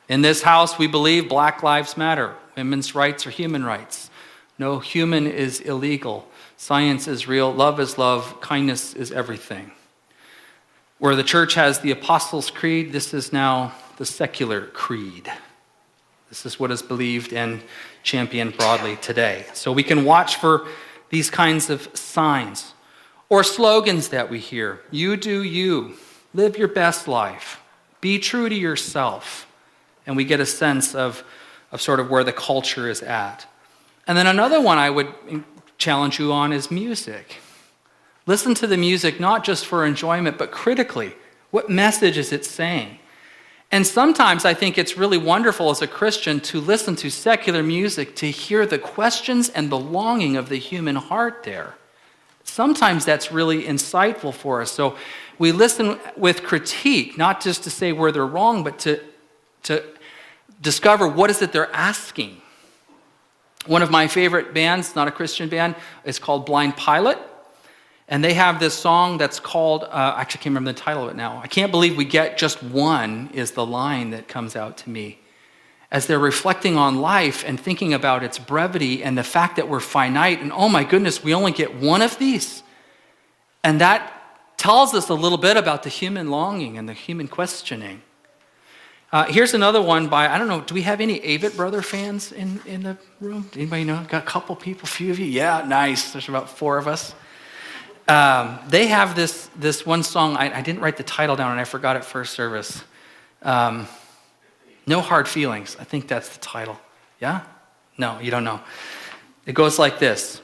In 0.09 0.23
this 0.23 0.43
house, 0.43 0.77
we 0.77 0.89
believe 0.89 1.29
Black 1.29 1.63
Lives 1.63 1.97
Matter. 1.97 2.35
Women's 2.57 2.97
rights 2.97 3.29
are 3.29 3.31
human 3.31 3.65
rights. 3.65 4.11
No 4.59 4.81
human 4.81 5.29
is 5.29 5.61
illegal. 5.61 6.29
Science 6.57 7.07
is 7.07 7.29
real. 7.29 7.53
Love 7.53 7.79
is 7.79 7.97
love. 7.97 8.41
Kindness 8.41 8.93
is 8.93 9.13
everything. 9.13 9.71
Where 11.05 11.15
the 11.15 11.23
church 11.23 11.53
has 11.53 11.81
the 11.81 11.91
Apostles' 11.91 12.51
Creed, 12.51 12.93
this 12.93 13.13
is 13.13 13.31
now 13.31 13.75
the 13.99 14.07
secular 14.07 14.69
creed. 14.69 15.31
This 16.31 16.47
is 16.47 16.59
what 16.59 16.71
is 16.71 16.81
believed 16.81 17.35
and 17.35 17.61
championed 18.03 18.57
broadly 18.57 18.97
today. 18.97 19.45
So 19.53 19.71
we 19.71 19.83
can 19.83 20.07
watch 20.07 20.37
for 20.37 20.67
these 21.11 21.29
kinds 21.29 21.69
of 21.69 21.95
signs 21.95 22.73
or 23.29 23.45
slogans 23.45 24.09
that 24.09 24.31
we 24.31 24.39
hear. 24.39 24.81
You 24.91 25.19
do 25.19 25.43
you. 25.43 25.97
Live 26.33 26.57
your 26.57 26.69
best 26.69 27.07
life. 27.07 27.61
Be 28.01 28.19
true 28.19 28.49
to 28.49 28.55
yourself. 28.55 29.47
And 30.07 30.17
we 30.17 30.25
get 30.25 30.41
a 30.41 30.47
sense 30.47 30.95
of, 30.95 31.23
of 31.71 31.83
sort 31.83 32.01
of 32.01 32.09
where 32.09 32.25
the 32.25 32.33
culture 32.33 32.89
is 32.89 33.03
at. 33.03 33.47
And 34.07 34.17
then 34.17 34.27
another 34.27 34.59
one 34.59 34.79
I 34.79 34.89
would 34.89 35.13
challenge 35.77 36.19
you 36.19 36.33
on 36.33 36.51
is 36.51 36.71
music. 36.71 37.43
Listen 38.27 38.55
to 38.55 38.67
the 38.67 38.77
music 38.77 39.21
not 39.21 39.45
just 39.45 39.67
for 39.67 39.85
enjoyment, 39.85 40.39
but 40.39 40.51
critically. 40.51 41.15
What 41.51 41.69
message 41.69 42.17
is 42.17 42.33
it 42.33 42.45
saying? 42.45 42.99
And 43.71 43.87
sometimes 43.87 44.45
I 44.45 44.55
think 44.55 44.79
it's 44.79 44.97
really 44.97 45.19
wonderful 45.19 45.71
as 45.71 45.83
a 45.83 45.87
Christian 45.87 46.41
to 46.41 46.61
listen 46.61 46.97
to 46.97 47.11
secular 47.11 47.63
music 47.63 48.15
to 48.17 48.31
hear 48.31 48.67
the 48.67 48.79
questions 48.79 49.49
and 49.49 49.71
the 49.71 49.79
longing 49.79 50.37
of 50.37 50.49
the 50.49 50.57
human 50.57 50.97
heart 50.97 51.43
there. 51.43 51.75
Sometimes 52.45 53.05
that's 53.05 53.33
really 53.33 53.65
insightful 53.65 54.33
for 54.33 54.63
us. 54.63 54.71
So 54.71 54.97
we 55.39 55.51
listen 55.51 55.99
with 56.17 56.45
critique, 56.45 57.19
not 57.19 57.41
just 57.41 57.65
to 57.65 57.71
say 57.71 57.93
where 57.93 58.13
they're 58.13 58.27
wrong, 58.27 58.63
but 58.63 58.79
to, 58.81 59.01
to 59.65 59.83
discover 60.61 61.09
what 61.09 61.31
is 61.31 61.43
it 61.43 61.53
they're 61.53 61.75
asking. 61.75 62.41
One 63.67 63.83
of 63.83 63.91
my 63.91 64.07
favorite 64.07 64.55
bands, 64.55 64.95
not 64.95 65.09
a 65.09 65.11
Christian 65.11 65.49
band, 65.49 65.75
is 66.05 66.19
called 66.19 66.47
Blind 66.47 66.77
Pilot. 66.77 67.19
And 68.15 68.23
they 68.23 68.35
have 68.35 68.61
this 68.61 68.75
song 68.75 69.19
that's 69.19 69.41
called, 69.41 69.83
uh, 69.83 69.89
I 70.17 70.21
actually 70.21 70.39
can't 70.39 70.53
remember 70.55 70.73
the 70.73 70.79
title 70.79 71.03
of 71.03 71.11
it 71.11 71.17
now. 71.17 71.41
I 71.43 71.49
can't 71.49 71.73
believe 71.73 71.97
we 71.97 72.05
get 72.05 72.39
just 72.39 72.63
one, 72.63 73.29
is 73.35 73.51
the 73.51 73.67
line 73.67 74.11
that 74.11 74.29
comes 74.29 74.55
out 74.55 74.77
to 74.77 74.91
me. 74.91 75.19
As 75.91 76.07
they're 76.07 76.21
reflecting 76.21 76.77
on 76.77 77.01
life 77.01 77.43
and 77.45 77.59
thinking 77.59 77.93
about 77.93 78.23
its 78.23 78.39
brevity 78.39 79.03
and 79.03 79.19
the 79.19 79.25
fact 79.25 79.57
that 79.57 79.69
we're 79.69 79.81
finite, 79.81 80.41
and 80.41 80.53
oh 80.53 80.69
my 80.69 80.85
goodness, 80.85 81.25
we 81.25 81.35
only 81.35 81.51
get 81.51 81.75
one 81.75 82.03
of 82.03 82.17
these. 82.21 82.63
And 83.65 83.81
that 83.81 84.13
tells 84.57 84.95
us 84.95 85.09
a 85.09 85.15
little 85.15 85.37
bit 85.37 85.57
about 85.57 85.83
the 85.83 85.91
human 85.91 86.31
longing 86.31 86.79
and 86.79 86.89
the 86.89 86.93
human 86.93 87.27
questioning. 87.27 88.01
Uh, 89.11 89.25
here's 89.25 89.55
another 89.55 89.83
one 89.83 90.07
by, 90.07 90.29
I 90.29 90.39
don't 90.39 90.47
know, 90.47 90.61
do 90.61 90.75
we 90.75 90.83
have 90.83 91.01
any 91.01 91.19
Avett 91.19 91.57
Brother 91.57 91.83
fans 91.83 92.31
in, 92.31 92.61
in 92.65 92.85
the 92.85 92.97
room? 93.21 93.51
Anybody 93.57 93.83
know? 93.83 94.07
Got 94.09 94.23
a 94.23 94.27
couple 94.27 94.55
people, 94.55 94.85
a 94.85 94.87
few 94.87 95.11
of 95.11 95.19
you? 95.19 95.27
Yeah, 95.27 95.65
nice. 95.67 96.13
There's 96.13 96.29
about 96.29 96.49
four 96.49 96.79
of 96.79 96.87
us. 96.87 97.13
Um, 98.07 98.59
they 98.69 98.89
have 98.89 99.17
this, 99.17 99.49
this 99.57 99.87
one 99.87 100.03
song, 100.03 100.37
I, 100.37 100.59
I, 100.59 100.61
didn't 100.61 100.83
write 100.83 100.99
the 100.99 101.03
title 101.03 101.37
down 101.37 101.53
and 101.53 101.61
I 101.61 101.65
forgot 101.65 101.97
it 101.97 102.05
first 102.05 102.35
service. 102.35 102.85
Um, 103.41 103.89
no 104.87 105.01
Hard 105.01 105.27
Feelings. 105.27 105.75
I 105.81 105.85
think 105.85 106.07
that's 106.07 106.29
the 106.29 106.41
title. 106.41 106.79
Yeah? 107.19 107.43
No, 107.97 108.19
you 108.21 108.31
don't 108.31 108.45
know. 108.45 108.61
It 109.47 109.55
goes 109.55 109.79
like 109.79 109.99
this 109.99 110.43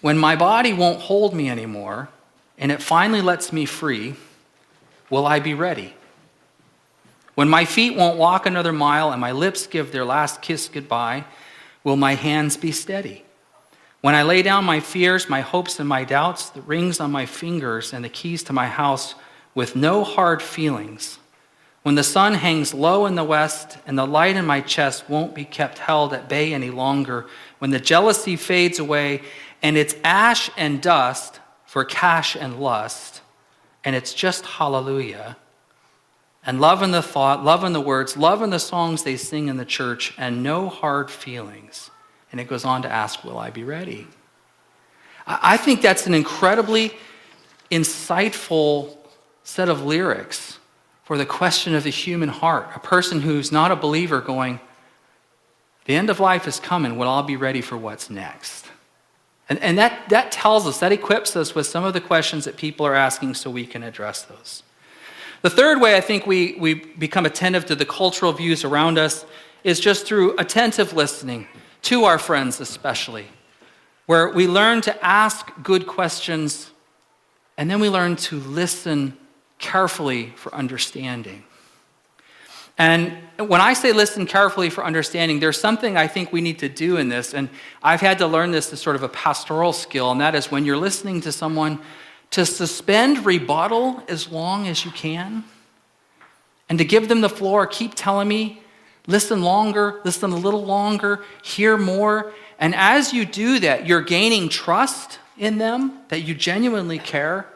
When 0.00 0.16
my 0.16 0.36
body 0.36 0.72
won't 0.72 1.00
hold 1.00 1.34
me 1.34 1.50
anymore 1.50 2.08
and 2.56 2.72
it 2.72 2.80
finally 2.80 3.20
lets 3.20 3.52
me 3.52 3.66
free, 3.66 4.14
will 5.10 5.26
I 5.26 5.38
be 5.38 5.52
ready? 5.52 5.94
When 7.34 7.48
my 7.48 7.64
feet 7.64 7.96
won't 7.96 8.16
walk 8.16 8.46
another 8.46 8.72
mile 8.72 9.10
and 9.10 9.20
my 9.20 9.32
lips 9.32 9.66
give 9.66 9.92
their 9.92 10.04
last 10.04 10.40
kiss 10.40 10.68
goodbye, 10.68 11.24
will 11.82 11.96
my 11.96 12.14
hands 12.14 12.56
be 12.56 12.72
steady? 12.72 13.24
When 14.04 14.14
I 14.14 14.22
lay 14.22 14.42
down 14.42 14.66
my 14.66 14.80
fears, 14.80 15.30
my 15.30 15.40
hopes, 15.40 15.80
and 15.80 15.88
my 15.88 16.04
doubts, 16.04 16.50
the 16.50 16.60
rings 16.60 17.00
on 17.00 17.10
my 17.10 17.24
fingers 17.24 17.94
and 17.94 18.04
the 18.04 18.10
keys 18.10 18.42
to 18.42 18.52
my 18.52 18.66
house 18.66 19.14
with 19.54 19.74
no 19.74 20.04
hard 20.04 20.42
feelings, 20.42 21.18
when 21.84 21.94
the 21.94 22.04
sun 22.04 22.34
hangs 22.34 22.74
low 22.74 23.06
in 23.06 23.14
the 23.14 23.24
west 23.24 23.78
and 23.86 23.98
the 23.98 24.06
light 24.06 24.36
in 24.36 24.44
my 24.44 24.60
chest 24.60 25.08
won't 25.08 25.34
be 25.34 25.46
kept 25.46 25.78
held 25.78 26.12
at 26.12 26.28
bay 26.28 26.52
any 26.52 26.68
longer, 26.68 27.24
when 27.60 27.70
the 27.70 27.80
jealousy 27.80 28.36
fades 28.36 28.78
away 28.78 29.22
and 29.62 29.78
it's 29.78 29.94
ash 30.04 30.50
and 30.58 30.82
dust 30.82 31.40
for 31.64 31.82
cash 31.82 32.36
and 32.36 32.60
lust, 32.60 33.22
and 33.84 33.96
it's 33.96 34.12
just 34.12 34.44
hallelujah, 34.44 35.38
and 36.44 36.60
love 36.60 36.82
in 36.82 36.90
the 36.90 37.00
thought, 37.00 37.42
love 37.42 37.64
in 37.64 37.72
the 37.72 37.80
words, 37.80 38.18
love 38.18 38.42
in 38.42 38.50
the 38.50 38.58
songs 38.58 39.02
they 39.02 39.16
sing 39.16 39.48
in 39.48 39.56
the 39.56 39.64
church, 39.64 40.12
and 40.18 40.42
no 40.42 40.68
hard 40.68 41.10
feelings 41.10 41.90
and 42.34 42.40
it 42.40 42.48
goes 42.48 42.64
on 42.64 42.82
to 42.82 42.90
ask, 42.90 43.22
Will 43.22 43.38
I 43.38 43.50
be 43.50 43.62
ready? 43.62 44.08
I 45.24 45.56
think 45.56 45.82
that's 45.82 46.08
an 46.08 46.14
incredibly 46.14 46.92
insightful 47.70 48.96
set 49.44 49.68
of 49.68 49.84
lyrics 49.84 50.58
for 51.04 51.16
the 51.16 51.26
question 51.26 51.76
of 51.76 51.84
the 51.84 51.90
human 51.90 52.28
heart. 52.28 52.70
A 52.74 52.80
person 52.80 53.20
who's 53.20 53.52
not 53.52 53.70
a 53.70 53.76
believer 53.76 54.20
going, 54.20 54.58
The 55.84 55.94
end 55.94 56.10
of 56.10 56.18
life 56.18 56.48
is 56.48 56.58
coming. 56.58 56.98
Will 56.98 57.08
I 57.08 57.22
be 57.22 57.36
ready 57.36 57.60
for 57.60 57.76
what's 57.76 58.10
next? 58.10 58.66
And, 59.48 59.60
and 59.60 59.78
that, 59.78 60.08
that 60.08 60.32
tells 60.32 60.66
us, 60.66 60.80
that 60.80 60.90
equips 60.90 61.36
us 61.36 61.54
with 61.54 61.68
some 61.68 61.84
of 61.84 61.92
the 61.92 62.00
questions 62.00 62.46
that 62.46 62.56
people 62.56 62.84
are 62.84 62.96
asking 62.96 63.34
so 63.34 63.48
we 63.48 63.64
can 63.64 63.84
address 63.84 64.22
those. 64.22 64.64
The 65.42 65.50
third 65.50 65.80
way 65.80 65.96
I 65.96 66.00
think 66.00 66.26
we, 66.26 66.56
we 66.58 66.74
become 66.74 67.26
attentive 67.26 67.64
to 67.66 67.76
the 67.76 67.86
cultural 67.86 68.32
views 68.32 68.64
around 68.64 68.98
us 68.98 69.24
is 69.62 69.78
just 69.78 70.04
through 70.04 70.36
attentive 70.36 70.94
listening 70.94 71.46
to 71.84 72.04
our 72.04 72.18
friends 72.18 72.60
especially, 72.60 73.26
where 74.06 74.28
we 74.28 74.46
learn 74.46 74.80
to 74.82 75.04
ask 75.04 75.50
good 75.62 75.86
questions 75.86 76.70
and 77.56 77.70
then 77.70 77.80
we 77.80 77.88
learn 77.88 78.16
to 78.16 78.40
listen 78.40 79.16
carefully 79.58 80.32
for 80.36 80.54
understanding. 80.54 81.44
And 82.76 83.12
when 83.36 83.60
I 83.60 83.72
say 83.72 83.92
listen 83.92 84.26
carefully 84.26 84.68
for 84.68 84.84
understanding, 84.84 85.38
there's 85.38 85.60
something 85.60 85.96
I 85.96 86.08
think 86.08 86.32
we 86.32 86.40
need 86.40 86.58
to 86.58 86.68
do 86.68 86.96
in 86.96 87.08
this. 87.08 87.32
And 87.32 87.48
I've 87.82 88.00
had 88.00 88.18
to 88.18 88.26
learn 88.26 88.50
this 88.50 88.72
as 88.72 88.80
sort 88.80 88.96
of 88.96 89.04
a 89.04 89.08
pastoral 89.08 89.72
skill, 89.72 90.10
and 90.10 90.20
that 90.20 90.34
is 90.34 90.50
when 90.50 90.64
you're 90.64 90.76
listening 90.76 91.20
to 91.20 91.30
someone, 91.30 91.78
to 92.30 92.44
suspend 92.44 93.24
rebuttal 93.24 94.02
as 94.08 94.28
long 94.28 94.66
as 94.66 94.84
you 94.84 94.90
can, 94.90 95.44
and 96.68 96.78
to 96.78 96.84
give 96.84 97.08
them 97.08 97.20
the 97.20 97.28
floor. 97.28 97.66
Keep 97.68 97.94
telling 97.94 98.26
me 98.26 98.60
Listen 99.06 99.42
longer, 99.42 100.00
listen 100.04 100.32
a 100.32 100.36
little 100.36 100.64
longer, 100.64 101.24
hear 101.42 101.76
more. 101.76 102.32
And 102.58 102.74
as 102.74 103.12
you 103.12 103.24
do 103.24 103.58
that, 103.60 103.86
you're 103.86 104.00
gaining 104.00 104.48
trust 104.48 105.18
in 105.36 105.58
them 105.58 106.00
that 106.08 106.20
you 106.20 106.34
genuinely 106.34 106.98
care. 106.98 107.46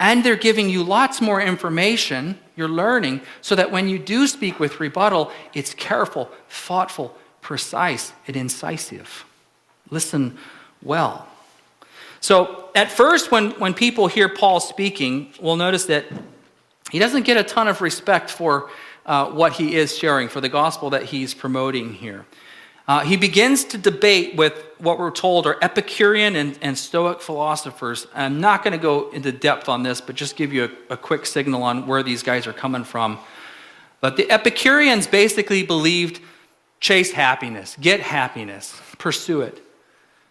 And 0.00 0.24
they're 0.24 0.34
giving 0.36 0.68
you 0.70 0.82
lots 0.82 1.20
more 1.20 1.40
information, 1.40 2.38
you're 2.56 2.68
learning, 2.68 3.20
so 3.42 3.54
that 3.54 3.70
when 3.70 3.88
you 3.88 3.98
do 3.98 4.26
speak 4.26 4.58
with 4.58 4.80
rebuttal, 4.80 5.30
it's 5.54 5.74
careful, 5.74 6.30
thoughtful, 6.48 7.14
precise, 7.42 8.12
and 8.26 8.34
incisive. 8.34 9.26
Listen 9.90 10.38
well. 10.82 11.28
So, 12.20 12.68
at 12.74 12.90
first, 12.90 13.30
when, 13.30 13.50
when 13.52 13.74
people 13.74 14.06
hear 14.06 14.28
Paul 14.28 14.60
speaking, 14.60 15.32
we'll 15.40 15.56
notice 15.56 15.86
that 15.86 16.06
he 16.90 16.98
doesn't 16.98 17.24
get 17.24 17.36
a 17.36 17.44
ton 17.44 17.68
of 17.68 17.80
respect 17.80 18.30
for 18.30 18.70
uh, 19.06 19.30
what 19.30 19.52
he 19.54 19.74
is 19.74 19.96
sharing, 19.96 20.28
for 20.28 20.40
the 20.40 20.48
gospel 20.48 20.90
that 20.90 21.04
he's 21.04 21.34
promoting 21.34 21.94
here. 21.94 22.26
Uh, 22.88 23.00
he 23.00 23.16
begins 23.16 23.64
to 23.64 23.78
debate 23.78 24.34
with 24.36 24.52
what 24.78 24.98
we're 24.98 25.12
told 25.12 25.46
are 25.46 25.56
Epicurean 25.62 26.34
and, 26.34 26.58
and 26.60 26.76
Stoic 26.76 27.20
philosophers. 27.20 28.06
I'm 28.14 28.40
not 28.40 28.64
going 28.64 28.72
to 28.72 28.82
go 28.82 29.10
into 29.10 29.30
depth 29.30 29.68
on 29.68 29.82
this, 29.82 30.00
but 30.00 30.16
just 30.16 30.34
give 30.34 30.52
you 30.52 30.64
a, 30.64 30.94
a 30.94 30.96
quick 30.96 31.24
signal 31.24 31.62
on 31.62 31.86
where 31.86 32.02
these 32.02 32.22
guys 32.22 32.46
are 32.46 32.52
coming 32.52 32.82
from. 32.82 33.18
But 34.00 34.16
the 34.16 34.28
Epicureans 34.30 35.06
basically 35.06 35.62
believed 35.62 36.20
chase 36.80 37.12
happiness, 37.12 37.76
get 37.80 38.00
happiness, 38.00 38.80
pursue 38.98 39.42
it. 39.42 39.62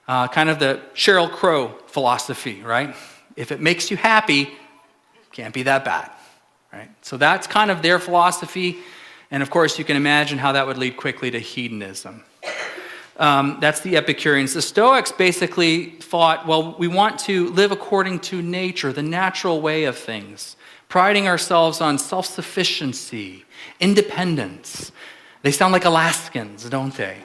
Uh, 0.07 0.27
kind 0.27 0.49
of 0.49 0.59
the 0.59 0.81
Sheryl 0.95 1.31
Crow 1.31 1.75
philosophy, 1.85 2.61
right? 2.61 2.95
If 3.35 3.51
it 3.51 3.61
makes 3.61 3.91
you 3.91 3.95
happy, 3.95 4.49
can't 5.31 5.53
be 5.53 5.63
that 5.63 5.85
bad. 5.85 6.11
Right? 6.71 6.89
So 7.01 7.17
that's 7.17 7.47
kind 7.47 7.71
of 7.71 7.81
their 7.81 7.99
philosophy. 7.99 8.77
And 9.31 9.43
of 9.43 9.49
course, 9.49 9.79
you 9.79 9.85
can 9.85 9.95
imagine 9.95 10.37
how 10.37 10.51
that 10.51 10.67
would 10.67 10.77
lead 10.77 10.97
quickly 10.97 11.31
to 11.31 11.39
hedonism. 11.39 12.23
Um, 13.17 13.57
that's 13.59 13.81
the 13.81 13.97
Epicureans. 13.97 14.53
The 14.53 14.61
Stoics 14.61 15.11
basically 15.11 15.87
thought, 15.99 16.47
well, 16.47 16.75
we 16.79 16.87
want 16.87 17.19
to 17.21 17.49
live 17.49 17.71
according 17.71 18.19
to 18.21 18.41
nature, 18.41 18.93
the 18.93 19.03
natural 19.03 19.61
way 19.61 19.83
of 19.83 19.97
things, 19.97 20.55
priding 20.87 21.27
ourselves 21.27 21.81
on 21.81 21.97
self 21.97 22.25
sufficiency, 22.25 23.45
independence. 23.79 24.93
They 25.41 25.51
sound 25.51 25.73
like 25.73 25.85
Alaskans, 25.85 26.69
don't 26.69 26.95
they? 26.95 27.17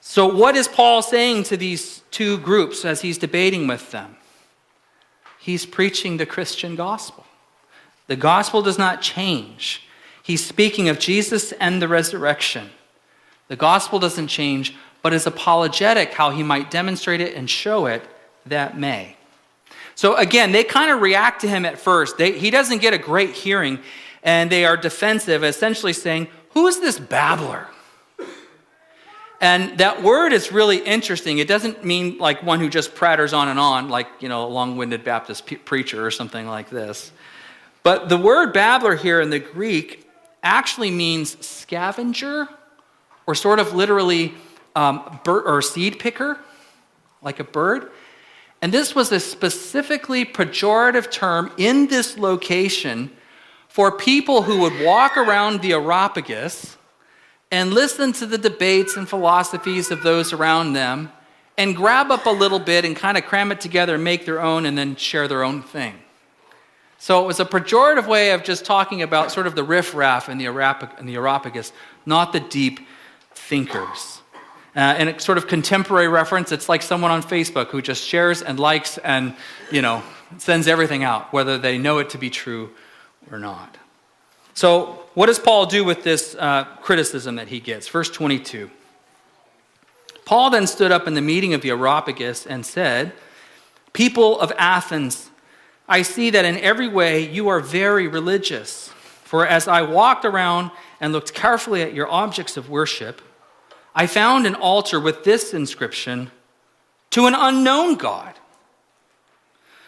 So, 0.00 0.26
what 0.26 0.56
is 0.56 0.68
Paul 0.68 1.02
saying 1.02 1.42
to 1.44 1.56
these 1.56 2.02
two 2.10 2.38
groups 2.38 2.84
as 2.84 3.00
he's 3.00 3.18
debating 3.18 3.66
with 3.66 3.90
them? 3.90 4.16
He's 5.38 5.66
preaching 5.66 6.16
the 6.16 6.26
Christian 6.26 6.76
gospel. 6.76 7.26
The 8.08 8.16
gospel 8.16 8.60
does 8.62 8.78
not 8.78 9.00
change. 9.00 9.84
He's 10.22 10.44
speaking 10.44 10.88
of 10.88 10.98
Jesus 10.98 11.52
and 11.52 11.80
the 11.80 11.88
resurrection. 11.88 12.70
The 13.46 13.56
gospel 13.56 13.98
doesn't 13.98 14.28
change, 14.28 14.74
but 15.00 15.14
is 15.14 15.26
apologetic 15.26 16.12
how 16.12 16.30
he 16.30 16.42
might 16.42 16.70
demonstrate 16.70 17.20
it 17.20 17.34
and 17.34 17.48
show 17.48 17.86
it 17.86 18.02
that 18.44 18.76
may. 18.76 19.16
So 19.94 20.16
again, 20.16 20.52
they 20.52 20.64
kind 20.64 20.90
of 20.90 21.00
react 21.00 21.40
to 21.42 21.48
him 21.48 21.64
at 21.64 21.78
first. 21.78 22.18
They, 22.18 22.38
he 22.38 22.50
doesn't 22.50 22.82
get 22.82 22.92
a 22.92 22.98
great 22.98 23.30
hearing, 23.30 23.78
and 24.22 24.50
they 24.50 24.64
are 24.64 24.76
defensive, 24.76 25.44
essentially 25.44 25.92
saying, 25.92 26.28
who's 26.50 26.78
this 26.80 26.98
babbler? 26.98 27.66
And 29.40 29.78
that 29.78 30.02
word 30.02 30.32
is 30.32 30.50
really 30.50 30.78
interesting. 30.78 31.38
It 31.38 31.46
doesn't 31.46 31.84
mean 31.84 32.18
like 32.18 32.42
one 32.42 32.58
who 32.58 32.68
just 32.68 32.94
pratters 32.94 33.32
on 33.32 33.48
and 33.48 33.58
on, 33.58 33.88
like, 33.88 34.08
you 34.20 34.28
know, 34.28 34.44
a 34.44 34.48
long 34.48 34.76
winded 34.76 35.04
Baptist 35.04 35.46
preacher 35.64 36.04
or 36.04 36.10
something 36.10 36.46
like 36.46 36.70
this. 36.70 37.12
But 37.82 38.08
the 38.08 38.16
word 38.16 38.52
babbler 38.52 38.96
here 38.96 39.20
in 39.20 39.30
the 39.30 39.38
Greek 39.38 40.06
actually 40.42 40.90
means 40.90 41.44
scavenger 41.44 42.48
or 43.26 43.34
sort 43.34 43.58
of 43.58 43.74
literally 43.74 44.34
um, 44.74 45.20
bird, 45.24 45.44
or 45.46 45.60
seed 45.60 45.98
picker, 45.98 46.38
like 47.22 47.40
a 47.40 47.44
bird. 47.44 47.90
And 48.60 48.72
this 48.72 48.94
was 48.94 49.12
a 49.12 49.20
specifically 49.20 50.24
pejorative 50.24 51.10
term 51.10 51.52
in 51.58 51.86
this 51.86 52.18
location 52.18 53.10
for 53.68 53.92
people 53.92 54.42
who 54.42 54.60
would 54.60 54.84
walk 54.84 55.16
around 55.16 55.60
the 55.60 55.72
Areopagus 55.72 56.76
and 57.50 57.72
listen 57.72 58.12
to 58.14 58.26
the 58.26 58.38
debates 58.38 58.96
and 58.96 59.08
philosophies 59.08 59.90
of 59.90 60.02
those 60.02 60.32
around 60.32 60.72
them 60.72 61.12
and 61.56 61.74
grab 61.74 62.10
up 62.10 62.26
a 62.26 62.30
little 62.30 62.58
bit 62.58 62.84
and 62.84 62.96
kind 62.96 63.16
of 63.16 63.24
cram 63.24 63.52
it 63.52 63.60
together 63.60 63.94
and 63.94 64.04
make 64.04 64.24
their 64.24 64.40
own 64.40 64.66
and 64.66 64.76
then 64.76 64.96
share 64.96 65.28
their 65.28 65.42
own 65.42 65.62
thing. 65.62 65.94
So 66.98 67.22
it 67.22 67.26
was 67.26 67.38
a 67.38 67.44
pejorative 67.44 68.06
way 68.06 68.32
of 68.32 68.42
just 68.42 68.64
talking 68.64 69.02
about 69.02 69.30
sort 69.30 69.46
of 69.46 69.54
the 69.54 69.62
riffraff 69.62 70.28
and 70.28 70.40
the, 70.40 70.46
and 70.46 71.08
the 71.08 71.14
Areopagus, 71.14 71.72
not 72.04 72.32
the 72.32 72.40
deep 72.40 72.80
thinkers. 73.32 74.20
Uh, 74.74 74.80
and 74.80 75.08
a 75.08 75.20
sort 75.20 75.38
of 75.38 75.46
contemporary 75.46 76.08
reference, 76.08 76.52
it's 76.52 76.68
like 76.68 76.82
someone 76.82 77.10
on 77.10 77.22
Facebook 77.22 77.68
who 77.68 77.80
just 77.80 78.04
shares 78.04 78.42
and 78.42 78.60
likes 78.60 78.98
and, 78.98 79.34
you 79.70 79.80
know, 79.80 80.02
sends 80.36 80.68
everything 80.68 81.04
out, 81.04 81.32
whether 81.32 81.56
they 81.56 81.78
know 81.78 81.98
it 81.98 82.10
to 82.10 82.18
be 82.18 82.30
true 82.30 82.70
or 83.30 83.38
not. 83.38 83.76
So, 84.54 85.04
what 85.14 85.26
does 85.26 85.38
Paul 85.38 85.66
do 85.66 85.84
with 85.84 86.02
this 86.02 86.34
uh, 86.34 86.64
criticism 86.82 87.36
that 87.36 87.48
he 87.48 87.60
gets? 87.60 87.88
Verse 87.88 88.10
22. 88.10 88.70
Paul 90.24 90.50
then 90.50 90.66
stood 90.66 90.92
up 90.92 91.06
in 91.06 91.14
the 91.14 91.22
meeting 91.22 91.54
of 91.54 91.62
the 91.62 91.70
Areopagus 91.70 92.46
and 92.46 92.66
said, 92.66 93.12
People 93.92 94.38
of 94.40 94.52
Athens, 94.58 95.27
I 95.88 96.02
see 96.02 96.30
that 96.30 96.44
in 96.44 96.58
every 96.58 96.88
way 96.88 97.28
you 97.28 97.48
are 97.48 97.60
very 97.60 98.08
religious. 98.08 98.88
For 99.24 99.46
as 99.46 99.68
I 99.68 99.82
walked 99.82 100.24
around 100.24 100.70
and 101.00 101.12
looked 101.12 101.34
carefully 101.34 101.82
at 101.82 101.94
your 101.94 102.10
objects 102.10 102.56
of 102.56 102.68
worship, 102.68 103.22
I 103.94 104.06
found 104.06 104.46
an 104.46 104.54
altar 104.54 105.00
with 105.00 105.24
this 105.24 105.54
inscription 105.54 106.30
To 107.10 107.26
an 107.26 107.34
unknown 107.34 107.96
God. 107.96 108.34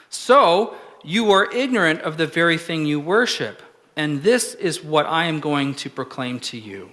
So 0.09 0.75
you 1.05 1.31
are 1.31 1.53
ignorant 1.53 2.01
of 2.01 2.17
the 2.17 2.27
very 2.27 2.57
thing 2.57 2.87
you 2.87 2.99
worship 2.99 3.63
and 4.01 4.23
this 4.23 4.55
is 4.55 4.83
what 4.83 5.05
I 5.05 5.27
am 5.27 5.41
going 5.41 5.75
to 5.75 5.91
proclaim 5.91 6.41
to 6.41 6.59
you. 6.59 6.91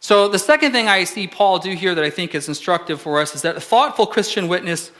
So, 0.00 0.28
the 0.28 0.38
second 0.40 0.72
thing 0.72 0.88
I 0.88 1.04
see 1.04 1.28
Paul 1.28 1.58
do 1.58 1.72
here 1.72 1.94
that 1.94 2.02
I 2.02 2.10
think 2.10 2.34
is 2.34 2.48
instructive 2.48 3.00
for 3.00 3.20
us 3.20 3.34
is 3.34 3.42
that 3.42 3.56
a 3.56 3.60
thoughtful 3.60 4.06
Christian 4.06 4.48
witness 4.48 4.90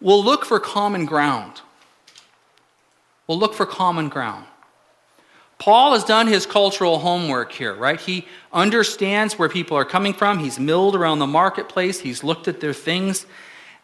will 0.00 0.22
look 0.22 0.44
for 0.44 0.60
common 0.60 1.06
ground. 1.06 1.62
Will 3.30 3.38
look 3.38 3.54
for 3.54 3.64
common 3.64 4.08
ground. 4.08 4.44
Paul 5.60 5.92
has 5.92 6.02
done 6.02 6.26
his 6.26 6.46
cultural 6.46 6.98
homework 6.98 7.52
here, 7.52 7.72
right? 7.72 8.00
He 8.00 8.26
understands 8.52 9.38
where 9.38 9.48
people 9.48 9.76
are 9.76 9.84
coming 9.84 10.14
from. 10.14 10.40
He's 10.40 10.58
milled 10.58 10.96
around 10.96 11.20
the 11.20 11.28
marketplace. 11.28 12.00
He's 12.00 12.24
looked 12.24 12.48
at 12.48 12.58
their 12.58 12.72
things. 12.72 13.26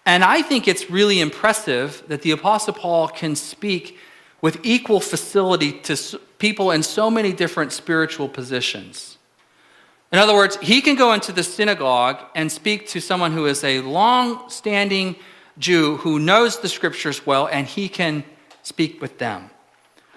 And 0.05 0.25
I 0.25 0.43
think 0.43 0.67
it's 0.67 0.91
really 0.91 1.21
impressive 1.21 2.03
that 2.09 2.23
the 2.23 2.33
Apostle 2.33 2.75
Paul 2.75 3.07
can 3.07 3.37
speak 3.37 3.99
with 4.41 4.59
equal 4.65 4.99
facility 4.99 5.75
to 5.83 5.97
people 6.39 6.73
in 6.73 6.83
so 6.83 7.09
many 7.09 7.33
different 7.33 7.71
spiritual 7.71 8.29
positions. 8.29 9.17
In 10.11 10.19
other 10.19 10.35
words, 10.35 10.57
he 10.61 10.81
can 10.81 10.97
go 10.97 11.13
into 11.13 11.31
the 11.31 11.45
synagogue 11.45 12.19
and 12.35 12.51
speak 12.51 12.89
to 12.89 13.01
someone 13.01 13.31
who 13.31 13.47
is 13.47 13.63
a 13.63 13.81
long 13.83 14.51
standing 14.51 15.15
Jew 15.57 15.99
who 15.99 16.19
knows 16.19 16.59
the 16.59 16.69
scriptures 16.69 17.25
well, 17.25 17.47
and 17.47 17.65
he 17.65 17.89
can 17.89 18.25
speak 18.67 19.01
with 19.01 19.19
them. 19.19 19.49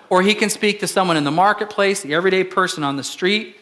Or 0.10 0.24
he 0.24 0.34
can 0.34 0.50
speak 0.50 0.80
to 0.80 0.88
someone 0.88 1.18
in 1.18 1.24
the 1.24 1.30
marketplace, 1.30 2.02
the 2.02 2.16
everyday 2.16 2.44
person 2.44 2.84
on 2.84 2.96
the 2.96 3.04
street. 3.04 3.58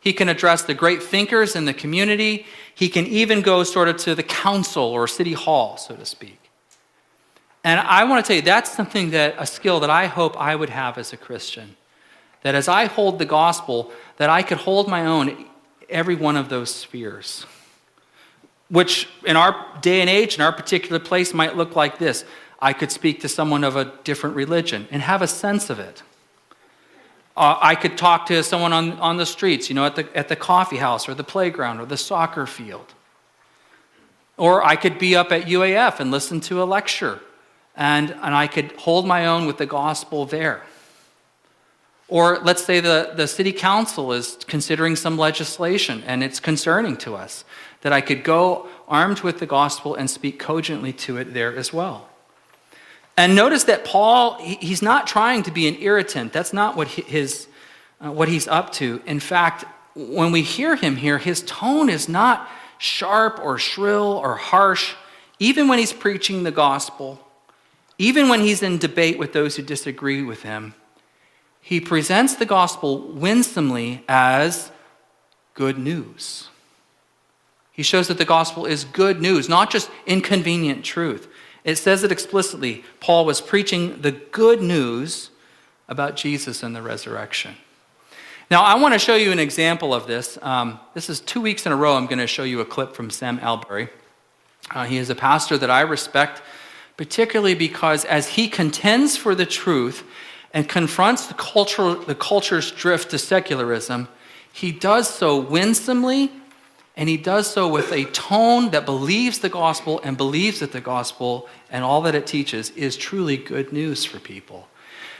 He 0.00 0.12
can 0.12 0.28
address 0.28 0.62
the 0.62 0.74
great 0.74 1.00
thinkers 1.00 1.54
in 1.54 1.64
the 1.64 1.72
community. 1.72 2.44
He 2.74 2.88
can 2.88 3.06
even 3.06 3.40
go 3.40 3.62
sort 3.62 3.86
of 3.86 3.98
to 3.98 4.16
the 4.16 4.24
council 4.24 4.82
or 4.82 5.06
city 5.06 5.32
hall, 5.32 5.76
so 5.76 5.94
to 5.94 6.04
speak. 6.04 6.40
And 7.62 7.78
I 7.78 8.02
want 8.02 8.24
to 8.24 8.28
tell 8.28 8.36
you, 8.36 8.42
that's 8.42 8.72
something 8.72 9.10
that, 9.10 9.36
a 9.38 9.46
skill 9.46 9.78
that 9.78 9.90
I 9.90 10.06
hope 10.06 10.36
I 10.40 10.56
would 10.56 10.70
have 10.70 10.98
as 10.98 11.12
a 11.12 11.16
Christian. 11.16 11.76
That 12.42 12.56
as 12.56 12.66
I 12.66 12.86
hold 12.86 13.20
the 13.20 13.24
gospel, 13.24 13.92
that 14.16 14.28
I 14.28 14.42
could 14.42 14.58
hold 14.58 14.88
my 14.88 15.06
own 15.06 15.46
every 15.88 16.16
one 16.16 16.36
of 16.36 16.48
those 16.48 16.74
spheres. 16.74 17.46
Which 18.70 19.08
in 19.24 19.36
our 19.36 19.64
day 19.82 20.00
and 20.00 20.10
age, 20.10 20.34
in 20.34 20.40
our 20.40 20.52
particular 20.52 20.98
place, 20.98 21.32
might 21.32 21.56
look 21.56 21.76
like 21.76 21.98
this. 21.98 22.24
I 22.60 22.72
could 22.72 22.90
speak 22.90 23.20
to 23.20 23.28
someone 23.28 23.64
of 23.64 23.76
a 23.76 23.92
different 24.04 24.36
religion 24.36 24.88
and 24.90 25.02
have 25.02 25.22
a 25.22 25.26
sense 25.26 25.70
of 25.70 25.78
it. 25.78 26.02
Uh, 27.36 27.58
I 27.60 27.74
could 27.74 27.98
talk 27.98 28.26
to 28.26 28.42
someone 28.42 28.72
on, 28.72 28.92
on 28.92 29.18
the 29.18 29.26
streets, 29.26 29.68
you 29.68 29.74
know, 29.74 29.84
at 29.84 29.94
the, 29.94 30.16
at 30.16 30.28
the 30.28 30.36
coffee 30.36 30.78
house 30.78 31.06
or 31.08 31.14
the 31.14 31.24
playground 31.24 31.80
or 31.80 31.86
the 31.86 31.98
soccer 31.98 32.46
field. 32.46 32.94
Or 34.38 34.64
I 34.64 34.76
could 34.76 34.98
be 34.98 35.14
up 35.14 35.32
at 35.32 35.42
UAF 35.42 36.00
and 36.00 36.10
listen 36.10 36.40
to 36.42 36.62
a 36.62 36.64
lecture 36.64 37.20
and, 37.76 38.10
and 38.10 38.34
I 38.34 38.46
could 38.46 38.72
hold 38.72 39.06
my 39.06 39.26
own 39.26 39.46
with 39.46 39.58
the 39.58 39.66
gospel 39.66 40.24
there. 40.24 40.62
Or 42.08 42.38
let's 42.38 42.64
say 42.64 42.80
the, 42.80 43.12
the 43.14 43.26
city 43.26 43.52
council 43.52 44.12
is 44.12 44.38
considering 44.46 44.96
some 44.96 45.18
legislation 45.18 46.02
and 46.06 46.22
it's 46.22 46.40
concerning 46.40 46.96
to 46.98 47.16
us, 47.16 47.44
that 47.82 47.92
I 47.92 48.00
could 48.00 48.24
go 48.24 48.68
armed 48.88 49.20
with 49.20 49.40
the 49.40 49.46
gospel 49.46 49.94
and 49.94 50.08
speak 50.08 50.38
cogently 50.38 50.92
to 50.92 51.18
it 51.18 51.34
there 51.34 51.54
as 51.54 51.72
well. 51.72 52.08
And 53.16 53.34
notice 53.34 53.64
that 53.64 53.84
Paul, 53.84 54.38
he's 54.42 54.82
not 54.82 55.06
trying 55.06 55.42
to 55.44 55.50
be 55.50 55.66
an 55.68 55.76
irritant. 55.80 56.32
That's 56.32 56.52
not 56.52 56.76
what, 56.76 56.88
his, 56.88 57.48
uh, 58.00 58.12
what 58.12 58.28
he's 58.28 58.46
up 58.46 58.72
to. 58.74 59.00
In 59.06 59.20
fact, 59.20 59.64
when 59.94 60.32
we 60.32 60.42
hear 60.42 60.76
him 60.76 60.96
here, 60.96 61.16
his 61.18 61.42
tone 61.42 61.88
is 61.88 62.08
not 62.08 62.48
sharp 62.78 63.40
or 63.42 63.56
shrill 63.58 64.20
or 64.22 64.36
harsh, 64.36 64.94
even 65.38 65.68
when 65.68 65.78
he's 65.78 65.94
preaching 65.94 66.42
the 66.42 66.50
gospel. 66.50 67.20
Even 67.98 68.28
when 68.28 68.40
he's 68.40 68.62
in 68.62 68.76
debate 68.76 69.18
with 69.18 69.32
those 69.32 69.56
who 69.56 69.62
disagree 69.62 70.22
with 70.22 70.42
him, 70.42 70.74
he 71.62 71.80
presents 71.80 72.36
the 72.36 72.44
gospel 72.44 73.00
winsomely 73.00 74.04
as 74.08 74.70
good 75.54 75.78
news. 75.78 76.50
He 77.72 77.82
shows 77.82 78.08
that 78.08 78.18
the 78.18 78.24
gospel 78.26 78.66
is 78.66 78.84
good 78.84 79.20
news, 79.20 79.48
not 79.48 79.70
just 79.70 79.90
inconvenient 80.06 80.84
truth. 80.84 81.28
It 81.66 81.76
says 81.76 82.02
it 82.02 82.10
explicitly. 82.10 82.82
Paul 83.00 83.26
was 83.26 83.42
preaching 83.42 84.00
the 84.00 84.12
good 84.12 84.62
news 84.62 85.28
about 85.86 86.16
Jesus 86.16 86.62
and 86.62 86.74
the 86.74 86.80
resurrection. 86.80 87.56
Now, 88.50 88.62
I 88.62 88.76
want 88.76 88.94
to 88.94 88.98
show 88.98 89.16
you 89.16 89.30
an 89.32 89.38
example 89.38 89.92
of 89.92 90.06
this. 90.06 90.38
Um, 90.40 90.80
this 90.94 91.10
is 91.10 91.20
two 91.20 91.42
weeks 91.42 91.66
in 91.66 91.72
a 91.72 91.76
row. 91.76 91.96
I'm 91.96 92.06
going 92.06 92.20
to 92.20 92.26
show 92.26 92.44
you 92.44 92.60
a 92.60 92.64
clip 92.64 92.94
from 92.94 93.10
Sam 93.10 93.38
Allberry. 93.40 93.90
Uh, 94.70 94.86
he 94.86 94.96
is 94.96 95.10
a 95.10 95.14
pastor 95.14 95.58
that 95.58 95.70
I 95.70 95.82
respect 95.82 96.40
particularly 96.96 97.54
because 97.54 98.04
as 98.04 98.28
he 98.28 98.48
contends 98.48 99.16
for 99.16 99.34
the 99.34 99.46
truth 99.46 100.04
and 100.52 100.68
confronts 100.68 101.26
the, 101.26 102.04
the 102.06 102.14
culture's 102.14 102.72
drift 102.72 103.10
to 103.10 103.18
secularism, 103.18 104.08
he 104.52 104.72
does 104.72 105.08
so 105.08 105.38
winsomely 105.38 106.32
and 106.96 107.08
he 107.08 107.16
does 107.18 107.50
so 107.50 107.68
with 107.68 107.92
a 107.92 108.04
tone 108.06 108.70
that 108.70 108.86
believes 108.86 109.40
the 109.40 109.50
gospel 109.50 110.00
and 110.02 110.16
believes 110.16 110.60
that 110.60 110.72
the 110.72 110.80
gospel 110.80 111.48
and 111.70 111.84
all 111.84 112.00
that 112.02 112.14
it 112.14 112.26
teaches 112.26 112.70
is 112.70 112.96
truly 112.96 113.36
good 113.36 113.72
news 113.72 114.04
for 114.04 114.18
people. 114.18 114.66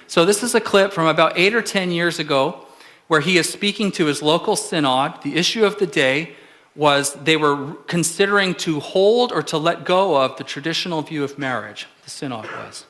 So, 0.06 0.24
this 0.24 0.42
is 0.42 0.54
a 0.54 0.60
clip 0.60 0.92
from 0.92 1.06
about 1.06 1.36
eight 1.36 1.54
or 1.54 1.62
10 1.62 1.90
years 1.90 2.18
ago 2.18 2.64
where 3.08 3.20
he 3.20 3.36
is 3.36 3.48
speaking 3.48 3.92
to 3.92 4.06
his 4.06 4.22
local 4.22 4.56
synod. 4.56 5.22
The 5.22 5.36
issue 5.36 5.64
of 5.64 5.78
the 5.78 5.86
day 5.86 6.34
was 6.74 7.14
they 7.14 7.36
were 7.36 7.74
considering 7.86 8.54
to 8.54 8.80
hold 8.80 9.32
or 9.32 9.42
to 9.42 9.58
let 9.58 9.84
go 9.84 10.20
of 10.20 10.36
the 10.36 10.44
traditional 10.44 11.02
view 11.02 11.24
of 11.24 11.38
marriage, 11.38 11.86
the 12.04 12.10
synod 12.10 12.44
was. 12.44 12.86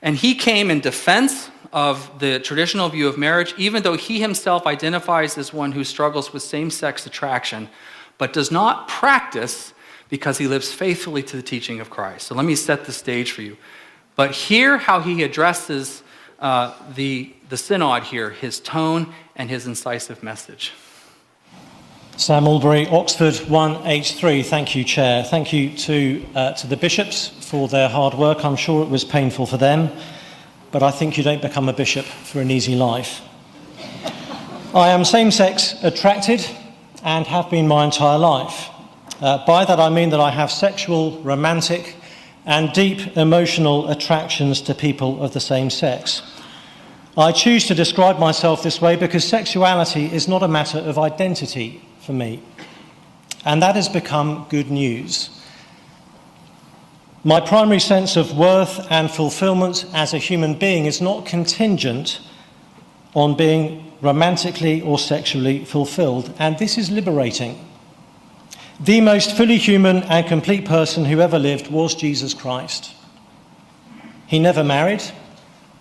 And 0.00 0.16
he 0.16 0.34
came 0.34 0.70
in 0.70 0.80
defense 0.80 1.50
of 1.72 2.20
the 2.20 2.38
traditional 2.38 2.88
view 2.88 3.08
of 3.08 3.18
marriage, 3.18 3.54
even 3.56 3.82
though 3.82 3.96
he 3.96 4.20
himself 4.20 4.66
identifies 4.66 5.36
as 5.36 5.52
one 5.52 5.72
who 5.72 5.82
struggles 5.82 6.32
with 6.32 6.42
same 6.42 6.70
sex 6.70 7.04
attraction, 7.06 7.68
but 8.18 8.32
does 8.32 8.50
not 8.50 8.88
practice 8.88 9.74
because 10.08 10.38
he 10.38 10.46
lives 10.46 10.72
faithfully 10.72 11.22
to 11.22 11.36
the 11.36 11.42
teaching 11.42 11.80
of 11.80 11.90
Christ. 11.90 12.28
So 12.28 12.34
let 12.34 12.44
me 12.44 12.54
set 12.54 12.84
the 12.84 12.92
stage 12.92 13.32
for 13.32 13.42
you. 13.42 13.56
But 14.16 14.32
hear 14.32 14.78
how 14.78 15.00
he 15.00 15.22
addresses 15.22 16.02
uh, 16.38 16.74
the, 16.94 17.32
the 17.48 17.56
synod 17.56 18.04
here, 18.04 18.30
his 18.30 18.60
tone 18.60 19.12
and 19.34 19.50
his 19.50 19.66
incisive 19.66 20.22
message. 20.22 20.72
Sam 22.16 22.46
Allberry, 22.46 22.86
Oxford 22.92 23.34
1H3. 23.34 24.44
Thank 24.44 24.76
you, 24.76 24.84
Chair. 24.84 25.24
Thank 25.24 25.52
you 25.52 25.76
to, 25.78 26.24
uh, 26.36 26.52
to 26.52 26.68
the 26.68 26.76
bishops 26.76 27.28
for 27.28 27.66
their 27.66 27.88
hard 27.88 28.14
work. 28.14 28.44
I'm 28.44 28.54
sure 28.54 28.84
it 28.84 28.88
was 28.88 29.02
painful 29.02 29.46
for 29.46 29.56
them, 29.56 29.90
but 30.70 30.84
I 30.84 30.92
think 30.92 31.18
you 31.18 31.24
don't 31.24 31.42
become 31.42 31.68
a 31.68 31.72
bishop 31.72 32.04
for 32.04 32.40
an 32.40 32.52
easy 32.52 32.76
life. 32.76 33.20
I 34.72 34.90
am 34.90 35.04
same 35.04 35.32
sex 35.32 35.74
attracted 35.82 36.46
and 37.04 37.26
have 37.26 37.50
been 37.50 37.68
my 37.68 37.84
entire 37.84 38.18
life. 38.18 38.70
Uh, 39.20 39.44
by 39.46 39.64
that 39.64 39.78
I 39.78 39.90
mean 39.90 40.10
that 40.10 40.20
I 40.20 40.30
have 40.30 40.50
sexual, 40.50 41.20
romantic, 41.22 41.96
and 42.46 42.72
deep 42.72 43.16
emotional 43.16 43.88
attractions 43.90 44.60
to 44.62 44.74
people 44.74 45.22
of 45.22 45.32
the 45.32 45.40
same 45.40 45.70
sex. 45.70 46.22
I 47.16 47.30
choose 47.30 47.66
to 47.68 47.74
describe 47.74 48.18
myself 48.18 48.62
this 48.62 48.80
way 48.80 48.96
because 48.96 49.26
sexuality 49.26 50.06
is 50.06 50.26
not 50.26 50.42
a 50.42 50.48
matter 50.48 50.78
of 50.78 50.98
identity 50.98 51.80
for 52.00 52.12
me. 52.12 52.42
And 53.44 53.62
that 53.62 53.76
has 53.76 53.88
become 53.88 54.46
good 54.48 54.70
news. 54.70 55.30
My 57.22 57.40
primary 57.40 57.80
sense 57.80 58.16
of 58.16 58.36
worth 58.36 58.90
and 58.90 59.10
fulfillment 59.10 59.86
as 59.94 60.12
a 60.12 60.18
human 60.18 60.58
being 60.58 60.86
is 60.86 61.00
not 61.00 61.24
contingent 61.24 62.20
on 63.14 63.36
being 63.36 63.92
romantically 64.04 64.82
or 64.82 64.98
sexually 64.98 65.64
fulfilled, 65.64 66.32
and 66.38 66.58
this 66.58 66.76
is 66.76 66.90
liberating. 66.90 67.58
The 68.78 69.00
most 69.00 69.34
fully 69.34 69.56
human 69.56 70.02
and 70.02 70.26
complete 70.26 70.66
person 70.66 71.06
who 71.06 71.20
ever 71.20 71.38
lived 71.38 71.70
was 71.70 71.94
Jesus 71.94 72.34
Christ. 72.34 72.92
He 74.26 74.38
never 74.38 74.62
married, 74.62 75.02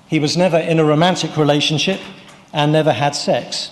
he 0.08 0.20
was 0.20 0.38
never 0.38 0.58
in 0.58 0.80
a 0.80 0.86
romantic 0.86 1.36
relationship, 1.36 2.00
and 2.54 2.72
never 2.72 2.94
had 2.94 3.14
sex. 3.14 3.72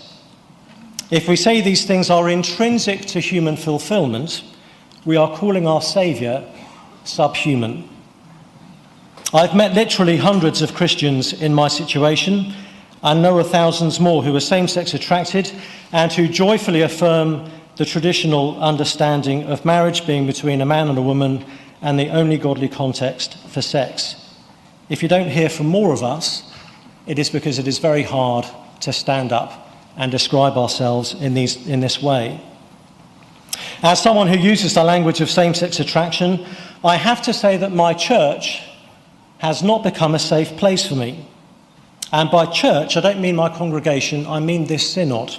If 1.09 1.29
we 1.29 1.37
say 1.37 1.61
these 1.61 1.85
things 1.85 2.09
are 2.09 2.29
intrinsic 2.29 3.01
to 3.07 3.21
human 3.21 3.55
fulfillment, 3.55 4.43
we 5.05 5.15
are 5.15 5.33
calling 5.37 5.65
our 5.65 5.81
Saviour 5.81 6.43
subhuman. 7.05 7.87
I've 9.33 9.55
met 9.55 9.75
literally 9.75 10.17
hundreds 10.17 10.61
of 10.61 10.73
Christians 10.73 11.31
in 11.31 11.53
my 11.53 11.69
situation 11.69 12.53
and 13.03 13.21
know 13.21 13.39
of 13.39 13.49
thousands 13.49 13.99
more 13.99 14.23
who 14.23 14.35
are 14.35 14.39
same 14.39 14.67
sex 14.67 14.93
attracted 14.93 15.51
and 15.91 16.11
who 16.11 16.27
joyfully 16.27 16.81
affirm 16.81 17.49
the 17.77 17.85
traditional 17.85 18.61
understanding 18.61 19.43
of 19.43 19.65
marriage 19.65 20.05
being 20.05 20.27
between 20.27 20.61
a 20.61 20.65
man 20.65 20.87
and 20.87 20.97
a 20.97 21.01
woman 21.01 21.43
and 21.81 21.99
the 21.99 22.09
only 22.09 22.37
godly 22.37 22.69
context 22.69 23.37
for 23.47 23.61
sex. 23.61 24.15
If 24.89 25.01
you 25.01 25.09
don't 25.09 25.29
hear 25.29 25.49
from 25.49 25.67
more 25.67 25.93
of 25.93 26.03
us, 26.03 26.43
it 27.07 27.17
is 27.17 27.29
because 27.29 27.57
it 27.57 27.67
is 27.67 27.79
very 27.79 28.03
hard 28.03 28.45
to 28.81 28.93
stand 28.93 29.31
up 29.31 29.69
and 29.97 30.11
describe 30.11 30.57
ourselves 30.57 31.13
in, 31.15 31.33
these, 31.33 31.67
in 31.67 31.79
this 31.79 32.01
way. 32.01 32.39
As 33.83 34.01
someone 34.01 34.27
who 34.27 34.37
uses 34.37 34.75
the 34.75 34.83
language 34.83 35.21
of 35.21 35.29
same 35.29 35.53
sex 35.53 35.79
attraction, 35.79 36.45
I 36.83 36.97
have 36.97 37.21
to 37.23 37.33
say 37.33 37.57
that 37.57 37.71
my 37.71 37.93
church 37.93 38.61
has 39.39 39.63
not 39.63 39.83
become 39.83 40.13
a 40.13 40.19
safe 40.19 40.55
place 40.57 40.87
for 40.87 40.95
me. 40.95 41.27
And 42.11 42.29
by 42.29 42.45
church, 42.45 42.97
I 42.97 43.01
don't 43.01 43.21
mean 43.21 43.35
my 43.35 43.49
congregation, 43.49 44.27
I 44.27 44.39
mean 44.39 44.65
this 44.65 44.93
synod. 44.93 45.37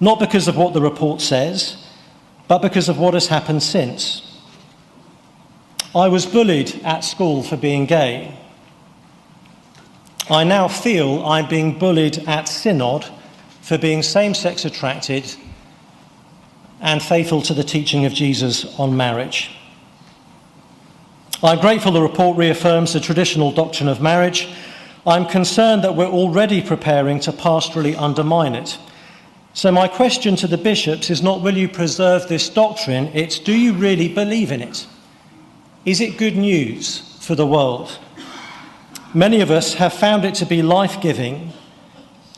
Not 0.00 0.18
because 0.18 0.48
of 0.48 0.56
what 0.56 0.74
the 0.74 0.82
report 0.82 1.20
says, 1.20 1.76
but 2.48 2.58
because 2.58 2.88
of 2.88 2.98
what 2.98 3.14
has 3.14 3.28
happened 3.28 3.62
since. 3.62 4.28
I 5.94 6.08
was 6.08 6.26
bullied 6.26 6.80
at 6.84 7.00
school 7.04 7.42
for 7.42 7.56
being 7.56 7.86
gay. 7.86 8.36
I 10.30 10.44
now 10.44 10.66
feel 10.66 11.24
I'm 11.24 11.48
being 11.48 11.78
bullied 11.78 12.26
at 12.26 12.48
synod 12.48 13.06
for 13.60 13.78
being 13.78 14.02
same 14.02 14.34
sex 14.34 14.64
attracted 14.64 15.32
and 16.80 17.00
faithful 17.00 17.42
to 17.42 17.54
the 17.54 17.62
teaching 17.62 18.04
of 18.04 18.12
Jesus 18.12 18.78
on 18.78 18.96
marriage. 18.96 19.50
I'm 21.42 21.60
grateful 21.60 21.92
the 21.92 22.02
report 22.02 22.36
reaffirms 22.36 22.92
the 22.92 23.00
traditional 23.00 23.52
doctrine 23.52 23.88
of 23.88 24.00
marriage. 24.00 24.48
I'm 25.06 25.26
concerned 25.26 25.82
that 25.84 25.96
we're 25.96 26.06
already 26.06 26.62
preparing 26.62 27.20
to 27.20 27.32
pastorally 27.32 27.96
undermine 27.98 28.54
it 28.54 28.78
so, 29.54 29.70
my 29.70 29.86
question 29.86 30.34
to 30.36 30.46
the 30.46 30.56
bishops 30.56 31.10
is 31.10 31.22
not 31.22 31.42
will 31.42 31.56
you 31.56 31.68
preserve 31.68 32.26
this 32.26 32.48
doctrine, 32.48 33.10
it's 33.12 33.38
do 33.38 33.52
you 33.52 33.74
really 33.74 34.08
believe 34.08 34.50
in 34.50 34.62
it? 34.62 34.86
Is 35.84 36.00
it 36.00 36.16
good 36.16 36.38
news 36.38 37.18
for 37.20 37.34
the 37.34 37.46
world? 37.46 37.98
Many 39.12 39.42
of 39.42 39.50
us 39.50 39.74
have 39.74 39.92
found 39.92 40.24
it 40.24 40.34
to 40.36 40.46
be 40.46 40.62
life 40.62 41.02
giving, 41.02 41.52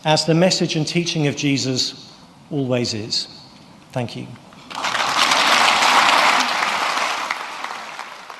as 0.05 0.25
the 0.25 0.35
message 0.35 0.75
and 0.75 0.85
teaching 0.85 1.29
of 1.29 1.37
Jesus 1.37 2.13
always 2.51 2.95
is. 2.95 3.29
Thank 3.93 4.17
you. 4.17 4.27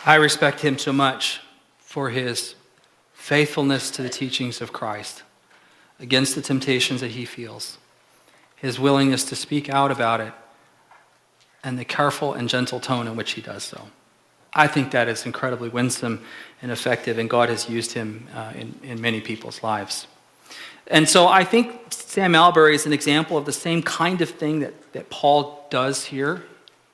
I 0.05 0.17
respect 0.17 0.61
him 0.61 0.79
so 0.79 0.93
much 0.93 1.41
for 1.79 2.11
his 2.11 2.57
faithfulness 3.25 3.91
to 3.91 4.03
the 4.03 4.09
teachings 4.11 4.61
of 4.61 4.71
Christ 4.71 5.23
against 5.99 6.35
the 6.35 6.43
temptations 6.43 7.01
that 7.01 7.13
he 7.13 7.25
feels 7.25 7.79
his 8.57 8.79
willingness 8.79 9.25
to 9.25 9.35
speak 9.35 9.71
out 9.71 9.91
about 9.91 10.21
it, 10.21 10.33
and 11.63 11.79
the 11.79 11.85
careful 11.85 12.35
and 12.35 12.49
gentle 12.51 12.81
tone 12.81 13.07
in 13.07 13.17
which 13.17 13.33
he 13.33 13.41
does 13.41 13.63
so. 13.63 13.89
I 14.53 14.67
think 14.67 14.91
that 14.91 15.09
is 15.09 15.25
incredibly 15.25 15.71
winsome 15.71 16.23
and 16.61 16.71
effective, 16.71 17.19
and 17.19 17.29
God 17.31 17.49
has 17.49 17.69
used 17.69 17.93
him 17.93 18.27
uh, 18.35 18.53
in, 18.55 18.75
in 18.83 19.01
many 19.01 19.23
people's 19.23 19.63
lives. 19.63 20.07
And 20.87 21.09
so 21.09 21.27
I 21.27 21.45
think 21.45 21.93
Sam 21.93 22.35
Allberry 22.35 22.75
is 22.75 22.85
an 22.85 22.93
example 22.93 23.39
of 23.39 23.47
the 23.47 23.53
same 23.53 23.83
kind 23.83 24.21
of 24.21 24.29
thing 24.29 24.61
that, 24.61 24.93
that 24.93 25.09
Paul 25.09 25.67
does 25.71 26.05
here. 26.05 26.45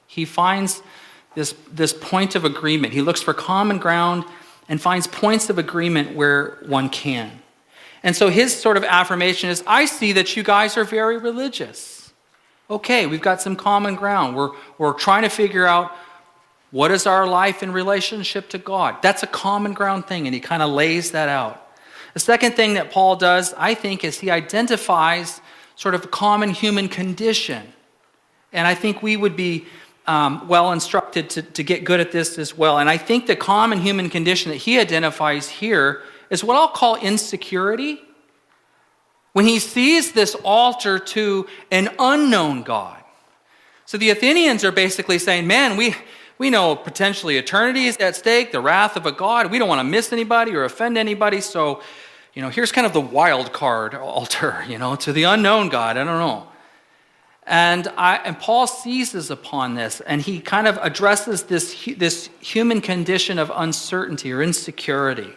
He 0.07 0.25
finds 0.25 0.81
this, 1.35 1.55
this 1.73 1.93
point 1.93 2.37
of 2.37 2.45
agreement. 2.45 2.93
He 2.93 3.03
looks 3.03 3.21
for 3.21 3.35
common 3.35 3.79
ground 3.79 4.25
and 4.71 4.81
finds 4.81 5.07
points 5.07 5.51
of 5.51 5.59
agreement 5.59 6.15
where 6.15 6.57
one 6.65 6.89
can. 6.89 7.43
And 8.03 8.17
so 8.17 8.31
his 8.31 8.59
sort 8.59 8.79
of 8.79 8.85
affirmation 8.85 9.51
is 9.51 9.63
I 9.67 9.85
see 9.85 10.13
that 10.13 10.37
you 10.37 10.43
guys 10.43 10.79
are 10.79 10.85
very 10.85 11.19
religious. 11.19 12.13
Okay, 12.71 13.07
we've 13.07 13.21
got 13.21 13.43
some 13.43 13.57
common 13.57 13.97
ground. 13.97 14.37
We're, 14.37 14.53
we're 14.79 14.93
trying 14.93 15.25
to 15.25 15.29
figure 15.29 15.67
out 15.67 15.93
what 16.71 16.93
is 16.93 17.05
our 17.05 17.27
life 17.27 17.65
in 17.65 17.73
relationship 17.73 18.49
to 18.51 18.59
God. 18.59 19.03
That's 19.03 19.25
a 19.25 19.27
common 19.27 19.75
ground 19.75 20.07
thing, 20.07 20.27
and 20.27 20.35
he 20.35 20.41
kind 20.41 20.63
of 20.63 20.71
lays 20.71 21.11
that 21.11 21.29
out. 21.29 21.67
The 22.15 22.21
second 22.21 22.53
thing 22.53 22.75
that 22.75 22.93
Paul 22.93 23.17
does, 23.17 23.53
I 23.55 23.75
think, 23.75 24.05
is 24.05 24.21
he 24.21 24.31
identifies 24.31 25.41
sort 25.75 25.97
of 25.97 26.05
a 26.05 26.09
common 26.09 26.51
human 26.51 26.89
condition. 26.89 27.73
And 28.53 28.69
I 28.69 28.77
think 28.77 29.03
we 29.03 29.17
would 29.17 29.37
be 29.37 29.67
um, 30.07 30.49
well 30.49 30.73
instructed 30.73 31.31
to, 31.31 31.43
to 31.43 31.63
get 31.63 31.85
good 31.85 32.01
at 32.01 32.13
this 32.13 32.39
as 32.39 32.57
well. 32.57 32.79
And 32.79 32.89
I 32.89 32.97
think 32.97 33.27
the 33.27 33.37
common 33.37 33.81
human 33.81 34.11
condition 34.11 34.51
that 34.51 34.59
he 34.59 34.79
identifies 34.79 35.49
here 35.49 36.03
is 36.31 36.43
what 36.43 36.57
I'll 36.57 36.69
call 36.69 36.97
insecurity. 36.97 38.01
When 39.33 39.45
he 39.45 39.59
sees 39.61 40.13
this 40.13 40.35
altar 40.43 40.99
to 40.99 41.47
an 41.71 41.91
unknown 41.99 42.63
God. 42.63 42.97
So 43.87 43.99
the 43.99 44.11
Athenians 44.11 44.65
are 44.65 44.73
basically 44.73 45.19
saying, 45.19 45.47
man, 45.47 45.77
we, 45.77 45.95
we 46.39 46.51
know 46.51 46.75
potentially 46.75 47.37
eternity 47.37 47.87
is 47.87 47.97
at 47.99 48.17
stake, 48.17 48.51
the 48.51 48.61
wrath 48.61 48.97
of 48.97 49.07
a 49.07 49.13
God. 49.13 49.51
We 49.51 49.59
don't 49.59 49.69
want 49.69 49.81
to 49.81 49.85
miss 49.85 50.13
anybody 50.13 50.55
or 50.55 50.65
offend 50.65 50.97
anybody. 50.97 51.41
So, 51.41 51.83
you 52.35 52.43
know, 52.43 52.49
here's 52.49 52.73
kind 52.73 52.87
of 52.87 52.93
the 52.93 53.01
wild 53.01 53.53
card 53.53 53.95
altar, 53.95 54.65
you 54.69 54.79
know, 54.79 54.97
to 54.97 55.13
the 55.13 55.25
unknown 55.25 55.69
God. 55.69 55.97
I 55.97 56.05
don't 56.05 56.19
know. 56.19 56.50
And, 57.51 57.89
I, 57.97 58.19
and 58.19 58.39
Paul 58.39 58.69
seizes 58.69 59.29
upon 59.29 59.75
this 59.75 60.01
and 60.01 60.23
he 60.23 60.39
kind 60.39 60.69
of 60.69 60.79
addresses 60.81 61.43
this, 61.43 61.85
this 61.97 62.31
human 62.39 62.81
condition 62.81 63.41
of 63.41 63.51
uncertainty 63.53 64.33
or 64.33 64.41
insecurity. 64.41 65.33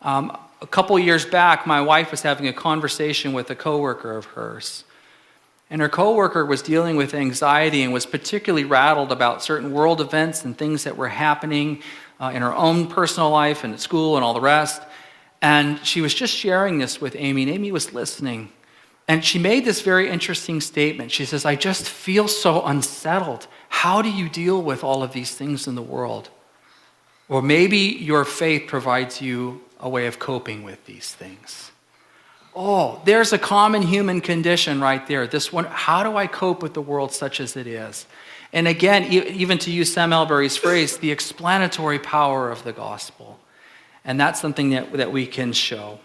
Um, 0.00 0.38
a 0.62 0.66
couple 0.68 0.96
years 0.96 1.26
back, 1.26 1.66
my 1.66 1.80
wife 1.80 2.12
was 2.12 2.22
having 2.22 2.46
a 2.46 2.52
conversation 2.52 3.32
with 3.32 3.50
a 3.50 3.56
coworker 3.56 4.16
of 4.16 4.26
hers. 4.26 4.84
And 5.70 5.82
her 5.82 5.88
coworker 5.88 6.46
was 6.46 6.62
dealing 6.62 6.94
with 6.94 7.14
anxiety 7.14 7.82
and 7.82 7.92
was 7.92 8.06
particularly 8.06 8.64
rattled 8.64 9.10
about 9.10 9.42
certain 9.42 9.72
world 9.72 10.00
events 10.00 10.44
and 10.44 10.56
things 10.56 10.84
that 10.84 10.96
were 10.96 11.08
happening 11.08 11.82
uh, 12.20 12.30
in 12.32 12.42
her 12.42 12.54
own 12.54 12.86
personal 12.86 13.30
life 13.30 13.64
and 13.64 13.74
at 13.74 13.80
school 13.80 14.14
and 14.14 14.24
all 14.24 14.34
the 14.34 14.40
rest. 14.40 14.82
And 15.42 15.84
she 15.84 16.00
was 16.00 16.14
just 16.14 16.32
sharing 16.32 16.78
this 16.78 17.00
with 17.00 17.16
Amy, 17.18 17.42
and 17.42 17.50
Amy 17.50 17.72
was 17.72 17.92
listening. 17.92 18.50
And 19.08 19.24
she 19.24 19.38
made 19.38 19.64
this 19.64 19.80
very 19.80 20.10
interesting 20.10 20.60
statement. 20.60 21.10
She 21.10 21.24
says, 21.24 21.46
I 21.46 21.56
just 21.56 21.88
feel 21.88 22.28
so 22.28 22.62
unsettled. 22.62 23.48
How 23.70 24.02
do 24.02 24.10
you 24.10 24.28
deal 24.28 24.60
with 24.62 24.84
all 24.84 25.02
of 25.02 25.12
these 25.12 25.34
things 25.34 25.66
in 25.66 25.74
the 25.74 25.82
world? 25.82 26.28
Or 27.28 27.40
maybe 27.40 27.78
your 27.78 28.26
faith 28.26 28.68
provides 28.68 29.22
you 29.22 29.62
a 29.80 29.88
way 29.88 30.06
of 30.06 30.18
coping 30.18 30.62
with 30.62 30.84
these 30.84 31.14
things. 31.14 31.72
Oh, 32.54 33.00
there's 33.04 33.32
a 33.32 33.38
common 33.38 33.82
human 33.82 34.20
condition 34.20 34.80
right 34.80 35.06
there. 35.06 35.26
This 35.26 35.52
one, 35.52 35.64
how 35.64 36.02
do 36.02 36.16
I 36.16 36.26
cope 36.26 36.62
with 36.62 36.74
the 36.74 36.82
world 36.82 37.12
such 37.12 37.40
as 37.40 37.56
it 37.56 37.66
is? 37.66 38.06
And 38.52 38.66
again, 38.66 39.04
even 39.04 39.58
to 39.58 39.70
use 39.70 39.92
Sam 39.92 40.10
Allberry's 40.10 40.56
phrase, 40.56 40.98
the 40.98 41.12
explanatory 41.12 41.98
power 41.98 42.50
of 42.50 42.64
the 42.64 42.72
gospel. 42.72 43.38
And 44.04 44.18
that's 44.18 44.40
something 44.40 44.70
that, 44.70 44.92
that 44.94 45.12
we 45.12 45.26
can 45.26 45.52
show. 45.52 45.98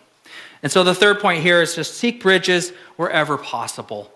And 0.64 0.72
so 0.72 0.84
the 0.84 0.96
third 0.96 1.20
point 1.20 1.44
here 1.44 1.62
is 1.62 1.76
just 1.76 1.96
seek 1.96 2.24
bridges 2.24 2.72
wherever 2.96 3.38
possible. 3.38 4.12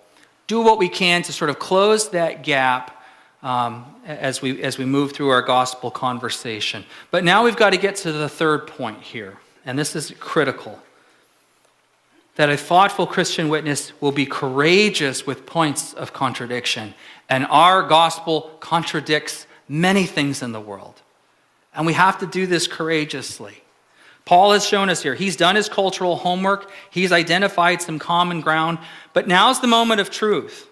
Do 0.47 0.61
what 0.61 0.79
we 0.79 0.89
can 0.89 1.21
to 1.23 1.33
sort 1.33 1.49
of 1.49 1.59
close 1.59 2.09
that 2.09 2.41
gap 2.41 3.03
um, 3.43 3.85
as, 4.05 4.41
we, 4.41 4.63
as 4.63 4.77
we 4.77 4.85
move 4.85 5.11
through 5.11 5.29
our 5.29 5.41
gospel 5.43 5.91
conversation. 5.91 6.85
But 7.11 7.23
now 7.23 7.43
we've 7.43 7.57
got 7.57 7.71
to 7.71 7.77
get 7.77 7.97
to 7.97 8.11
the 8.11 8.29
third 8.29 8.65
point 8.65 9.03
here 9.03 9.37
and 9.67 9.77
this 9.77 9.95
is 9.95 10.13
critical. 10.19 10.79
that 12.37 12.49
a 12.51 12.57
thoughtful 12.57 13.07
Christian 13.07 13.49
witness 13.49 13.99
will 13.99 14.11
be 14.11 14.25
courageous 14.25 15.25
with 15.25 15.47
points 15.47 15.93
of 15.93 16.13
contradiction. 16.13 16.93
And 17.29 17.47
our 17.47 17.81
gospel 17.81 18.51
contradicts 18.59 19.47
many 19.67 20.05
things 20.05 20.43
in 20.43 20.51
the 20.51 20.61
world. 20.61 21.01
And 21.73 21.87
we 21.87 21.93
have 21.93 22.19
to 22.19 22.27
do 22.27 22.45
this 22.45 22.67
courageously. 22.67 23.63
Paul 24.27 24.51
has 24.51 24.67
shown 24.67 24.89
us 24.89 25.01
here. 25.01 25.15
He's 25.15 25.37
done 25.37 25.55
his 25.55 25.69
cultural 25.69 26.17
homework, 26.17 26.69
he's 26.91 27.13
identified 27.13 27.81
some 27.81 27.97
common 27.97 28.41
ground, 28.41 28.77
but 29.13 29.25
now's 29.25 29.61
the 29.61 29.67
moment 29.67 30.01
of 30.01 30.09
truth. 30.09 30.67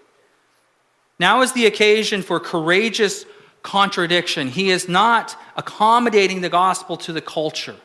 Now 1.18 1.40
is 1.40 1.52
the 1.52 1.64
occasion 1.64 2.20
for 2.20 2.38
courageous 2.38 3.24
contradiction. 3.62 4.48
He 4.48 4.68
is 4.68 4.90
not 4.90 5.40
accommodating 5.56 6.42
the 6.42 6.50
gospel 6.50 6.98
to 6.98 7.14
the 7.14 7.22
culture. 7.22 7.76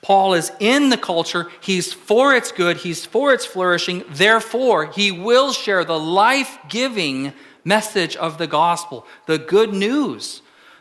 Paul 0.00 0.32
is 0.32 0.50
in 0.58 0.88
the 0.88 0.96
culture. 0.96 1.50
He's 1.60 1.92
for 1.92 2.34
its 2.34 2.50
good. 2.50 2.78
He's 2.78 3.04
for 3.04 3.34
its 3.34 3.44
flourishing. 3.44 4.04
Therefore, 4.08 4.86
he 4.86 5.12
will 5.12 5.52
share 5.52 5.84
the 5.84 5.98
life 5.98 6.58
giving 6.70 7.34
message 7.62 8.16
of 8.16 8.38
the 8.38 8.46
gospel, 8.46 9.06
the 9.26 9.36
good 9.36 9.74
news 9.74 10.40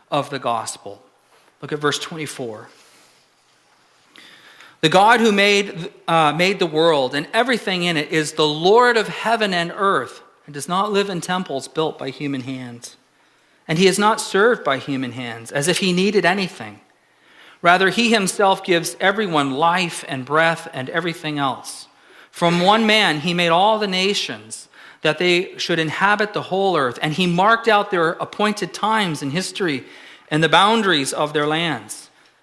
of 0.10 0.30
the 0.30 0.40
gospel. 0.40 1.04
Look 1.62 1.74
at 1.74 1.80
verse 1.80 2.00
24. 2.00 2.70
The 4.82 4.90
God 4.90 5.20
who 5.20 5.32
made, 5.32 5.92
uh, 6.08 6.34
made 6.34 6.60
the 6.60 6.68
world 6.68 7.16
and 7.16 7.28
everything 7.34 7.84
in 7.84 7.98
it 7.98 8.12
is 8.12 8.34
the 8.34 8.48
Lord 8.48 8.96
of 8.96 9.08
heaven 9.08 9.54
and 9.54 9.72
earth 9.76 10.22
and 10.46 10.54
does 10.54 10.68
not 10.68 10.92
live 10.92 11.10
in 11.10 11.20
temples 11.20 11.68
built 11.68 11.98
by 11.98 12.10
human 12.10 12.42
hands. 12.42 12.96
And 13.68 13.80
he 13.80 13.88
is 13.88 14.00
not 14.00 14.22
served 14.22 14.64
by 14.64 14.78
human 14.78 15.14
hands 15.14 15.52
as 15.52 15.68
if 15.68 15.80
he 15.80 15.94
needed 15.94 16.26
anything. 16.26 16.80
Rather, 17.62 17.90
he 17.90 18.12
himself 18.12 18.64
gives 18.64 18.96
everyone 19.00 19.52
life 19.52 20.06
and 20.08 20.26
breath 20.26 20.70
and 20.74 20.90
everything 20.92 21.40
else. 21.40 21.88
From 22.32 22.62
one 22.62 22.86
man, 22.86 23.22
he 23.22 23.34
made 23.34 23.50
all 23.50 23.80
the 23.80 23.88
nations 23.88 24.70
that 25.02 25.18
they 25.18 25.58
should 25.58 25.80
inhabit 25.80 26.34
the 26.34 26.44
whole 26.44 26.78
earth, 26.78 27.00
and 27.02 27.14
he 27.14 27.26
marked 27.26 27.68
out 27.68 27.90
their 27.90 28.12
appointed 28.12 28.74
times 28.74 29.22
in 29.22 29.32
history 29.32 29.86
and 30.30 30.44
the 30.44 30.50
boundaries 30.50 31.14
of 31.14 31.34
their 31.34 31.48
lands. 31.48 32.07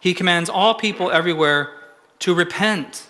he 0.00 0.14
commands 0.14 0.50
all 0.50 0.74
people 0.74 1.10
everywhere 1.10 1.70
to 2.20 2.34
repent. 2.34 3.06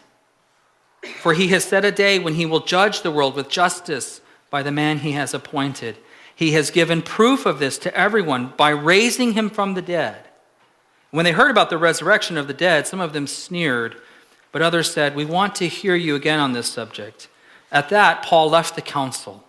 For 1.21 1.33
he 1.33 1.49
has 1.49 1.65
set 1.65 1.85
a 1.85 1.93
day 1.93 2.19
when 2.19 2.35
he 2.35 2.45
will 2.45 2.61
judge 2.61 3.03
the 3.03 3.11
world 3.11 3.35
with 3.35 3.49
justice 3.49 4.21
by 4.51 4.63
the 4.63 4.73
man 4.73 4.99
he 4.99 5.13
has 5.13 5.33
appointed. 5.33 5.97
He 6.35 6.53
has 6.53 6.71
given 6.71 7.03
proof 7.03 7.47
of 7.47 7.59
this 7.59 7.79
to 7.79 7.95
everyone 7.97 8.53
by 8.57 8.71
raising 8.71 9.33
him 9.33 9.49
from 9.49 9.75
the 9.75 9.83
dead. 9.83 10.27
When 11.11 11.25
they 11.25 11.33
heard 11.33 11.51
about 11.51 11.71
the 11.71 11.79
resurrection 11.79 12.37
of 12.37 12.47
the 12.47 12.55
dead, 12.55 12.87
some 12.87 13.01
of 13.01 13.13
them 13.13 13.27
sneered, 13.27 13.97
but 14.53 14.63
others 14.63 14.91
said, 14.91 15.15
We 15.15 15.25
want 15.25 15.55
to 15.57 15.69
hear 15.69 15.95
you 15.95 16.15
again 16.15 16.41
on 16.41 16.53
this 16.53 16.71
subject. 16.71 17.29
At 17.73 17.89
that, 17.91 18.23
Paul 18.23 18.51
left 18.51 18.75
the 18.75 18.83
council. 18.83 19.45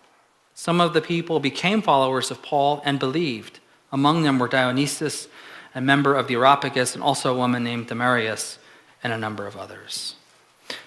Some 0.54 0.80
of 0.80 0.92
the 0.92 1.00
people 1.00 1.40
became 1.40 1.82
followers 1.82 2.30
of 2.30 2.42
Paul 2.42 2.82
and 2.84 2.98
believed. 2.98 3.58
Among 3.90 4.22
them 4.22 4.38
were 4.38 4.48
Dionysius, 4.48 5.28
a 5.74 5.80
member 5.80 6.14
of 6.14 6.28
the 6.28 6.34
Areopagus, 6.34 6.94
and 6.94 7.02
also 7.02 7.34
a 7.34 7.36
woman 7.36 7.64
named 7.64 7.88
Damaris, 7.88 8.58
and 9.02 9.12
a 9.12 9.18
number 9.18 9.46
of 9.46 9.56
others. 9.56 10.14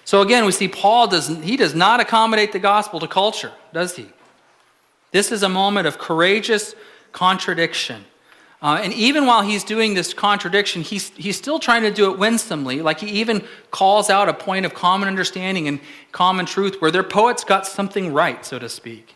So 0.04 0.20
again, 0.22 0.44
we 0.44 0.52
see 0.52 0.68
Paul 0.68 1.06
does 1.06 1.28
he 1.28 1.56
does 1.56 1.74
not 1.74 2.00
accommodate 2.00 2.52
the 2.52 2.58
gospel 2.58 3.00
to 3.00 3.08
culture, 3.08 3.52
does 3.72 3.96
he? 3.96 4.06
This 5.12 5.32
is 5.32 5.42
a 5.42 5.48
moment 5.48 5.86
of 5.86 5.98
courageous 5.98 6.74
contradiction. 7.12 8.04
Uh, 8.62 8.80
and 8.82 8.92
even 8.94 9.26
while 9.26 9.42
he's 9.42 9.64
doing 9.64 9.94
this 9.94 10.14
contradiction, 10.14 10.82
he's, 10.82 11.10
he's 11.10 11.36
still 11.36 11.58
trying 11.58 11.82
to 11.82 11.90
do 11.90 12.10
it 12.10 12.18
winsomely. 12.18 12.80
Like 12.80 13.00
he 13.00 13.08
even 13.20 13.44
calls 13.70 14.08
out 14.08 14.28
a 14.28 14.34
point 14.34 14.64
of 14.64 14.74
common 14.74 15.08
understanding 15.08 15.68
and 15.68 15.78
common 16.10 16.46
truth 16.46 16.80
where 16.80 16.90
their 16.90 17.02
poets 17.02 17.44
got 17.44 17.66
something 17.66 18.12
right, 18.12 18.44
so 18.44 18.58
to 18.58 18.68
speak. 18.68 19.15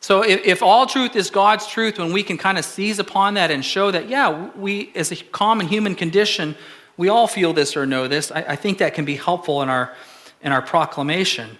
So 0.00 0.22
if, 0.22 0.44
if 0.44 0.62
all 0.62 0.86
truth 0.86 1.16
is 1.16 1.30
God's 1.30 1.66
truth, 1.66 1.98
when 1.98 2.12
we 2.12 2.22
can 2.22 2.38
kind 2.38 2.58
of 2.58 2.64
seize 2.64 2.98
upon 2.98 3.34
that 3.34 3.50
and 3.50 3.64
show 3.64 3.90
that, 3.90 4.08
yeah, 4.08 4.50
we, 4.56 4.92
as 4.94 5.10
a 5.10 5.16
common 5.16 5.66
human 5.66 5.94
condition, 5.94 6.54
we 6.96 7.08
all 7.08 7.26
feel 7.26 7.52
this 7.52 7.76
or 7.76 7.86
know 7.86 8.08
this, 8.08 8.30
I, 8.30 8.40
I 8.48 8.56
think 8.56 8.78
that 8.78 8.94
can 8.94 9.04
be 9.04 9.16
helpful 9.16 9.62
in 9.62 9.68
our, 9.68 9.94
in 10.42 10.52
our 10.52 10.62
proclamation. 10.62 11.58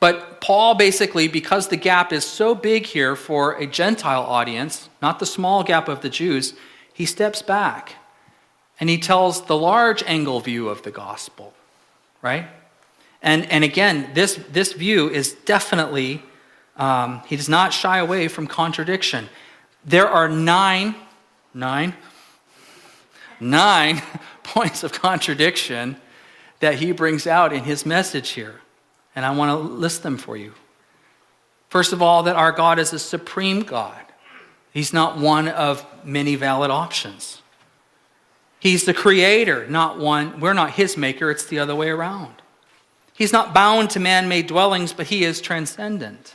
But 0.00 0.40
Paul 0.40 0.74
basically, 0.74 1.28
because 1.28 1.68
the 1.68 1.76
gap 1.76 2.12
is 2.12 2.24
so 2.24 2.54
big 2.54 2.86
here 2.86 3.14
for 3.14 3.52
a 3.52 3.66
Gentile 3.66 4.22
audience, 4.22 4.88
not 5.00 5.20
the 5.20 5.26
small 5.26 5.62
gap 5.62 5.88
of 5.88 6.00
the 6.00 6.08
Jews, 6.08 6.54
he 6.92 7.06
steps 7.06 7.40
back 7.40 7.94
and 8.80 8.90
he 8.90 8.98
tells 8.98 9.46
the 9.46 9.56
large 9.56 10.02
angle 10.04 10.40
view 10.40 10.68
of 10.68 10.82
the 10.82 10.90
gospel, 10.90 11.54
right? 12.20 12.46
And, 13.22 13.48
and 13.50 13.62
again, 13.62 14.10
this, 14.14 14.40
this 14.50 14.72
view 14.72 15.08
is 15.08 15.34
definitely, 15.34 16.22
um, 16.76 17.22
he 17.26 17.36
does 17.36 17.48
not 17.48 17.72
shy 17.72 17.98
away 17.98 18.28
from 18.28 18.46
contradiction. 18.46 19.28
There 19.84 20.08
are 20.08 20.28
nine, 20.28 20.94
nine, 21.52 21.94
nine 23.40 24.02
points 24.42 24.82
of 24.82 24.92
contradiction 24.92 25.96
that 26.60 26.76
he 26.76 26.92
brings 26.92 27.26
out 27.26 27.52
in 27.52 27.64
his 27.64 27.84
message 27.84 28.30
here. 28.30 28.60
And 29.14 29.26
I 29.26 29.32
want 29.32 29.50
to 29.50 29.56
list 29.56 30.02
them 30.02 30.16
for 30.16 30.36
you. 30.36 30.54
First 31.68 31.92
of 31.92 32.00
all, 32.00 32.22
that 32.24 32.36
our 32.36 32.52
God 32.52 32.78
is 32.78 32.92
a 32.92 32.98
supreme 32.98 33.62
God. 33.62 34.00
He's 34.72 34.92
not 34.92 35.18
one 35.18 35.48
of 35.48 35.84
many 36.04 36.34
valid 36.34 36.70
options. 36.70 37.42
He's 38.58 38.84
the 38.84 38.94
creator, 38.94 39.66
not 39.66 39.98
one. 39.98 40.38
We're 40.40 40.52
not 40.52 40.72
his 40.72 40.96
maker, 40.96 41.30
it's 41.30 41.44
the 41.44 41.58
other 41.58 41.74
way 41.74 41.88
around. 41.88 42.34
He's 43.12 43.32
not 43.32 43.52
bound 43.52 43.90
to 43.90 44.00
man 44.00 44.28
made 44.28 44.46
dwellings, 44.46 44.92
but 44.92 45.08
he 45.08 45.24
is 45.24 45.40
transcendent. 45.40 46.34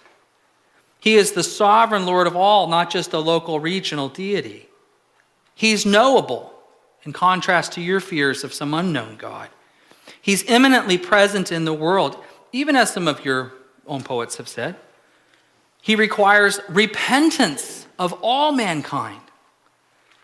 He 1.07 1.15
is 1.15 1.31
the 1.31 1.41
sovereign 1.41 2.05
Lord 2.05 2.27
of 2.27 2.35
all, 2.35 2.67
not 2.67 2.89
just 2.89 3.13
a 3.13 3.19
local 3.19 3.61
regional 3.61 4.09
deity. 4.09 4.67
He's 5.55 5.85
knowable, 5.85 6.51
in 7.03 7.13
contrast 7.13 7.71
to 7.71 7.81
your 7.81 8.01
fears 8.01 8.43
of 8.43 8.53
some 8.53 8.73
unknown 8.73 9.15
God. 9.15 9.47
He's 10.21 10.43
immanently 10.43 10.97
present 10.97 11.49
in 11.49 11.63
the 11.63 11.71
world 11.71 12.21
even 12.51 12.75
as 12.75 12.91
some 12.91 13.07
of 13.07 13.23
your 13.23 13.53
own 13.87 14.03
poets 14.03 14.35
have 14.35 14.49
said. 14.49 14.75
He 15.81 15.95
requires 15.95 16.59
repentance 16.67 17.87
of 17.97 18.11
all 18.21 18.51
mankind. 18.51 19.21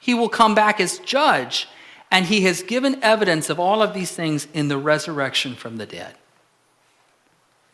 He 0.01 0.13
will 0.13 0.27
come 0.27 0.53
back 0.53 0.81
as 0.81 0.99
judge, 0.99 1.69
and 2.11 2.25
he 2.25 2.41
has 2.41 2.61
given 2.61 3.01
evidence 3.01 3.49
of 3.49 3.57
all 3.57 3.81
of 3.81 3.93
these 3.93 4.11
things 4.11 4.49
in 4.53 4.67
the 4.67 4.77
resurrection 4.77 5.55
from 5.55 5.77
the 5.77 5.85
dead. 5.85 6.17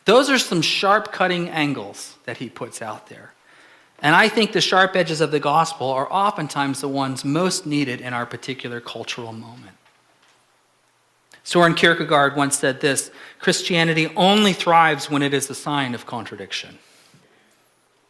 Those 0.04 0.30
are 0.30 0.38
some 0.38 0.62
sharp 0.62 1.12
cutting 1.12 1.48
angles 1.48 2.16
that 2.24 2.38
he 2.38 2.48
puts 2.48 2.80
out 2.82 3.08
there. 3.08 3.32
And 4.02 4.14
I 4.14 4.28
think 4.28 4.52
the 4.52 4.60
sharp 4.60 4.96
edges 4.96 5.20
of 5.20 5.30
the 5.30 5.40
gospel 5.40 5.88
are 5.88 6.10
oftentimes 6.10 6.80
the 6.80 6.88
ones 6.88 7.24
most 7.24 7.66
needed 7.66 8.00
in 8.00 8.14
our 8.14 8.24
particular 8.24 8.80
cultural 8.80 9.32
moment. 9.32 9.76
Soren 11.44 11.74
Kierkegaard 11.74 12.36
once 12.36 12.58
said 12.58 12.80
this 12.80 13.10
Christianity 13.38 14.10
only 14.16 14.52
thrives 14.52 15.10
when 15.10 15.22
it 15.22 15.34
is 15.34 15.50
a 15.50 15.54
sign 15.54 15.94
of 15.94 16.06
contradiction. 16.06 16.78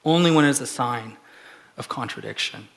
Only 0.04 0.30
when 0.30 0.44
it 0.44 0.50
is 0.50 0.60
a 0.60 0.66
sign 0.66 1.16
of 1.76 1.88
contradiction. 1.88 2.68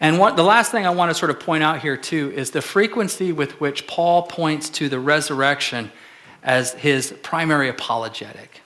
And 0.00 0.18
what, 0.18 0.36
the 0.36 0.42
last 0.42 0.72
thing 0.72 0.84
I 0.86 0.90
want 0.90 1.10
to 1.10 1.14
sort 1.14 1.30
of 1.30 1.38
point 1.38 1.62
out 1.62 1.80
here, 1.80 1.96
too, 1.96 2.32
is 2.34 2.50
the 2.50 2.62
frequency 2.62 3.30
with 3.30 3.60
which 3.60 3.86
Paul 3.86 4.24
points 4.24 4.68
to 4.70 4.88
the 4.88 4.98
resurrection 4.98 5.92
as 6.42 6.72
his 6.72 7.14
primary 7.22 7.68
apologetic. 7.68 8.60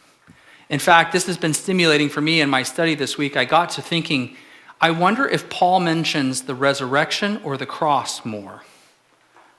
In 0.69 0.79
fact, 0.79 1.13
this 1.13 1.27
has 1.27 1.37
been 1.37 1.55
stimulating 1.55 2.09
for 2.09 2.21
me 2.21 2.41
in 2.41 2.51
my 2.51 2.63
study 2.63 2.95
this 2.95 3.17
week. 3.17 3.37
I 3.37 3.45
got 3.45 3.71
to 3.71 3.83
thinking, 3.83 4.37
I 4.81 4.91
wonder 4.91 5.27
if 5.27 5.49
Paul 5.49 5.81
mentions 5.81 6.43
the 6.43 6.55
resurrection 6.55 7.41
or 7.45 7.57
the 7.57 7.67
cross 7.67 8.25
more. 8.25 8.63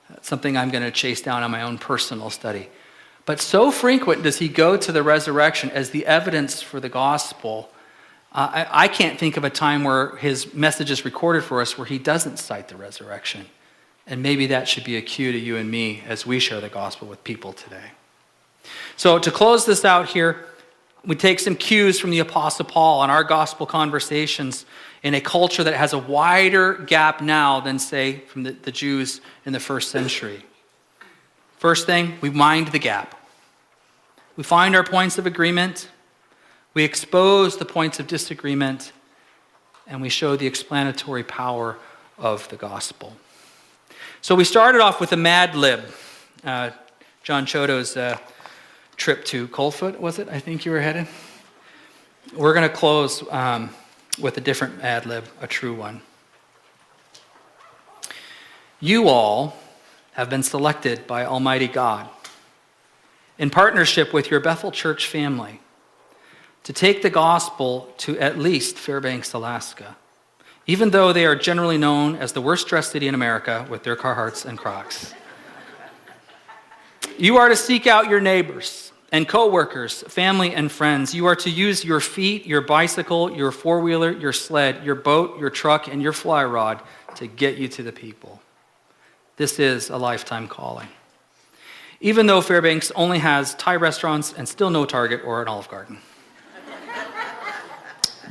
That's 0.09 0.27
something 0.27 0.57
I'm 0.57 0.69
going 0.69 0.83
to 0.83 0.91
chase 0.91 1.21
down 1.21 1.43
on 1.43 1.51
my 1.51 1.61
own 1.61 1.77
personal 1.77 2.29
study. 2.29 2.69
But 3.25 3.41
so 3.41 3.71
frequent 3.71 4.23
does 4.23 4.39
he 4.39 4.47
go 4.47 4.77
to 4.77 4.91
the 4.91 5.03
resurrection 5.03 5.69
as 5.71 5.89
the 5.89 6.05
evidence 6.05 6.61
for 6.61 6.79
the 6.79 6.89
gospel. 6.89 7.69
Uh, 8.31 8.65
I, 8.71 8.83
I 8.83 8.87
can't 8.87 9.19
think 9.19 9.37
of 9.37 9.43
a 9.43 9.49
time 9.49 9.83
where 9.83 10.15
his 10.17 10.53
message 10.53 10.91
is 10.91 11.03
recorded 11.03 11.43
for 11.43 11.61
us 11.61 11.77
where 11.77 11.85
he 11.87 11.99
doesn't 11.99 12.37
cite 12.37 12.69
the 12.69 12.77
resurrection. 12.77 13.47
And 14.05 14.23
maybe 14.23 14.47
that 14.47 14.69
should 14.69 14.85
be 14.85 14.95
a 14.95 15.01
cue 15.01 15.33
to 15.33 15.37
you 15.37 15.57
and 15.57 15.69
me 15.69 16.03
as 16.07 16.25
we 16.25 16.39
share 16.39 16.61
the 16.61 16.69
gospel 16.69 17.07
with 17.07 17.23
people 17.25 17.51
today. 17.51 17.91
So, 18.95 19.19
to 19.19 19.31
close 19.31 19.65
this 19.65 19.85
out 19.85 20.09
here, 20.09 20.45
we 21.05 21.15
take 21.15 21.39
some 21.39 21.55
cues 21.55 21.99
from 21.99 22.09
the 22.09 22.19
Apostle 22.19 22.65
Paul 22.65 22.99
on 22.99 23.09
our 23.09 23.23
gospel 23.23 23.65
conversations 23.65 24.65
in 25.03 25.13
a 25.13 25.21
culture 25.21 25.63
that 25.63 25.75
has 25.75 25.93
a 25.93 25.97
wider 25.97 26.73
gap 26.73 27.21
now 27.21 27.59
than, 27.59 27.79
say, 27.79 28.19
from 28.27 28.43
the, 28.43 28.51
the 28.51 28.71
Jews 28.71 29.21
in 29.45 29.53
the 29.53 29.59
first 29.59 29.91
century. 29.91 30.43
First 31.57 31.85
thing, 31.85 32.17
we 32.21 32.29
mind 32.29 32.67
the 32.69 32.79
gap. 32.79 33.15
We 34.35 34.43
find 34.43 34.75
our 34.75 34.83
points 34.83 35.17
of 35.17 35.25
agreement, 35.25 35.89
we 36.73 36.83
expose 36.83 37.57
the 37.57 37.65
points 37.65 37.99
of 37.99 38.05
disagreement, 38.05 38.91
and 39.87 40.01
we 40.01 40.09
show 40.09 40.35
the 40.35 40.45
explanatory 40.45 41.23
power 41.23 41.77
of 42.17 42.47
the 42.49 42.55
gospel. 42.55 43.15
So 44.21 44.35
we 44.35 44.43
started 44.43 44.81
off 44.81 44.99
with 44.99 45.11
a 45.13 45.17
mad 45.17 45.55
lib. 45.55 45.85
Uh, 46.43 46.71
John 47.23 47.45
Chodo's 47.45 47.97
uh, 47.97 48.17
trip 48.97 49.23
to 49.25 49.47
Coldfoot, 49.47 49.99
was 49.99 50.19
it? 50.19 50.27
I 50.29 50.39
think 50.39 50.65
you 50.65 50.71
were 50.71 50.81
headed. 50.81 51.07
We're 52.35 52.53
going 52.53 52.67
to 52.67 52.75
close 52.75 53.23
um, 53.31 53.69
with 54.19 54.37
a 54.37 54.41
different 54.41 54.83
ad 54.83 55.05
lib, 55.05 55.23
a 55.39 55.47
true 55.47 55.73
one. 55.73 56.01
You 58.79 59.07
all 59.07 59.55
have 60.13 60.29
been 60.29 60.43
selected 60.43 61.07
by 61.07 61.25
Almighty 61.25 61.67
God 61.67 62.09
in 63.37 63.49
partnership 63.49 64.13
with 64.13 64.29
your 64.29 64.39
Bethel 64.39 64.71
Church 64.71 65.07
family 65.07 65.61
to 66.63 66.73
take 66.73 67.01
the 67.01 67.09
gospel 67.09 67.93
to 67.97 68.19
at 68.19 68.37
least 68.37 68.77
Fairbanks, 68.77 69.33
Alaska, 69.33 69.95
even 70.65 70.89
though 70.89 71.13
they 71.13 71.25
are 71.25 71.35
generally 71.35 71.77
known 71.77 72.15
as 72.15 72.33
the 72.33 72.41
worst 72.41 72.67
dressed 72.67 72.91
city 72.91 73.07
in 73.07 73.15
America 73.15 73.65
with 73.69 73.83
their 73.83 73.95
Carhartts 73.95 74.45
and 74.45 74.57
Crocs. 74.57 75.13
You 77.17 77.37
are 77.37 77.49
to 77.49 77.55
seek 77.55 77.87
out 77.87 78.09
your 78.09 78.19
neighbors 78.19 78.91
and 79.11 79.27
coworkers, 79.27 80.03
family 80.03 80.53
and 80.53 80.71
friends. 80.71 81.15
You 81.15 81.25
are 81.25 81.35
to 81.37 81.49
use 81.49 81.83
your 81.83 81.99
feet, 81.99 82.45
your 82.45 82.61
bicycle, 82.61 83.31
your 83.31 83.51
four 83.51 83.79
wheeler, 83.79 84.11
your 84.11 84.33
sled, 84.33 84.83
your 84.83 84.95
boat, 84.95 85.39
your 85.39 85.49
truck, 85.49 85.87
and 85.87 86.01
your 86.01 86.13
fly 86.13 86.43
rod 86.43 86.81
to 87.15 87.25
get 87.25 87.57
you 87.57 87.67
to 87.69 87.83
the 87.83 87.91
people. 87.91 88.41
This 89.37 89.59
is 89.59 89.89
a 89.89 89.97
lifetime 89.97 90.47
calling. 90.47 90.87
Even 92.01 92.27
though 92.27 92.41
Fairbanks 92.41 92.91
only 92.95 93.17
has 93.19 93.55
Thai 93.55 93.77
restaurants 93.77 94.33
and 94.33 94.47
still 94.47 94.69
no 94.69 94.85
Target 94.85 95.21
or 95.25 95.41
an 95.41 95.47
Olive 95.47 95.69
Garden. 95.69 95.97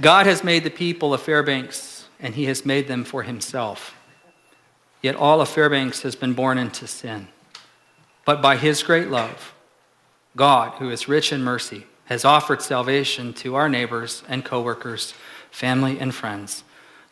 God 0.00 0.26
has 0.26 0.44
made 0.44 0.62
the 0.62 0.70
people 0.70 1.12
of 1.14 1.22
Fairbanks, 1.22 2.06
and 2.20 2.34
He 2.34 2.44
has 2.44 2.64
made 2.64 2.86
them 2.86 3.02
for 3.02 3.24
Himself. 3.24 3.96
Yet 5.02 5.16
all 5.16 5.40
of 5.40 5.48
Fairbanks 5.48 6.02
has 6.02 6.14
been 6.14 6.34
born 6.34 6.58
into 6.58 6.86
sin. 6.86 7.28
But 8.26 8.42
by 8.42 8.58
His 8.58 8.82
great 8.82 9.08
love, 9.08 9.54
God, 10.36 10.72
who 10.72 10.90
is 10.90 11.08
rich 11.08 11.32
in 11.32 11.42
mercy, 11.42 11.86
has 12.06 12.24
offered 12.24 12.60
salvation 12.60 13.32
to 13.34 13.54
our 13.54 13.68
neighbors 13.68 14.22
and 14.28 14.44
coworkers, 14.44 15.14
family 15.50 15.98
and 15.98 16.14
friends 16.14 16.62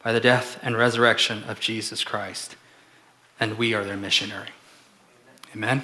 by 0.03 0.13
the 0.13 0.21
death 0.21 0.59
and 0.63 0.77
resurrection 0.77 1.43
of 1.45 1.59
Jesus 1.59 2.05
Christ. 2.05 2.57
And 3.41 3.57
we 3.57 3.73
are 3.73 3.85
their 3.85 3.97
missionary. 3.97 4.51
Amen. 5.55 5.83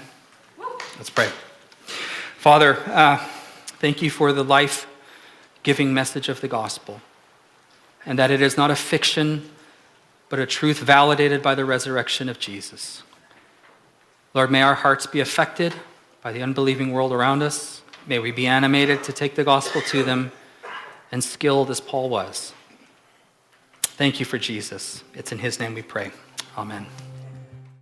Let's 0.97 1.11
pray. 1.11 1.31
Father, 2.37 2.77
uh, 2.87 3.17
thank 3.79 4.03
you 4.03 4.11
for 4.11 4.33
the 4.33 4.45
life 4.45 4.87
giving 5.63 5.95
message 5.95 6.29
of 6.29 6.41
the 6.41 6.49
gospel, 6.49 7.01
and 8.05 8.19
that 8.19 8.31
it 8.31 8.43
is 8.43 8.57
not 8.57 8.71
a 8.71 8.77
fiction, 8.77 9.51
but 10.29 10.39
a 10.39 10.47
truth 10.47 10.79
validated 10.79 11.43
by 11.43 11.55
the 11.55 11.65
resurrection 11.65 12.29
of 12.29 12.39
Jesus. 12.39 13.03
Lord, 14.33 14.51
may 14.51 14.63
our 14.63 14.75
hearts 14.75 15.07
be 15.07 15.21
affected 15.21 15.75
by 16.23 16.33
the 16.33 16.43
unbelieving 16.43 16.93
world 16.93 17.13
around 17.13 17.43
us. 17.43 17.83
May 18.07 18.19
we 18.19 18.31
be 18.31 18.47
animated 18.47 19.03
to 19.05 19.13
take 19.13 19.35
the 19.35 19.45
gospel 19.45 19.83
to 19.83 20.03
them 20.03 20.33
and 21.11 21.23
skilled 21.23 21.71
as 21.71 21.81
Paul 21.81 22.09
was. 22.09 22.53
Thank 23.83 24.21
you 24.21 24.27
for 24.27 24.39
Jesus. 24.39 25.03
It's 25.15 25.33
in 25.33 25.39
his 25.39 25.59
name 25.59 25.75
we 25.75 25.83
pray. 25.83 26.13
Amen. 26.57 26.87